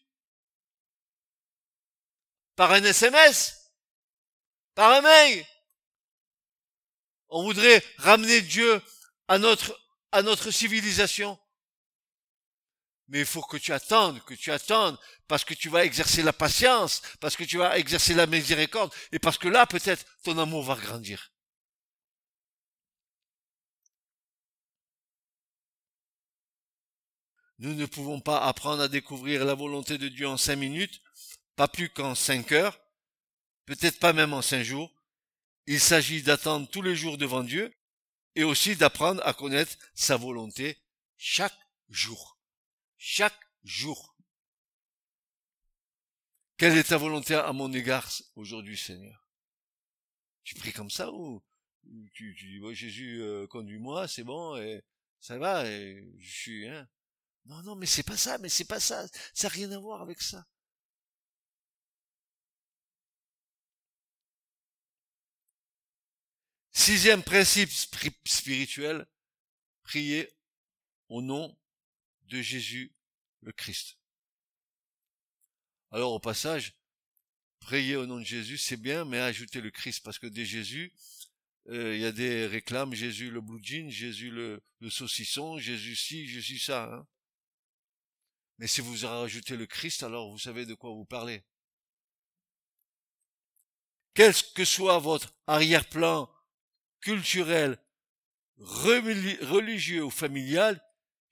Par 2.55 2.71
un 2.71 2.83
SMS. 2.83 3.73
Par 4.75 4.91
un 4.91 5.01
mail? 5.01 5.45
On 7.29 7.43
voudrait 7.43 7.83
ramener 7.97 8.41
Dieu 8.41 8.81
à 9.27 9.37
notre, 9.37 9.79
à 10.11 10.21
notre 10.21 10.51
civilisation. 10.51 11.39
Mais 13.11 13.19
il 13.19 13.25
faut 13.25 13.41
que 13.41 13.57
tu 13.57 13.73
attendes, 13.73 14.23
que 14.23 14.33
tu 14.33 14.53
attendes, 14.53 14.97
parce 15.27 15.43
que 15.43 15.53
tu 15.53 15.67
vas 15.67 15.83
exercer 15.83 16.23
la 16.23 16.31
patience, 16.31 17.01
parce 17.19 17.35
que 17.35 17.43
tu 17.43 17.57
vas 17.57 17.77
exercer 17.77 18.13
la 18.13 18.25
miséricorde, 18.25 18.93
et 19.11 19.19
parce 19.19 19.37
que 19.37 19.49
là, 19.49 19.67
peut-être, 19.67 20.05
ton 20.23 20.37
amour 20.37 20.63
va 20.63 20.75
grandir. 20.75 21.33
Nous 27.59 27.73
ne 27.73 27.85
pouvons 27.85 28.21
pas 28.21 28.45
apprendre 28.45 28.83
à 28.83 28.87
découvrir 28.87 29.43
la 29.43 29.55
volonté 29.55 29.97
de 29.97 30.07
Dieu 30.07 30.27
en 30.27 30.37
cinq 30.37 30.55
minutes, 30.55 31.01
pas 31.57 31.67
plus 31.67 31.89
qu'en 31.89 32.15
cinq 32.15 32.53
heures, 32.53 32.79
peut-être 33.65 33.99
pas 33.99 34.13
même 34.13 34.33
en 34.33 34.41
cinq 34.41 34.63
jours. 34.63 34.89
Il 35.67 35.81
s'agit 35.81 36.23
d'attendre 36.23 36.69
tous 36.69 36.81
les 36.81 36.95
jours 36.95 37.17
devant 37.17 37.43
Dieu 37.43 37.73
et 38.35 38.45
aussi 38.45 38.77
d'apprendre 38.77 39.21
à 39.27 39.33
connaître 39.33 39.75
sa 39.95 40.15
volonté 40.15 40.81
chaque 41.17 41.59
jour. 41.89 42.40
Chaque 43.03 43.49
jour. 43.63 44.15
Quelle 46.55 46.77
est 46.77 46.89
ta 46.89 46.97
volonté 46.97 47.33
à 47.33 47.51
mon 47.51 47.73
égard 47.73 48.07
aujourd'hui, 48.35 48.77
Seigneur? 48.77 49.27
Tu 50.43 50.53
pries 50.53 50.71
comme 50.71 50.91
ça 50.91 51.11
ou 51.11 51.43
tu, 52.13 52.35
dis, 52.35 52.75
Jésus, 52.75 53.23
euh, 53.23 53.47
conduis-moi, 53.47 54.07
c'est 54.07 54.23
bon, 54.23 54.55
et 54.57 54.83
ça 55.19 55.39
va, 55.39 55.67
et 55.67 56.13
je 56.19 56.31
suis, 56.31 56.67
hein, 56.67 56.87
non, 57.45 57.63
non, 57.63 57.75
mais 57.75 57.87
c'est 57.87 58.03
pas 58.03 58.17
ça, 58.17 58.37
mais 58.37 58.49
c'est 58.49 58.65
pas 58.65 58.79
ça. 58.79 59.07
Ça 59.33 59.47
n'a 59.47 59.53
rien 59.53 59.71
à 59.71 59.79
voir 59.79 60.03
avec 60.03 60.21
ça. 60.21 60.45
Sixième 66.71 67.23
principe 67.23 67.71
spirituel, 68.25 69.07
prier 69.81 70.31
au 71.09 71.23
nom 71.23 71.57
de 72.31 72.41
Jésus 72.41 72.93
le 73.41 73.51
Christ. 73.51 73.97
Alors 75.91 76.13
au 76.13 76.19
passage, 76.19 76.73
prier 77.59 77.97
au 77.97 78.05
nom 78.05 78.19
de 78.19 78.25
Jésus, 78.25 78.57
c'est 78.57 78.77
bien, 78.77 79.03
mais 79.03 79.19
ajouter 79.19 79.59
le 79.59 79.69
Christ, 79.69 80.01
parce 80.01 80.17
que 80.17 80.27
dès 80.27 80.45
Jésus, 80.45 80.93
euh, 81.67 81.93
il 81.93 82.01
y 82.01 82.05
a 82.05 82.11
des 82.13 82.47
réclames, 82.47 82.93
Jésus 82.93 83.29
le 83.29 83.41
blue 83.41 83.61
jean, 83.61 83.89
Jésus 83.91 84.31
le, 84.31 84.63
saucisson, 84.89 85.59
Jésus 85.59 85.95
ci, 85.95 86.27
Jésus 86.27 86.57
ça. 86.57 86.85
Hein. 86.85 87.07
Mais 88.57 88.67
si 88.67 88.79
vous 88.79 89.05
rajoutez 89.05 89.57
le 89.57 89.67
Christ, 89.67 90.03
alors 90.03 90.31
vous 90.31 90.39
savez 90.39 90.65
de 90.65 90.73
quoi 90.73 90.91
vous 90.91 91.05
parlez. 91.05 91.43
Quel 94.13 94.33
que 94.55 94.65
soit 94.65 94.99
votre 94.99 95.33
arrière-plan 95.47 96.33
culturel, 97.01 97.77
religieux 98.57 100.03
ou 100.03 100.09
familial, 100.09 100.81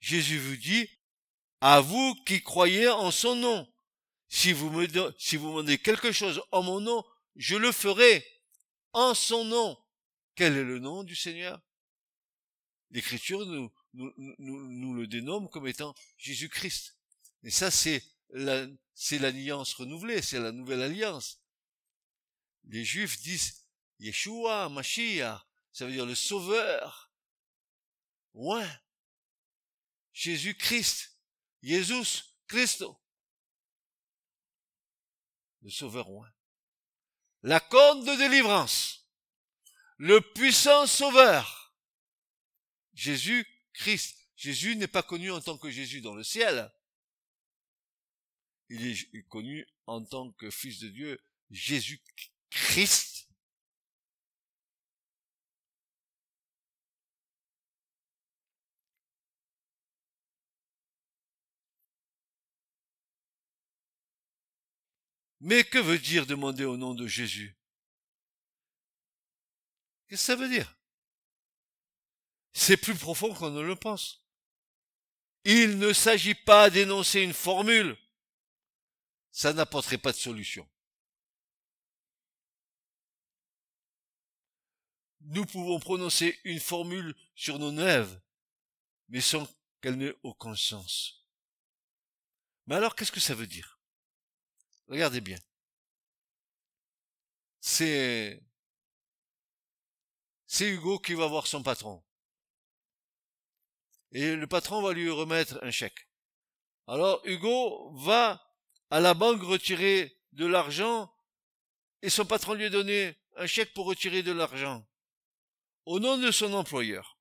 Jésus 0.00 0.38
vous 0.38 0.56
dit, 0.56 0.88
à 1.60 1.80
vous 1.80 2.14
qui 2.26 2.42
croyez 2.42 2.88
en 2.88 3.10
son 3.10 3.36
nom. 3.36 3.72
Si 4.28 4.52
vous 4.52 4.70
me, 4.70 4.86
si 5.18 5.36
vous 5.36 5.48
demandez 5.48 5.78
quelque 5.78 6.12
chose 6.12 6.42
en 6.52 6.62
mon 6.62 6.80
nom, 6.80 7.04
je 7.36 7.56
le 7.56 7.72
ferai 7.72 8.24
en 8.92 9.14
son 9.14 9.44
nom. 9.44 9.78
Quel 10.34 10.56
est 10.56 10.64
le 10.64 10.78
nom 10.78 11.02
du 11.02 11.16
Seigneur? 11.16 11.60
L'Écriture 12.90 13.44
nous, 13.44 13.70
nous, 13.92 14.14
nous 14.38 14.94
le 14.94 15.06
dénomme 15.06 15.48
comme 15.48 15.66
étant 15.66 15.94
Jésus-Christ. 16.16 16.96
Et 17.42 17.50
ça, 17.50 17.70
c'est 17.70 18.02
c'est 18.94 19.18
l'alliance 19.18 19.74
renouvelée, 19.74 20.22
c'est 20.22 20.38
la 20.38 20.52
nouvelle 20.52 20.82
alliance. 20.82 21.40
Les 22.64 22.84
Juifs 22.84 23.20
disent 23.22 23.66
Yeshua, 23.98 24.68
Mashiach, 24.68 25.44
ça 25.72 25.86
veut 25.86 25.92
dire 25.92 26.06
le 26.06 26.14
Sauveur. 26.14 27.10
Ouais. 28.34 28.68
Jésus-Christ, 30.12 31.16
Jésus 31.62 32.22
Christo. 32.46 33.00
Le 35.62 35.70
Sauveur 35.70 36.10
ouais. 36.10 36.28
La 37.42 37.60
côte 37.60 38.04
de 38.04 38.16
délivrance. 38.16 39.06
Le 39.98 40.20
puissant 40.20 40.86
Sauveur. 40.86 41.74
Jésus-Christ. 42.94 44.16
Jésus 44.36 44.76
n'est 44.76 44.88
pas 44.88 45.02
connu 45.02 45.30
en 45.30 45.40
tant 45.40 45.58
que 45.58 45.70
Jésus 45.70 46.00
dans 46.00 46.14
le 46.14 46.24
ciel 46.24 46.70
il 48.70 48.86
est 48.86 49.28
connu 49.28 49.66
en 49.86 50.04
tant 50.04 50.30
que 50.32 50.48
fils 50.50 50.78
de 50.78 50.88
Dieu, 50.88 51.20
Jésus-Christ. 51.50 53.09
Mais 65.40 65.64
que 65.64 65.78
veut 65.78 65.98
dire 65.98 66.26
demander 66.26 66.64
au 66.64 66.76
nom 66.76 66.94
de 66.94 67.06
Jésus? 67.06 67.56
Qu'est-ce 70.08 70.22
que 70.22 70.26
ça 70.26 70.36
veut 70.36 70.48
dire? 70.48 70.76
C'est 72.52 72.76
plus 72.76 72.94
profond 72.94 73.34
qu'on 73.34 73.50
ne 73.50 73.62
le 73.62 73.76
pense. 73.76 74.26
Il 75.44 75.78
ne 75.78 75.92
s'agit 75.92 76.34
pas 76.34 76.68
d'énoncer 76.68 77.22
une 77.22 77.32
formule. 77.32 77.96
Ça 79.30 79.52
n'apporterait 79.52 79.98
pas 79.98 80.12
de 80.12 80.18
solution. 80.18 80.68
Nous 85.20 85.46
pouvons 85.46 85.78
prononcer 85.78 86.38
une 86.44 86.60
formule 86.60 87.14
sur 87.34 87.58
nos 87.58 87.70
nerfs, 87.70 88.20
mais 89.08 89.20
sans 89.20 89.48
qu'elle 89.80 89.96
n'ait 89.96 90.16
aucun 90.22 90.56
sens. 90.56 91.24
Mais 92.66 92.74
alors, 92.74 92.94
qu'est-ce 92.96 93.12
que 93.12 93.20
ça 93.20 93.34
veut 93.34 93.46
dire? 93.46 93.79
Regardez 94.90 95.20
bien. 95.20 95.38
C'est, 97.60 98.42
Hugo 100.60 100.98
qui 100.98 101.14
va 101.14 101.28
voir 101.28 101.46
son 101.46 101.62
patron. 101.62 102.02
Et 104.10 104.34
le 104.34 104.46
patron 104.48 104.82
va 104.82 104.92
lui 104.92 105.08
remettre 105.08 105.60
un 105.62 105.70
chèque. 105.70 106.08
Alors 106.88 107.22
Hugo 107.24 107.92
va 107.98 108.44
à 108.90 108.98
la 108.98 109.14
banque 109.14 109.42
retirer 109.42 110.18
de 110.32 110.46
l'argent 110.46 111.14
et 112.02 112.10
son 112.10 112.26
patron 112.26 112.54
lui 112.54 112.64
a 112.64 112.70
donné 112.70 113.16
un 113.36 113.46
chèque 113.46 113.72
pour 113.72 113.86
retirer 113.86 114.24
de 114.24 114.32
l'argent 114.32 114.84
au 115.86 116.00
nom 116.00 116.18
de 116.18 116.32
son 116.32 116.52
employeur. 116.52 117.16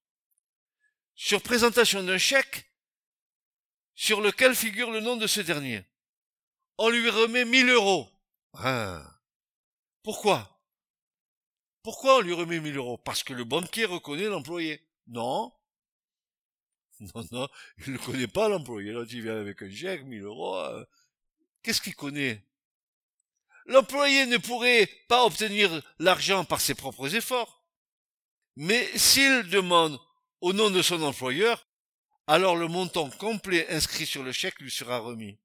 Sur 1.13 1.43
présentation 1.43 2.01
d'un 2.01 2.17
chèque 2.17 2.73
sur 3.93 4.21
lequel 4.21 4.55
figure 4.55 4.89
le 4.89 5.01
nom 5.01 5.17
de 5.17 5.27
ce 5.27 5.41
dernier 5.41 5.85
on 6.79 6.89
lui 6.89 7.09
remet 7.09 7.45
1000 7.45 7.69
euros. 7.69 8.09
Ah. 8.53 9.03
Pourquoi? 10.01 10.49
Pourquoi 11.83 12.17
on 12.17 12.21
lui 12.21 12.33
remet 12.33 12.59
1000 12.59 12.77
euros? 12.77 12.97
Parce 12.97 13.21
que 13.21 13.33
le 13.33 13.43
banquier 13.43 13.85
reconnaît 13.85 14.27
l'employé. 14.27 14.81
Non. 15.07 15.53
Non, 17.15 17.23
non, 17.31 17.47
il 17.77 17.93
ne 17.93 17.97
connaît 17.97 18.27
pas 18.27 18.49
l'employé. 18.49 18.91
Là, 18.91 19.05
il 19.09 19.21
vient 19.21 19.37
avec 19.37 19.61
un 19.61 19.71
chèque, 19.71 20.03
1000 20.03 20.21
euros. 20.23 20.57
Euh. 20.57 20.83
Qu'est-ce 21.63 21.79
qu'il 21.79 21.95
connaît? 21.95 22.45
L'employé 23.67 24.25
ne 24.25 24.35
pourrait 24.35 24.89
pas 25.07 25.23
obtenir 25.23 25.81
l'argent 25.99 26.43
par 26.43 26.59
ses 26.59 26.75
propres 26.75 27.15
efforts. 27.15 27.63
Mais 28.57 28.85
s'il 28.97 29.43
demande 29.43 29.97
au 30.41 30.51
nom 30.51 30.69
de 30.69 30.81
son 30.81 31.01
employeur, 31.01 31.69
alors 32.27 32.57
le 32.57 32.67
montant 32.67 33.09
complet 33.11 33.69
inscrit 33.69 34.05
sur 34.05 34.23
le 34.23 34.33
chèque 34.33 34.59
lui 34.59 34.69
sera 34.69 34.99
remis 34.99 35.39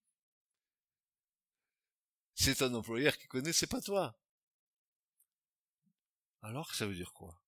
c'est 2.35 2.62
un 2.62 2.74
employeur 2.74 3.16
qui 3.16 3.26
connaît, 3.26 3.53
c'est 3.53 3.66
pas 3.66 3.80
toi. 3.80 4.18
Alors, 6.43 6.74
ça 6.74 6.87
veut 6.87 6.95
dire 6.95 7.12
quoi? 7.12 7.41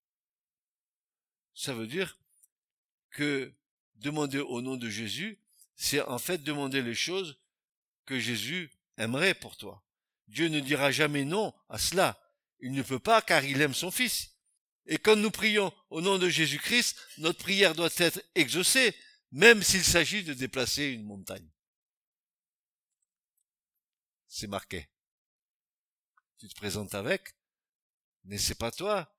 Ça 1.55 1.75
veut 1.75 1.87
dire 1.87 2.19
que 3.11 3.53
demander 3.97 4.39
au 4.39 4.61
nom 4.61 4.77
de 4.77 4.89
Jésus, 4.89 5.39
c'est 5.75 6.01
en 6.03 6.19
fait 6.19 6.39
demander 6.39 6.83
les 6.83 6.95
choses 6.95 7.39
que 8.05 8.19
Jésus 8.19 8.71
aimerait 8.97 9.35
pour 9.35 9.57
toi. 9.57 9.83
Dieu 10.29 10.49
ne 10.49 10.61
dira 10.61 10.91
jamais 10.91 11.25
non 11.25 11.55
à 11.69 11.79
cela. 11.79 12.21
Il 12.61 12.73
ne 12.73 12.83
peut 12.83 12.99
pas 12.99 13.23
car 13.23 13.45
il 13.45 13.61
aime 13.61 13.75
son 13.75 13.91
Fils. 13.91 14.37
Et 14.87 14.99
quand 14.99 15.17
nous 15.17 15.31
prions 15.31 15.73
au 15.91 16.01
nom 16.01 16.19
de 16.19 16.29
Jésus-Christ, 16.29 16.97
notre 17.19 17.39
prière 17.39 17.75
doit 17.75 17.91
être 17.99 18.23
exaucée, 18.35 18.95
même 19.33 19.63
s'il 19.63 19.85
s'agit 19.85 20.23
de 20.23 20.33
déplacer 20.33 20.87
une 20.87 21.05
montagne 21.05 21.49
c'est 24.37 24.49
marqué. 24.49 24.91
Tu 26.37 26.47
te 26.49 26.55
présentes 26.55 26.95
avec, 26.95 27.35
mais 28.25 28.37
c'est 28.37 28.59
pas 28.59 28.71
toi 28.71 29.11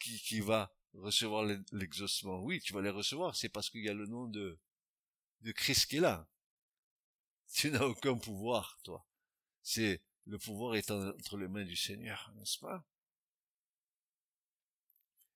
qui, 0.00 0.18
qui 0.18 0.40
va 0.40 0.74
recevoir 0.94 1.44
l'exaucement. 1.70 2.40
Oui, 2.40 2.60
tu 2.60 2.72
vas 2.72 2.82
les 2.82 2.90
recevoir, 2.90 3.36
c'est 3.36 3.48
parce 3.48 3.70
qu'il 3.70 3.84
y 3.84 3.88
a 3.88 3.94
le 3.94 4.06
nom 4.06 4.26
de, 4.26 4.58
de 5.42 5.52
Christ 5.52 5.86
qui 5.86 5.98
est 5.98 6.00
là. 6.00 6.28
Tu 7.52 7.70
n'as 7.70 7.84
aucun 7.84 8.18
pouvoir, 8.18 8.80
toi. 8.82 9.06
C'est, 9.62 10.02
le 10.26 10.38
pouvoir 10.38 10.74
est 10.74 10.90
entre 10.90 11.36
les 11.38 11.46
mains 11.46 11.64
du 11.64 11.76
Seigneur, 11.76 12.32
n'est-ce 12.34 12.58
pas? 12.58 12.84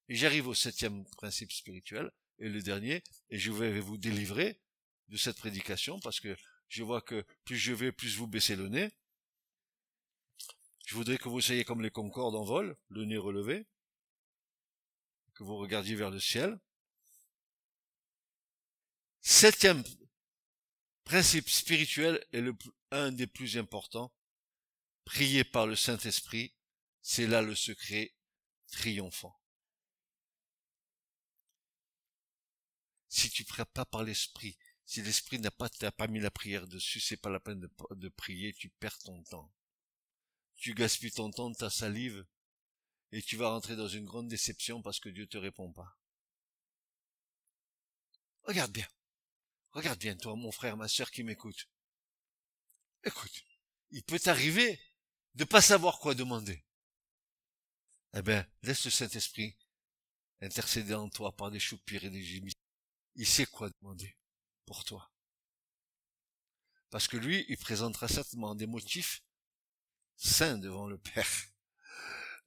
Et 0.09 0.17
j'arrive 0.17 0.49
au 0.49 0.55
septième 0.55 1.05
principe 1.11 1.53
spirituel, 1.53 2.11
et 2.41 2.49
le 2.49 2.61
dernier, 2.61 3.05
et 3.31 3.39
je 3.39 3.53
vais 3.53 3.79
vous 3.79 3.99
délivrer 3.99 4.61
de 5.09 5.17
cette 5.17 5.37
prédication, 5.37 6.01
parce 6.01 6.19
que 6.19 6.37
je 6.67 6.83
vois 6.83 7.03
que 7.03 7.25
plus 7.45 7.57
je 7.57 7.73
vais, 7.73 7.93
plus 7.93 8.17
vous 8.17 8.27
baissez 8.27 8.57
le 8.57 8.69
nez. 8.69 8.91
Je 10.89 10.95
voudrais 10.95 11.19
que 11.19 11.29
vous 11.29 11.43
soyez 11.43 11.67
comme 11.67 11.83
les 11.83 11.91
concordes 11.91 12.35
en 12.35 12.45
vol, 12.45 12.75
le 12.89 13.05
nez 13.05 13.19
relevé, 13.19 13.67
que 15.35 15.45
vous 15.45 15.59
regardiez 15.59 15.95
vers 15.95 16.09
le 16.09 16.19
ciel. 16.19 16.59
Septième 19.21 19.85
principe 21.05 21.51
spirituel 21.51 22.25
est 22.33 22.41
le, 22.41 22.57
un 22.91 23.13
des 23.13 23.27
plus 23.27 23.59
importants. 23.59 24.15
Prier 25.05 25.45
par 25.45 25.67
le 25.67 25.77
Saint-Esprit, 25.77 26.55
c'est 27.03 27.27
là 27.27 27.43
le 27.43 27.55
secret 27.55 28.15
triomphant. 28.69 29.39
Si 33.11 33.29
tu 33.29 33.45
pries 33.45 33.63
pas 33.75 33.85
par 33.85 34.05
l'Esprit, 34.05 34.57
si 34.87 35.03
l'Esprit 35.03 35.39
n'a 35.39 35.51
pas, 35.51 35.69
pas 35.69 36.07
mis 36.07 36.21
la 36.21 36.31
prière 36.31 36.67
dessus, 36.67 37.01
c'est 37.01 37.19
pas 37.19 37.29
la 37.29 37.41
peine 37.41 37.61
de 37.91 38.09
prier, 38.09 38.55
tu 38.55 38.71
perds 38.71 38.97
ton 39.01 39.23
temps 39.25 39.53
tu 40.59 40.75
gaspilles 40.75 41.13
ton 41.13 41.31
temps, 41.31 41.53
ta 41.53 41.71
salive, 41.71 42.27
et 43.13 43.23
tu 43.23 43.37
vas 43.37 43.51
rentrer 43.51 43.77
dans 43.77 43.89
une 43.89 44.05
grande 44.05 44.29
déception 44.29 44.83
parce 44.83 45.01
que 45.01 45.09
Dieu 45.09 45.27
te 45.27 45.39
répond 45.39 45.73
pas. 45.73 45.99
Regarde 48.43 48.73
bien. 48.73 48.87
Regarde 49.71 49.99
bien, 49.99 50.17
toi, 50.17 50.35
mon 50.35 50.53
frère, 50.53 50.77
ma 50.77 50.89
sœur 50.89 51.11
qui 51.11 51.23
m'écoute. 51.23 51.69
Écoute, 53.05 53.45
il 53.91 54.03
peut 54.03 54.19
t'arriver 54.19 54.81
de 55.35 55.45
pas 55.45 55.63
savoir 55.63 56.01
quoi 56.01 56.15
demander. 56.15 56.65
Eh 58.15 58.23
ben, 58.23 58.47
laisse 58.63 58.85
le 58.85 58.91
Saint-Esprit 58.91 59.57
intercéder 60.41 60.95
en 60.95 61.09
toi 61.09 61.35
par 61.35 61.51
des 61.51 61.61
choupires 61.61 62.05
et 62.05 62.11
des 62.11 62.23
gémissements. 62.23 62.61
Il 63.15 63.27
sait 63.27 63.47
quoi 63.47 63.71
demander 63.81 64.17
pour 64.67 64.85
toi. 64.85 65.13
Parce 66.91 67.07
que 67.07 67.17
lui, 67.17 67.45
il 67.49 67.59
présentera 67.59 68.09
certainement 68.09 68.55
des 68.55 68.67
motifs 68.67 69.23
saint 70.19 70.59
devant 70.59 70.87
le 70.87 70.99
Père. 70.99 71.27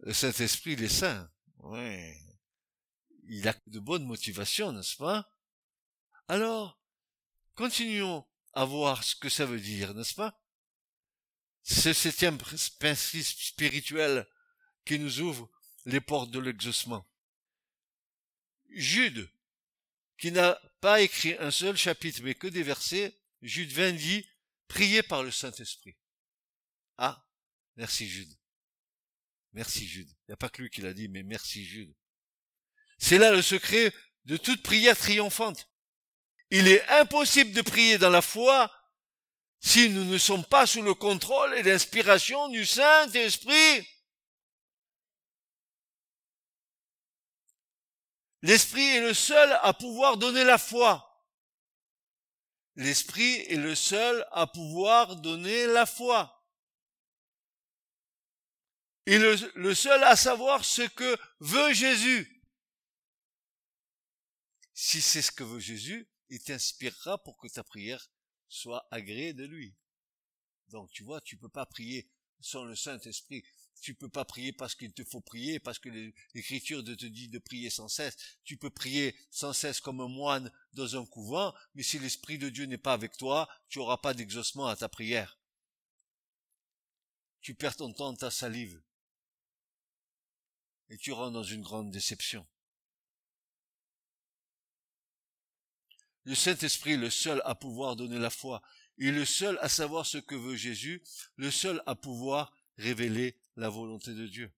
Le 0.02 0.14
Saint-Esprit, 0.14 0.74
il 0.74 0.84
est 0.84 0.90
saint. 0.90 1.32
Ouais. 1.58 2.20
Il 3.24 3.48
a 3.48 3.56
de 3.68 3.80
bonnes 3.80 4.06
motivations, 4.06 4.72
n'est-ce 4.72 4.98
pas? 4.98 5.28
Alors, 6.28 6.80
continuons 7.56 8.28
à 8.54 8.66
voir 8.66 9.04
ce 9.04 9.16
que 9.16 9.30
ça 9.30 9.46
veut 9.46 9.60
dire, 9.60 9.94
n'est-ce 9.94 10.16
pas? 10.16 10.40
Ce 11.64 11.94
septième 11.94 12.38
principe 12.38 13.24
spirituel 13.24 14.28
qui 14.86 15.00
nous 15.00 15.22
ouvre 15.22 15.50
les 15.86 16.02
portes 16.02 16.32
de 16.32 16.40
l'exaucement. 16.40 17.08
Jude, 18.70 19.30
qui 20.18 20.32
n'a 20.32 20.60
pas 20.82 21.02
écrit 21.02 21.36
un 21.40 21.52
seul 21.52 21.78
chapitre, 21.78 22.22
mais 22.24 22.36
que 22.36 22.48
des 22.48 22.64
versets, 22.64 23.18
Jude 23.42 23.72
20 23.72 23.94
dit, 23.94 24.28
priez 24.68 25.04
par 25.04 25.24
le 25.24 25.32
Saint-Esprit. 25.32 25.98
Ah, 26.98 27.26
Merci 27.76 28.08
Jude. 28.08 28.34
Merci 29.54 29.88
Jude. 29.88 30.10
Il 30.10 30.32
n'y 30.32 30.34
a 30.34 30.38
pas 30.38 30.50
que 30.50 30.62
lui 30.62 30.70
qui 30.70 30.82
l'a 30.82 30.94
dit, 30.94 31.08
mais 31.08 31.24
merci 31.24 31.66
Jude. 31.66 31.94
C'est 32.98 33.18
là 33.18 33.32
le 33.32 33.42
secret 33.42 33.94
de 34.26 34.38
toute 34.38 34.64
prière 34.64 34.98
triomphante. 34.98 35.70
Il 36.50 36.68
est 36.68 36.88
impossible 36.90 37.52
de 37.54 37.62
prier 37.62 37.98
dans 37.98 38.10
la 38.10 38.22
foi 38.22 38.72
si 39.60 39.90
nous 39.90 40.06
ne 40.06 40.18
sommes 40.18 40.46
pas 40.46 40.66
sous 40.66 40.82
le 40.82 40.94
contrôle 40.94 41.54
et 41.56 41.64
l'inspiration 41.64 42.50
du 42.50 42.66
Saint-Esprit. 42.66 43.88
L'Esprit 48.42 48.88
est 48.88 49.02
le 49.02 49.14
seul 49.14 49.52
à 49.62 49.74
pouvoir 49.74 50.18
donner 50.18 50.44
la 50.44 50.58
foi. 50.58 51.08
L'Esprit 52.76 53.36
est 53.50 53.58
le 53.58 53.76
seul 53.76 54.26
à 54.32 54.48
pouvoir 54.48 55.16
donner 55.18 55.68
la 55.68 55.86
foi 55.86 56.41
et 59.06 59.18
le, 59.18 59.76
seul 59.76 60.04
à 60.04 60.16
savoir 60.16 60.64
ce 60.64 60.84
que 60.84 61.18
veut 61.40 61.74
Jésus. 61.74 62.44
Si 64.74 65.02
c'est 65.02 65.22
ce 65.22 65.32
que 65.32 65.44
veut 65.44 65.60
Jésus, 65.60 66.08
il 66.30 66.42
t'inspirera 66.42 67.18
pour 67.24 67.38
que 67.38 67.48
ta 67.48 67.64
prière 67.64 68.12
soit 68.48 68.88
agréée 68.92 69.34
de 69.34 69.46
lui. 69.46 69.76
Donc 70.68 70.92
tu 70.92 71.04
vois, 71.04 71.22
tu 71.22 71.38
peux 71.38 71.50
pas 71.50 71.66
prier 71.66 72.10
sans 72.40 72.64
le 72.64 72.76
Saint-Esprit. 72.76 73.44
Tu 73.82 73.96
peux 73.96 74.10
pas 74.10 74.26
prier 74.26 74.54
parce 74.54 74.76
qu'il 74.76 74.94
te 74.94 75.04
faut 75.04 75.22
prier, 75.22 75.60
parce 75.60 75.80
que 75.80 75.90
l'Écriture 76.36 76.84
te 76.84 76.92
dit 76.92 77.30
de 77.30 77.40
prier 77.40 77.72
sans 77.72 77.88
cesse. 77.88 78.16
Tu 78.44 78.56
peux 78.56 78.70
prier 78.70 79.16
sans 79.32 79.54
cesse 79.54 79.80
comme 79.80 80.02
un 80.02 80.08
moine 80.08 80.52
dans 80.74 80.96
un 80.96 81.06
couvent, 81.08 81.56
mais 81.74 81.82
si 81.82 81.98
l'Esprit 81.98 82.38
de 82.38 82.50
Dieu 82.50 82.66
n'est 82.66 82.78
pas 82.78 82.94
avec 82.94 83.18
toi, 83.18 83.50
tu 83.70 83.80
n'auras 83.80 83.98
pas 83.98 84.14
d'exaucement 84.14 84.68
à 84.68 84.76
ta 84.76 84.88
prière. 84.88 85.40
Tu 87.42 87.56
perds 87.56 87.78
ton 87.78 87.92
temps, 87.92 88.14
ta 88.14 88.30
salive 88.30 88.80
et 90.92 90.98
tu 90.98 91.14
rentres 91.14 91.32
dans 91.32 91.44
une 91.44 91.62
grande 91.62 91.90
déception. 91.90 92.46
Le 96.26 96.36
Saint-Esprit 96.36 96.98
le 96.98 97.10
seul 97.10 97.42
à 97.46 97.56
pouvoir 97.56 97.96
donner 97.96 98.20
la 98.20 98.30
foi. 98.30 98.62
Est 99.00 99.12
le 99.12 99.26
seul 99.26 99.58
à 99.62 99.70
savoir 99.70 100.06
ce 100.06 100.20
que 100.20 100.36
veut 100.36 100.56
Jésus, 100.56 101.02
le 101.38 101.50
seul 101.50 101.82
à 101.88 101.96
pouvoir 101.96 102.54
révéler 102.78 103.40
la 103.56 103.70
volonté 103.70 104.14
de 104.14 104.28
Dieu. 104.28 104.54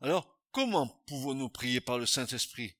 Alors, 0.00 0.40
comment 0.52 0.86
pouvons-nous 1.06 1.50
prier 1.50 1.80
par 1.80 1.98
le 1.98 2.06
Saint-Esprit? 2.06 2.78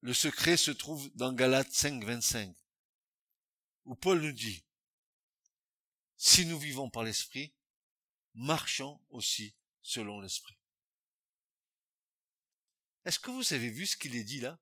Le 0.00 0.14
secret 0.14 0.56
se 0.56 0.70
trouve 0.70 1.14
dans 1.14 1.32
Galates 1.32 1.72
5, 1.72 2.02
25, 2.02 2.56
où 3.84 3.94
Paul 3.94 4.20
nous 4.20 4.32
dit, 4.32 4.64
si 6.16 6.46
nous 6.46 6.58
vivons 6.58 6.88
par 6.90 7.04
l'Esprit, 7.04 7.54
marchons 8.34 9.00
aussi 9.10 9.54
selon 9.82 10.20
l'Esprit. 10.20 10.56
Est-ce 13.04 13.18
que 13.18 13.30
vous 13.30 13.52
avez 13.52 13.70
vu 13.70 13.86
ce 13.86 13.96
qu'il 13.96 14.14
est 14.16 14.24
dit 14.24 14.40
là? 14.40 14.58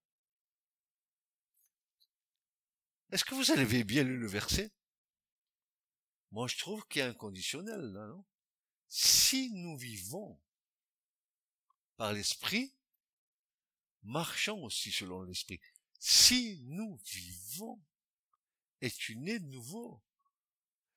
Est-ce 3.11 3.25
que 3.25 3.35
vous 3.35 3.51
avez 3.51 3.85
bien 3.85 4.03
lu 4.03 4.17
le 4.17 4.29
verset? 4.29 4.73
Moi, 6.31 6.47
je 6.47 6.57
trouve 6.59 6.87
qu'il 6.87 7.01
y 7.01 7.03
a 7.03 7.09
un 7.09 7.15
conditionnel 7.15 7.81
là, 7.81 8.07
non? 8.07 8.25
Si 8.89 9.51
nous 9.53 9.77
vivons 9.77 10.41
par 11.97 12.13
l'esprit, 12.13 12.75
marchons 14.03 14.65
aussi 14.65 14.91
selon 14.91 15.23
l'esprit. 15.23 15.61
Si 15.99 16.61
nous 16.65 16.99
vivons, 17.05 17.81
es-tu 18.81 19.17
né 19.17 19.39
de 19.39 19.47
nouveau 19.47 20.03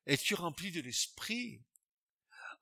Es-tu 0.05 0.33
rempli 0.35 0.71
de 0.71 0.81
l'esprit 0.81 1.63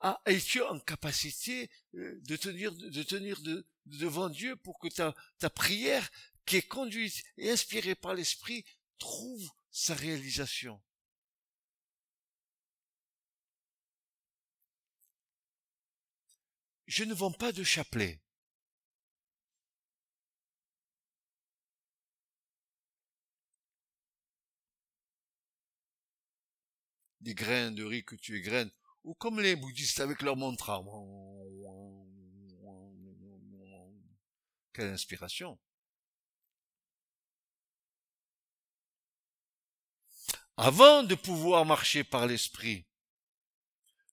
ah, 0.02 0.20
es-tu 0.26 0.60
en 0.62 0.80
capacité 0.80 1.70
euh, 1.94 2.18
de 2.22 2.36
tenir, 2.36 2.72
de 2.72 3.02
tenir 3.04 3.40
devant 3.86 4.28
Dieu 4.28 4.56
pour 4.56 4.80
que 4.80 4.88
ta, 4.88 5.14
ta 5.38 5.48
prière, 5.48 6.10
qui 6.44 6.56
est 6.56 6.68
conduite 6.68 7.22
et 7.36 7.50
inspirée 7.50 7.94
par 7.94 8.14
l'Esprit, 8.14 8.64
trouve 8.98 9.48
sa 9.70 9.94
réalisation. 9.94 10.82
Je 16.86 17.04
ne 17.04 17.14
vends 17.14 17.32
pas 17.32 17.52
de 17.52 17.62
chapelet. 17.62 18.20
Des 27.20 27.34
grains 27.34 27.70
de 27.70 27.84
riz 27.84 28.04
que 28.04 28.16
tu 28.16 28.36
égrènes, 28.36 28.70
ou 29.04 29.14
comme 29.14 29.40
les 29.40 29.56
bouddhistes 29.56 30.00
avec 30.00 30.22
leur 30.22 30.36
mantra. 30.36 30.82
Quelle 34.72 34.90
inspiration. 34.90 35.58
Avant 40.56 41.02
de 41.02 41.14
pouvoir 41.14 41.64
marcher 41.64 42.04
par 42.04 42.26
l'esprit, 42.26 42.86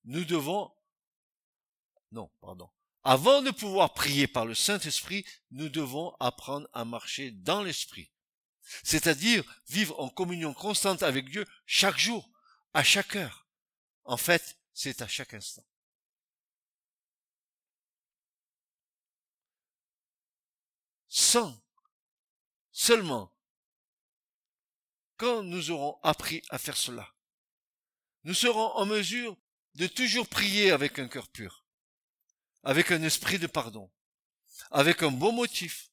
nous 0.06 0.26
devons, 0.26 0.72
non, 2.12 2.32
pardon, 2.42 2.70
avant 3.04 3.42
de 3.42 3.52
pouvoir 3.52 3.94
prier 3.94 4.28
par 4.28 4.46
le 4.46 4.56
Saint-Esprit, 4.56 5.26
nous 5.52 5.70
devons 5.70 6.16
apprendre 6.20 6.68
à 6.74 6.86
marcher 6.86 7.32
dans 7.32 7.64
l'esprit. 7.64 8.12
C'est-à-dire 8.84 9.44
vivre 9.68 10.00
en 10.00 10.10
communion 10.10 10.54
constante 10.54 11.04
avec 11.04 11.30
Dieu 11.30 11.46
chaque 11.66 11.98
jour, 11.98 12.30
à 12.74 12.84
chaque 12.84 13.16
heure. 13.16 13.48
En 14.04 14.18
fait, 14.18 14.59
c'est 14.82 15.02
à 15.02 15.10
chaque 15.10 15.34
instant. 15.34 15.66
Sans 21.10 21.62
seulement 22.72 23.36
quand 25.18 25.44
nous 25.44 25.70
aurons 25.72 26.00
appris 26.02 26.42
à 26.50 26.58
faire 26.58 26.78
cela, 26.78 27.14
nous 28.24 28.34
serons 28.34 28.72
en 28.78 28.86
mesure 28.86 29.36
de 29.76 29.86
toujours 29.86 30.30
prier 30.30 30.72
avec 30.72 30.98
un 30.98 31.10
cœur 31.10 31.28
pur, 31.28 31.66
avec 32.64 32.92
un 32.92 33.04
esprit 33.04 33.38
de 33.38 33.48
pardon, 33.48 33.92
avec 34.72 35.04
un 35.04 35.12
bon 35.12 35.34
motif, 35.34 35.92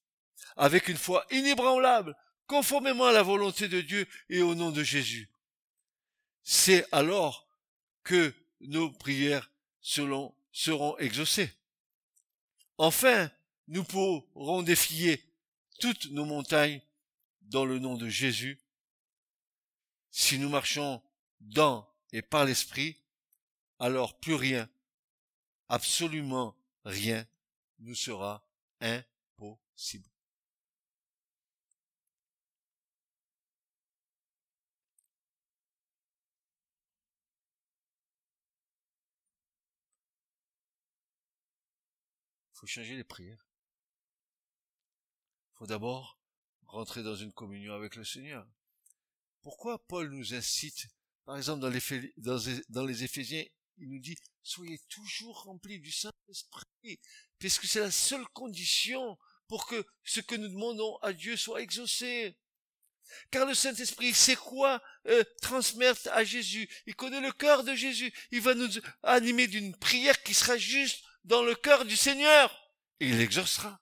avec 0.57 0.87
une 0.87 0.97
foi 0.97 1.27
inébranlable, 1.33 2.17
conformément 2.47 3.07
à 3.07 3.13
la 3.13 3.25
volonté 3.25 3.67
de 3.67 3.81
Dieu 3.81 4.07
et 4.29 4.43
au 4.43 4.55
nom 4.55 4.71
de 4.71 4.85
Jésus. 4.85 5.29
C'est 6.45 6.87
alors 6.93 7.49
que 8.05 8.33
nos 8.61 8.91
prières 8.91 9.51
seront 9.81 10.35
exaucées. 10.99 11.53
Enfin, 12.79 13.31
nous 13.69 13.85
pourrons 13.85 14.63
défier 14.63 15.23
toutes 15.81 16.07
nos 16.11 16.25
montagnes 16.25 16.81
dans 17.43 17.65
le 17.65 17.79
nom 17.79 17.97
de 17.97 18.09
Jésus 18.09 18.61
si 20.11 20.39
nous 20.39 20.49
marchons 20.49 21.03
dans 21.41 21.87
et 22.11 22.23
par 22.23 22.47
l'Esprit, 22.47 22.97
alors 23.79 24.19
plus 24.19 24.35
rien, 24.35 24.67
absolument 25.69 26.57
rien, 26.85 27.27
nous 27.81 27.95
sera 27.95 28.49
impossible. 28.81 30.09
Changer 42.67 42.97
les 42.97 43.05
prières. 43.05 43.47
Il 45.55 45.59
faut 45.59 45.67
d'abord 45.67 46.19
rentrer 46.67 47.03
dans 47.03 47.17
une 47.17 47.33
communion 47.33 47.75
avec 47.75 47.97
le 47.97 48.05
Seigneur. 48.05 48.47
Pourquoi 49.43 49.79
Paul 49.87 50.11
nous 50.11 50.35
incite, 50.35 50.89
par 51.25 51.37
exemple 51.37 51.61
dans 51.61 51.69
les, 52.87 53.05
Éphésiens, 53.05 53.45
il 53.79 53.89
nous 53.89 54.01
dit, 54.01 54.17
soyez 54.43 54.79
toujours 54.89 55.45
remplis 55.45 55.79
du 55.79 55.93
Saint-Esprit, 55.93 57.01
puisque 57.39 57.67
c'est 57.67 57.81
la 57.81 57.91
seule 57.91 58.27
condition 58.29 59.17
pour 59.49 59.67
que 59.67 59.87
ce 60.05 60.21
que 60.21 60.35
nous 60.35 60.49
demandons 60.49 60.97
à 60.97 61.13
Dieu 61.13 61.37
soit 61.37 61.63
exaucé. 61.63 62.37
Car 63.31 63.47
le 63.47 63.55
Saint-Esprit 63.55 64.13
sait 64.13 64.37
quoi 64.37 64.83
euh, 65.07 65.23
transmettre 65.41 66.09
à 66.11 66.25
Jésus? 66.25 66.69
Il 66.87 66.97
connaît 66.97 67.21
le 67.21 67.33
cœur 67.33 67.63
de 67.63 67.75
Jésus. 67.75 68.13
Il 68.33 68.41
va 68.41 68.55
nous 68.55 68.69
animer 69.05 69.47
d'une 69.47 69.77
prière 69.77 70.21
qui 70.25 70.35
sera 70.35 70.59
juste 70.59 71.05
dans 71.27 71.43
le 71.43 71.55
cœur 71.55 71.85
du 71.85 71.97
Seigneur. 71.97 72.73
Il 73.01 73.19
l'exaucera. 73.19 73.81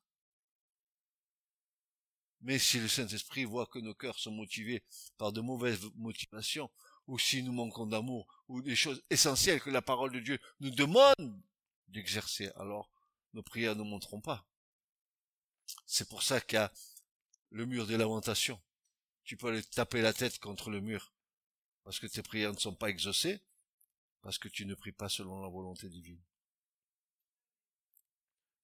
Mais 2.40 2.58
si 2.58 2.78
le 2.78 2.88
Saint-Esprit 2.88 3.44
voit 3.44 3.66
que 3.66 3.78
nos 3.78 3.94
cœurs 3.94 4.18
sont 4.18 4.32
motivés 4.32 4.82
par 5.16 5.32
de 5.32 5.40
mauvaises 5.40 5.80
motivations, 5.94 6.70
ou 7.06 7.18
si 7.18 7.42
nous 7.42 7.52
manquons 7.52 7.86
d'amour, 7.86 8.26
ou 8.48 8.60
des 8.60 8.76
choses 8.76 9.02
essentielles 9.10 9.60
que 9.60 9.70
la 9.70 9.82
parole 9.82 10.12
de 10.12 10.20
Dieu 10.20 10.38
nous 10.60 10.70
demande 10.70 11.42
d'exercer, 11.88 12.50
alors 12.56 12.90
nos 13.34 13.42
prières 13.42 13.76
ne 13.76 13.82
monteront 13.82 14.20
pas. 14.20 14.46
C'est 15.86 16.08
pour 16.08 16.22
ça 16.22 16.40
qu'il 16.40 16.56
y 16.56 16.58
a 16.58 16.72
le 17.50 17.66
mur 17.66 17.86
des 17.86 17.96
lamentations. 17.96 18.60
Tu 19.24 19.36
peux 19.36 19.48
aller 19.48 19.62
taper 19.62 20.02
la 20.02 20.12
tête 20.12 20.38
contre 20.38 20.70
le 20.70 20.80
mur, 20.80 21.12
parce 21.82 21.98
que 21.98 22.06
tes 22.06 22.22
prières 22.22 22.52
ne 22.52 22.58
sont 22.58 22.74
pas 22.74 22.90
exaucées, 22.90 23.40
parce 24.22 24.38
que 24.38 24.48
tu 24.48 24.66
ne 24.66 24.74
pries 24.74 24.92
pas 24.92 25.08
selon 25.08 25.40
la 25.40 25.48
volonté 25.48 25.88
divine. 25.88 26.20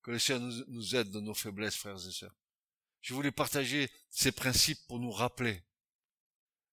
Que 0.03 0.13
le 0.13 0.19
Seigneur 0.19 0.65
nous, 0.69 0.97
aide 0.97 1.11
dans 1.11 1.21
nos 1.21 1.35
faiblesses, 1.35 1.77
frères 1.77 1.97
et 1.97 2.13
sœurs. 2.13 2.35
Je 3.03 3.15
voulais 3.15 3.31
partager 3.31 3.91
ces 4.11 4.33
principes 4.33 4.81
pour 4.87 4.99
nous 4.99 5.11
rappeler 5.11 5.63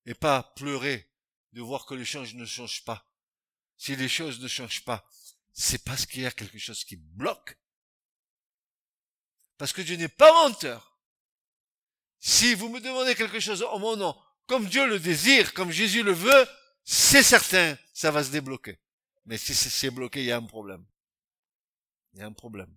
et 0.06 0.14
pas 0.14 0.44
pleurer 0.56 1.10
de 1.54 1.62
voir 1.62 1.86
que 1.86 1.94
les 1.94 2.06
choses 2.06 2.34
ne 2.36 2.46
changent 2.46 2.86
pas. 2.86 3.06
Si 3.78 3.96
les 3.96 4.10
choses 4.10 4.40
ne 4.40 4.48
changent 4.48 4.84
pas, 4.84 5.08
c'est 5.52 5.84
parce 5.84 6.06
qu'il 6.06 6.22
y 6.22 6.26
a 6.26 6.32
quelque 6.32 6.58
chose 6.58 6.84
qui 6.84 6.96
bloque. 6.96 7.58
Parce 9.58 9.74
que 9.74 9.82
Dieu 9.82 9.98
n'est 9.98 10.08
pas 10.08 10.32
menteur. 10.32 10.98
Si 12.20 12.54
vous 12.54 12.70
me 12.70 12.80
demandez 12.80 13.16
quelque 13.16 13.40
chose 13.40 13.64
en 13.64 13.80
mon 13.80 13.96
nom, 13.96 14.20
comme 14.46 14.68
Dieu 14.68 14.88
le 14.88 15.00
désire, 15.00 15.54
comme 15.54 15.72
Jésus 15.72 16.04
le 16.04 16.14
veut, 16.14 16.48
c'est 16.84 17.24
certain, 17.24 17.78
ça 17.94 18.12
va 18.12 18.24
se 18.24 18.32
débloquer. 18.32 18.80
Mais 19.26 19.38
si 19.38 19.54
c'est 19.54 19.92
bloqué, 19.92 20.22
il 20.22 20.28
y 20.28 20.32
a 20.32 20.38
un 20.38 20.46
problème. 20.46 20.86
Il 22.14 22.20
y 22.20 22.24
a 22.24 22.26
un 22.26 22.34
problème 22.34 22.74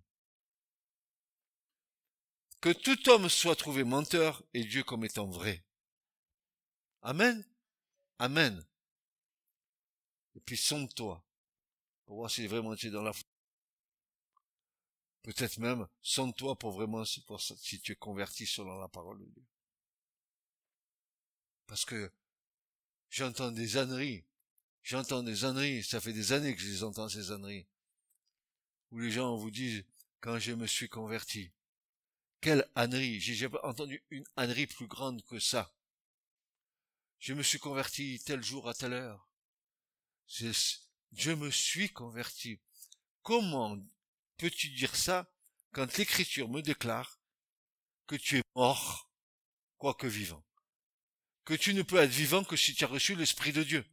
que 2.61 2.71
tout 2.71 3.09
homme 3.09 3.29
soit 3.29 3.57
trouvé 3.57 3.85
menteur 3.85 4.43
et 4.53 4.65
Dieu 4.65 4.83
comme 4.85 5.05
étant 5.05 5.29
vrai. 5.29 5.65
Amen. 7.03 7.45
Amen. 8.19 8.67
Et 10.35 10.41
puis 10.41 10.57
sonde-toi 10.57 11.25
pour 12.05 12.17
voir 12.17 12.31
si 12.31 12.47
vraiment 12.47 12.77
tu 12.77 12.89
es 12.89 12.91
dans 12.91 13.03
la 13.03 13.13
foi. 13.13 13.25
Peut-être 15.23 15.59
même 15.59 15.87
sonde-toi 16.03 16.59
pour 16.59 16.73
vraiment 16.73 17.05
si 17.05 17.81
tu 17.81 17.93
es 17.93 17.97
converti 17.97 18.47
selon 18.47 18.79
la 18.79 18.89
parole 18.89 19.21
de 19.21 19.27
Dieu. 19.27 19.45
Parce 21.67 21.85
que 21.85 22.11
j'entends 23.11 23.53
des 23.53 23.77
âneries. 23.77 24.25
J'entends 24.83 25.23
des 25.23 25.45
âneries. 25.45 25.85
Ça 25.85 26.01
fait 26.01 26.13
des 26.13 26.33
années 26.33 26.55
que 26.55 26.61
je 26.61 26.69
les 26.69 26.83
entends, 26.83 27.09
ces 27.09 27.31
âneries. 27.31 27.67
Où 28.91 28.99
les 28.99 29.11
gens 29.11 29.37
vous 29.37 29.51
disent, 29.51 29.85
quand 30.21 30.39
je 30.39 30.53
me 30.53 30.67
suis 30.67 30.89
converti. 30.89 31.53
Quelle 32.41 32.67
ânerie 32.75 33.21
J'ai 33.21 33.35
jamais 33.35 33.59
entendu 33.63 34.03
une 34.11 34.25
ânerie 34.37 34.67
plus 34.67 34.87
grande 34.87 35.23
que 35.25 35.39
ça. 35.39 35.75
Je 37.19 37.35
me 37.35 37.43
suis 37.43 37.59
converti 37.59 38.23
tel 38.25 38.43
jour 38.43 38.69
à 38.69 38.75
telle 38.75 38.95
heure. 38.95 39.29
Je 40.29 41.33
me 41.33 41.51
suis 41.51 41.91
converti. 41.91 42.59
Comment 43.23 43.77
peux-tu 44.39 44.71
dire 44.71 44.97
ça 44.97 45.31
quand 45.73 45.99
l'écriture 45.99 46.49
me 46.49 46.63
déclare 46.63 47.21
que 48.07 48.17
tu 48.17 48.39
es 48.39 48.43
mort, 48.55 49.11
quoique 49.77 50.07
vivant? 50.07 50.45
Que 51.45 51.55
tu 51.55 51.75
ne 51.75 51.83
peux 51.83 51.99
être 51.99 52.11
vivant 52.11 52.43
que 52.43 52.57
si 52.57 52.75
tu 52.75 52.85
as 52.85 52.89
reçu 52.89 53.15
l'Esprit 53.17 53.53
de 53.53 53.63
Dieu. 53.63 53.85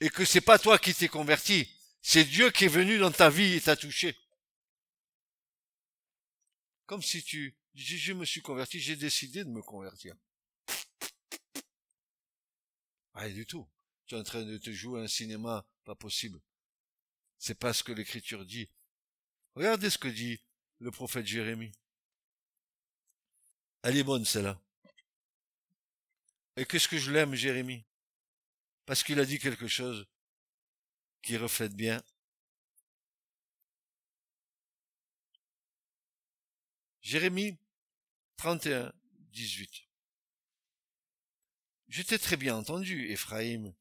Et 0.00 0.10
que 0.10 0.24
c'est 0.24 0.40
pas 0.40 0.58
toi 0.60 0.78
qui 0.78 0.94
t'es 0.94 1.08
converti, 1.08 1.68
c'est 2.00 2.24
Dieu 2.24 2.50
qui 2.52 2.66
est 2.66 2.68
venu 2.68 2.98
dans 2.98 3.10
ta 3.10 3.28
vie 3.28 3.54
et 3.54 3.60
t'a 3.60 3.76
touché. 3.76 4.16
Comme 6.88 7.02
si 7.02 7.22
tu, 7.22 7.54
je 7.74 8.14
me 8.14 8.24
suis 8.24 8.40
converti, 8.40 8.80
j'ai 8.80 8.96
décidé 8.96 9.44
de 9.44 9.50
me 9.50 9.60
convertir. 9.60 10.16
Rien 13.12 13.34
du 13.34 13.44
tout. 13.44 13.68
Tu 14.06 14.14
es 14.14 14.18
en 14.18 14.22
train 14.22 14.42
de 14.42 14.56
te 14.56 14.72
jouer 14.72 15.02
un 15.02 15.06
cinéma 15.06 15.66
pas 15.84 15.94
possible. 15.94 16.40
C'est 17.36 17.58
pas 17.58 17.74
ce 17.74 17.84
que 17.84 17.92
l'écriture 17.92 18.46
dit. 18.46 18.70
Regardez 19.54 19.90
ce 19.90 19.98
que 19.98 20.08
dit 20.08 20.40
le 20.78 20.90
prophète 20.90 21.26
Jérémie. 21.26 21.72
Elle 23.82 23.98
est 23.98 24.02
bonne, 24.02 24.24
celle-là. 24.24 24.58
Et 26.56 26.64
qu'est-ce 26.64 26.88
que 26.88 26.96
je 26.96 27.10
l'aime, 27.10 27.34
Jérémie? 27.34 27.84
Parce 28.86 29.02
qu'il 29.02 29.20
a 29.20 29.26
dit 29.26 29.38
quelque 29.38 29.68
chose 29.68 30.06
qui 31.20 31.36
reflète 31.36 31.74
bien 31.74 32.02
Jérémie 37.00 37.58
31, 38.36 38.92
18. 39.32 39.70
Je 41.88 42.02
t'ai 42.02 42.18
très 42.18 42.36
bien 42.36 42.56
entendu, 42.56 43.10
Ephraïm, 43.10 43.74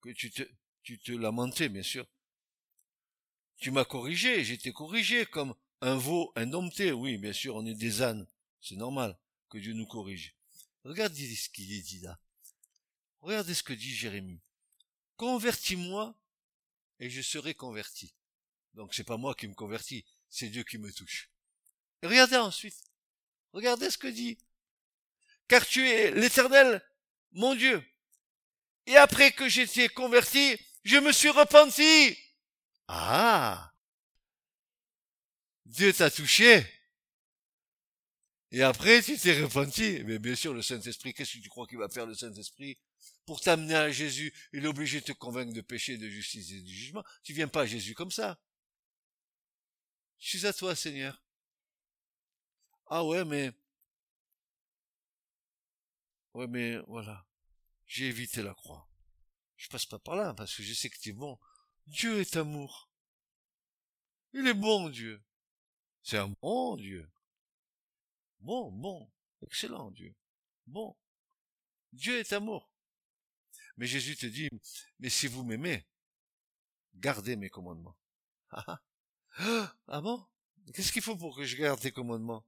que 0.00 0.10
tu 0.10 0.30
te, 0.30 0.42
tu 0.82 0.98
te 0.98 1.12
lamentais, 1.12 1.68
bien 1.68 1.82
sûr. 1.82 2.06
Tu 3.58 3.70
m'as 3.70 3.84
corrigé, 3.84 4.44
j'étais 4.44 4.72
corrigé 4.72 5.24
comme 5.26 5.54
un 5.80 5.96
veau 5.96 6.32
indompté. 6.36 6.92
Oui, 6.92 7.16
bien 7.16 7.32
sûr, 7.32 7.54
on 7.54 7.64
est 7.64 7.74
des 7.74 8.02
ânes. 8.02 8.26
C'est 8.60 8.76
normal 8.76 9.18
que 9.48 9.58
Dieu 9.58 9.72
nous 9.72 9.86
corrige. 9.86 10.34
Regardez 10.84 11.34
ce 11.34 11.48
qu'il 11.48 11.82
dit 11.82 12.00
là. 12.00 12.18
Regardez 13.20 13.54
ce 13.54 13.62
que 13.62 13.72
dit 13.72 13.94
Jérémie. 13.94 14.42
Convertis-moi 15.16 16.18
et 16.98 17.08
je 17.08 17.22
serai 17.22 17.54
converti. 17.54 18.14
Donc 18.74 18.94
c'est 18.94 19.04
pas 19.04 19.16
moi 19.16 19.34
qui 19.34 19.46
me 19.46 19.54
convertis, 19.54 20.04
c'est 20.28 20.48
Dieu 20.48 20.64
qui 20.64 20.78
me 20.78 20.92
touche 20.92 21.30
regardez 22.06 22.36
ensuite. 22.36 22.76
Regardez 23.52 23.90
ce 23.90 23.98
que 23.98 24.08
dit. 24.08 24.38
Car 25.48 25.66
tu 25.66 25.88
es 25.88 26.10
l'éternel, 26.10 26.82
mon 27.32 27.54
Dieu. 27.54 27.82
Et 28.86 28.96
après 28.96 29.32
que 29.32 29.48
j'étais 29.48 29.88
converti, 29.88 30.56
je 30.84 30.96
me 30.96 31.12
suis 31.12 31.30
repenti. 31.30 32.18
Ah. 32.88 33.72
Dieu 35.64 35.92
t'a 35.92 36.10
touché. 36.10 36.66
Et 38.50 38.62
après, 38.62 39.02
tu 39.02 39.18
t'es 39.18 39.42
repenti. 39.42 40.02
Mais 40.04 40.18
bien 40.18 40.34
sûr, 40.34 40.54
le 40.54 40.62
Saint-Esprit, 40.62 41.14
qu'est-ce 41.14 41.38
que 41.38 41.42
tu 41.42 41.48
crois 41.48 41.66
qu'il 41.66 41.78
va 41.78 41.88
faire 41.88 42.06
le 42.06 42.14
Saint-Esprit? 42.14 42.78
Pour 43.26 43.40
t'amener 43.40 43.74
à 43.74 43.90
Jésus, 43.90 44.32
il 44.52 44.64
est 44.64 44.68
obligé 44.68 45.00
de 45.00 45.06
te 45.06 45.12
convaincre 45.12 45.52
de 45.52 45.60
péché, 45.60 45.96
de 45.96 46.08
justice 46.08 46.50
et 46.52 46.60
du 46.60 46.74
jugement. 46.74 47.02
Tu 47.22 47.32
viens 47.32 47.48
pas 47.48 47.62
à 47.62 47.66
Jésus 47.66 47.94
comme 47.94 48.10
ça. 48.10 48.38
Je 50.18 50.28
suis 50.28 50.46
à 50.46 50.52
toi, 50.52 50.76
Seigneur. 50.76 51.23
Ah 52.86 53.04
ouais, 53.04 53.24
mais... 53.24 53.52
Ouais, 56.34 56.46
mais 56.46 56.78
voilà. 56.88 57.26
J'ai 57.86 58.06
évité 58.06 58.42
la 58.42 58.54
croix. 58.54 58.88
Je 59.56 59.68
passe 59.68 59.86
pas 59.86 59.98
par 59.98 60.16
là, 60.16 60.34
parce 60.34 60.54
que 60.54 60.62
je 60.62 60.74
sais 60.74 60.90
que 60.90 60.98
tu 60.98 61.10
es 61.10 61.12
bon. 61.12 61.38
Dieu 61.86 62.20
est 62.20 62.36
amour. 62.36 62.90
Il 64.32 64.46
est 64.48 64.54
bon, 64.54 64.88
Dieu. 64.88 65.22
C'est 66.02 66.18
un 66.18 66.34
bon 66.42 66.76
Dieu. 66.76 67.10
Bon, 68.40 68.70
bon. 68.72 69.10
Excellent, 69.42 69.90
Dieu. 69.90 70.14
Bon. 70.66 70.96
Dieu 71.92 72.18
est 72.18 72.32
amour. 72.32 72.70
Mais 73.76 73.86
Jésus 73.86 74.16
te 74.16 74.26
dit, 74.26 74.48
mais 74.98 75.08
si 75.08 75.26
vous 75.26 75.44
m'aimez, 75.44 75.86
gardez 76.94 77.36
mes 77.36 77.50
commandements. 77.50 77.96
Ah, 78.50 78.82
ah. 79.38 79.76
ah 79.88 80.00
bon? 80.00 80.24
Qu'est-ce 80.74 80.92
qu'il 80.92 81.02
faut 81.02 81.16
pour 81.16 81.36
que 81.36 81.44
je 81.44 81.56
garde 81.56 81.80
tes 81.80 81.92
commandements? 81.92 82.44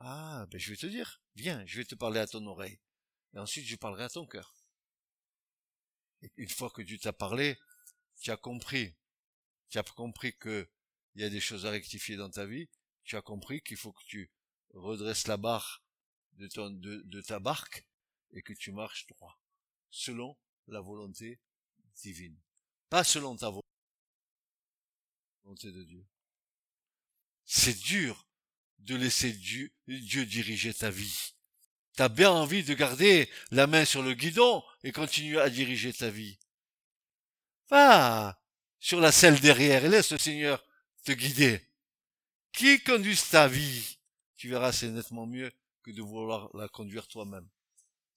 Ah, 0.00 0.46
ben 0.50 0.58
je 0.58 0.70
vais 0.70 0.76
te 0.76 0.86
dire, 0.86 1.22
viens, 1.34 1.64
je 1.66 1.78
vais 1.78 1.84
te 1.84 1.94
parler 1.94 2.20
à 2.20 2.26
ton 2.26 2.46
oreille. 2.46 2.78
Et 3.34 3.38
ensuite 3.38 3.66
je 3.66 3.76
parlerai 3.76 4.04
à 4.04 4.08
ton 4.08 4.26
cœur. 4.26 4.54
Une 6.36 6.48
fois 6.48 6.70
que 6.70 6.82
tu 6.82 6.98
t'as 6.98 7.12
parlé, 7.12 7.58
tu 8.20 8.30
as 8.30 8.36
compris. 8.36 8.94
Tu 9.68 9.78
as 9.78 9.82
compris 9.82 10.36
que 10.36 10.68
il 11.14 11.22
y 11.22 11.24
a 11.24 11.30
des 11.30 11.40
choses 11.40 11.64
à 11.66 11.70
rectifier 11.70 12.16
dans 12.16 12.30
ta 12.30 12.46
vie. 12.46 12.68
Tu 13.04 13.16
as 13.16 13.22
compris 13.22 13.62
qu'il 13.62 13.76
faut 13.76 13.92
que 13.92 14.04
tu 14.04 14.30
redresses 14.74 15.26
la 15.26 15.36
barre 15.36 15.82
de, 16.32 16.46
ton, 16.48 16.78
ta 17.22 17.38
barque 17.38 17.86
et 18.32 18.42
que 18.42 18.52
tu 18.52 18.72
marches 18.72 19.06
droit. 19.06 19.40
Selon 19.90 20.36
la 20.66 20.80
volonté 20.80 21.40
divine. 21.94 22.38
Pas 22.90 23.04
selon 23.04 23.36
ta 23.36 23.50
volonté 25.44 25.72
de 25.72 25.84
Dieu. 25.84 26.06
C'est 27.44 27.78
dur 27.78 28.25
de 28.80 28.96
laisser 28.96 29.32
Dieu, 29.32 29.72
diriger 29.86 30.72
ta 30.74 30.90
vie. 30.90 31.34
T'as 31.94 32.08
bien 32.08 32.30
envie 32.30 32.62
de 32.62 32.74
garder 32.74 33.28
la 33.50 33.66
main 33.66 33.84
sur 33.84 34.02
le 34.02 34.14
guidon 34.14 34.62
et 34.84 34.92
continuer 34.92 35.40
à 35.40 35.48
diriger 35.48 35.92
ta 35.92 36.10
vie. 36.10 36.38
Va 37.68 38.40
sur 38.78 39.00
la 39.00 39.12
selle 39.12 39.40
derrière 39.40 39.84
et 39.84 39.88
laisse 39.88 40.12
le 40.12 40.18
Seigneur 40.18 40.64
te 41.04 41.12
guider. 41.12 41.60
Qui 42.52 42.82
conduit 42.82 43.18
ta 43.30 43.48
vie 43.48 43.98
Tu 44.36 44.48
verras, 44.48 44.72
c'est 44.72 44.90
nettement 44.90 45.26
mieux 45.26 45.52
que 45.82 45.90
de 45.90 46.02
vouloir 46.02 46.54
la 46.54 46.68
conduire 46.68 47.08
toi-même. 47.08 47.48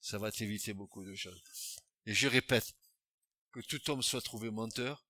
Ça 0.00 0.18
va 0.18 0.30
t'éviter 0.30 0.72
beaucoup 0.72 1.04
de 1.04 1.14
choses. 1.14 1.42
Et 2.06 2.14
je 2.14 2.28
répète, 2.28 2.74
que 3.52 3.60
tout 3.60 3.90
homme 3.90 4.02
soit 4.02 4.22
trouvé 4.22 4.50
menteur, 4.50 5.04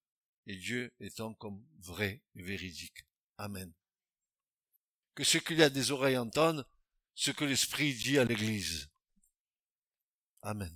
et 0.47 0.56
Dieu 0.56 0.93
étant 1.01 1.35
comme 1.35 1.64
vrai 1.81 2.22
et 2.35 2.43
véridique. 2.43 3.05
Amen 3.36 3.72
que 5.14 5.24
ce 5.24 5.38
qu'il 5.38 5.58
y 5.58 5.62
a 5.62 5.70
des 5.70 5.92
oreilles 5.92 6.18
entendent 6.18 6.66
ce 7.14 7.30
que 7.30 7.44
l'Esprit 7.44 7.94
dit 7.94 8.18
à 8.18 8.24
l'Église. 8.24 8.88
Amen. 10.42 10.72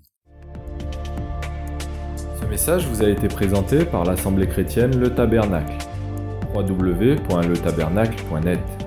Ce 2.41 2.47
message 2.47 2.87
vous 2.87 3.03
a 3.03 3.09
été 3.09 3.27
présenté 3.29 3.85
par 3.85 4.05
l'Assemblée 4.05 4.47
chrétienne 4.47 4.97
Le 4.99 5.13
Tabernacle. 5.15 5.77
www.letabernacle.net 6.55 8.84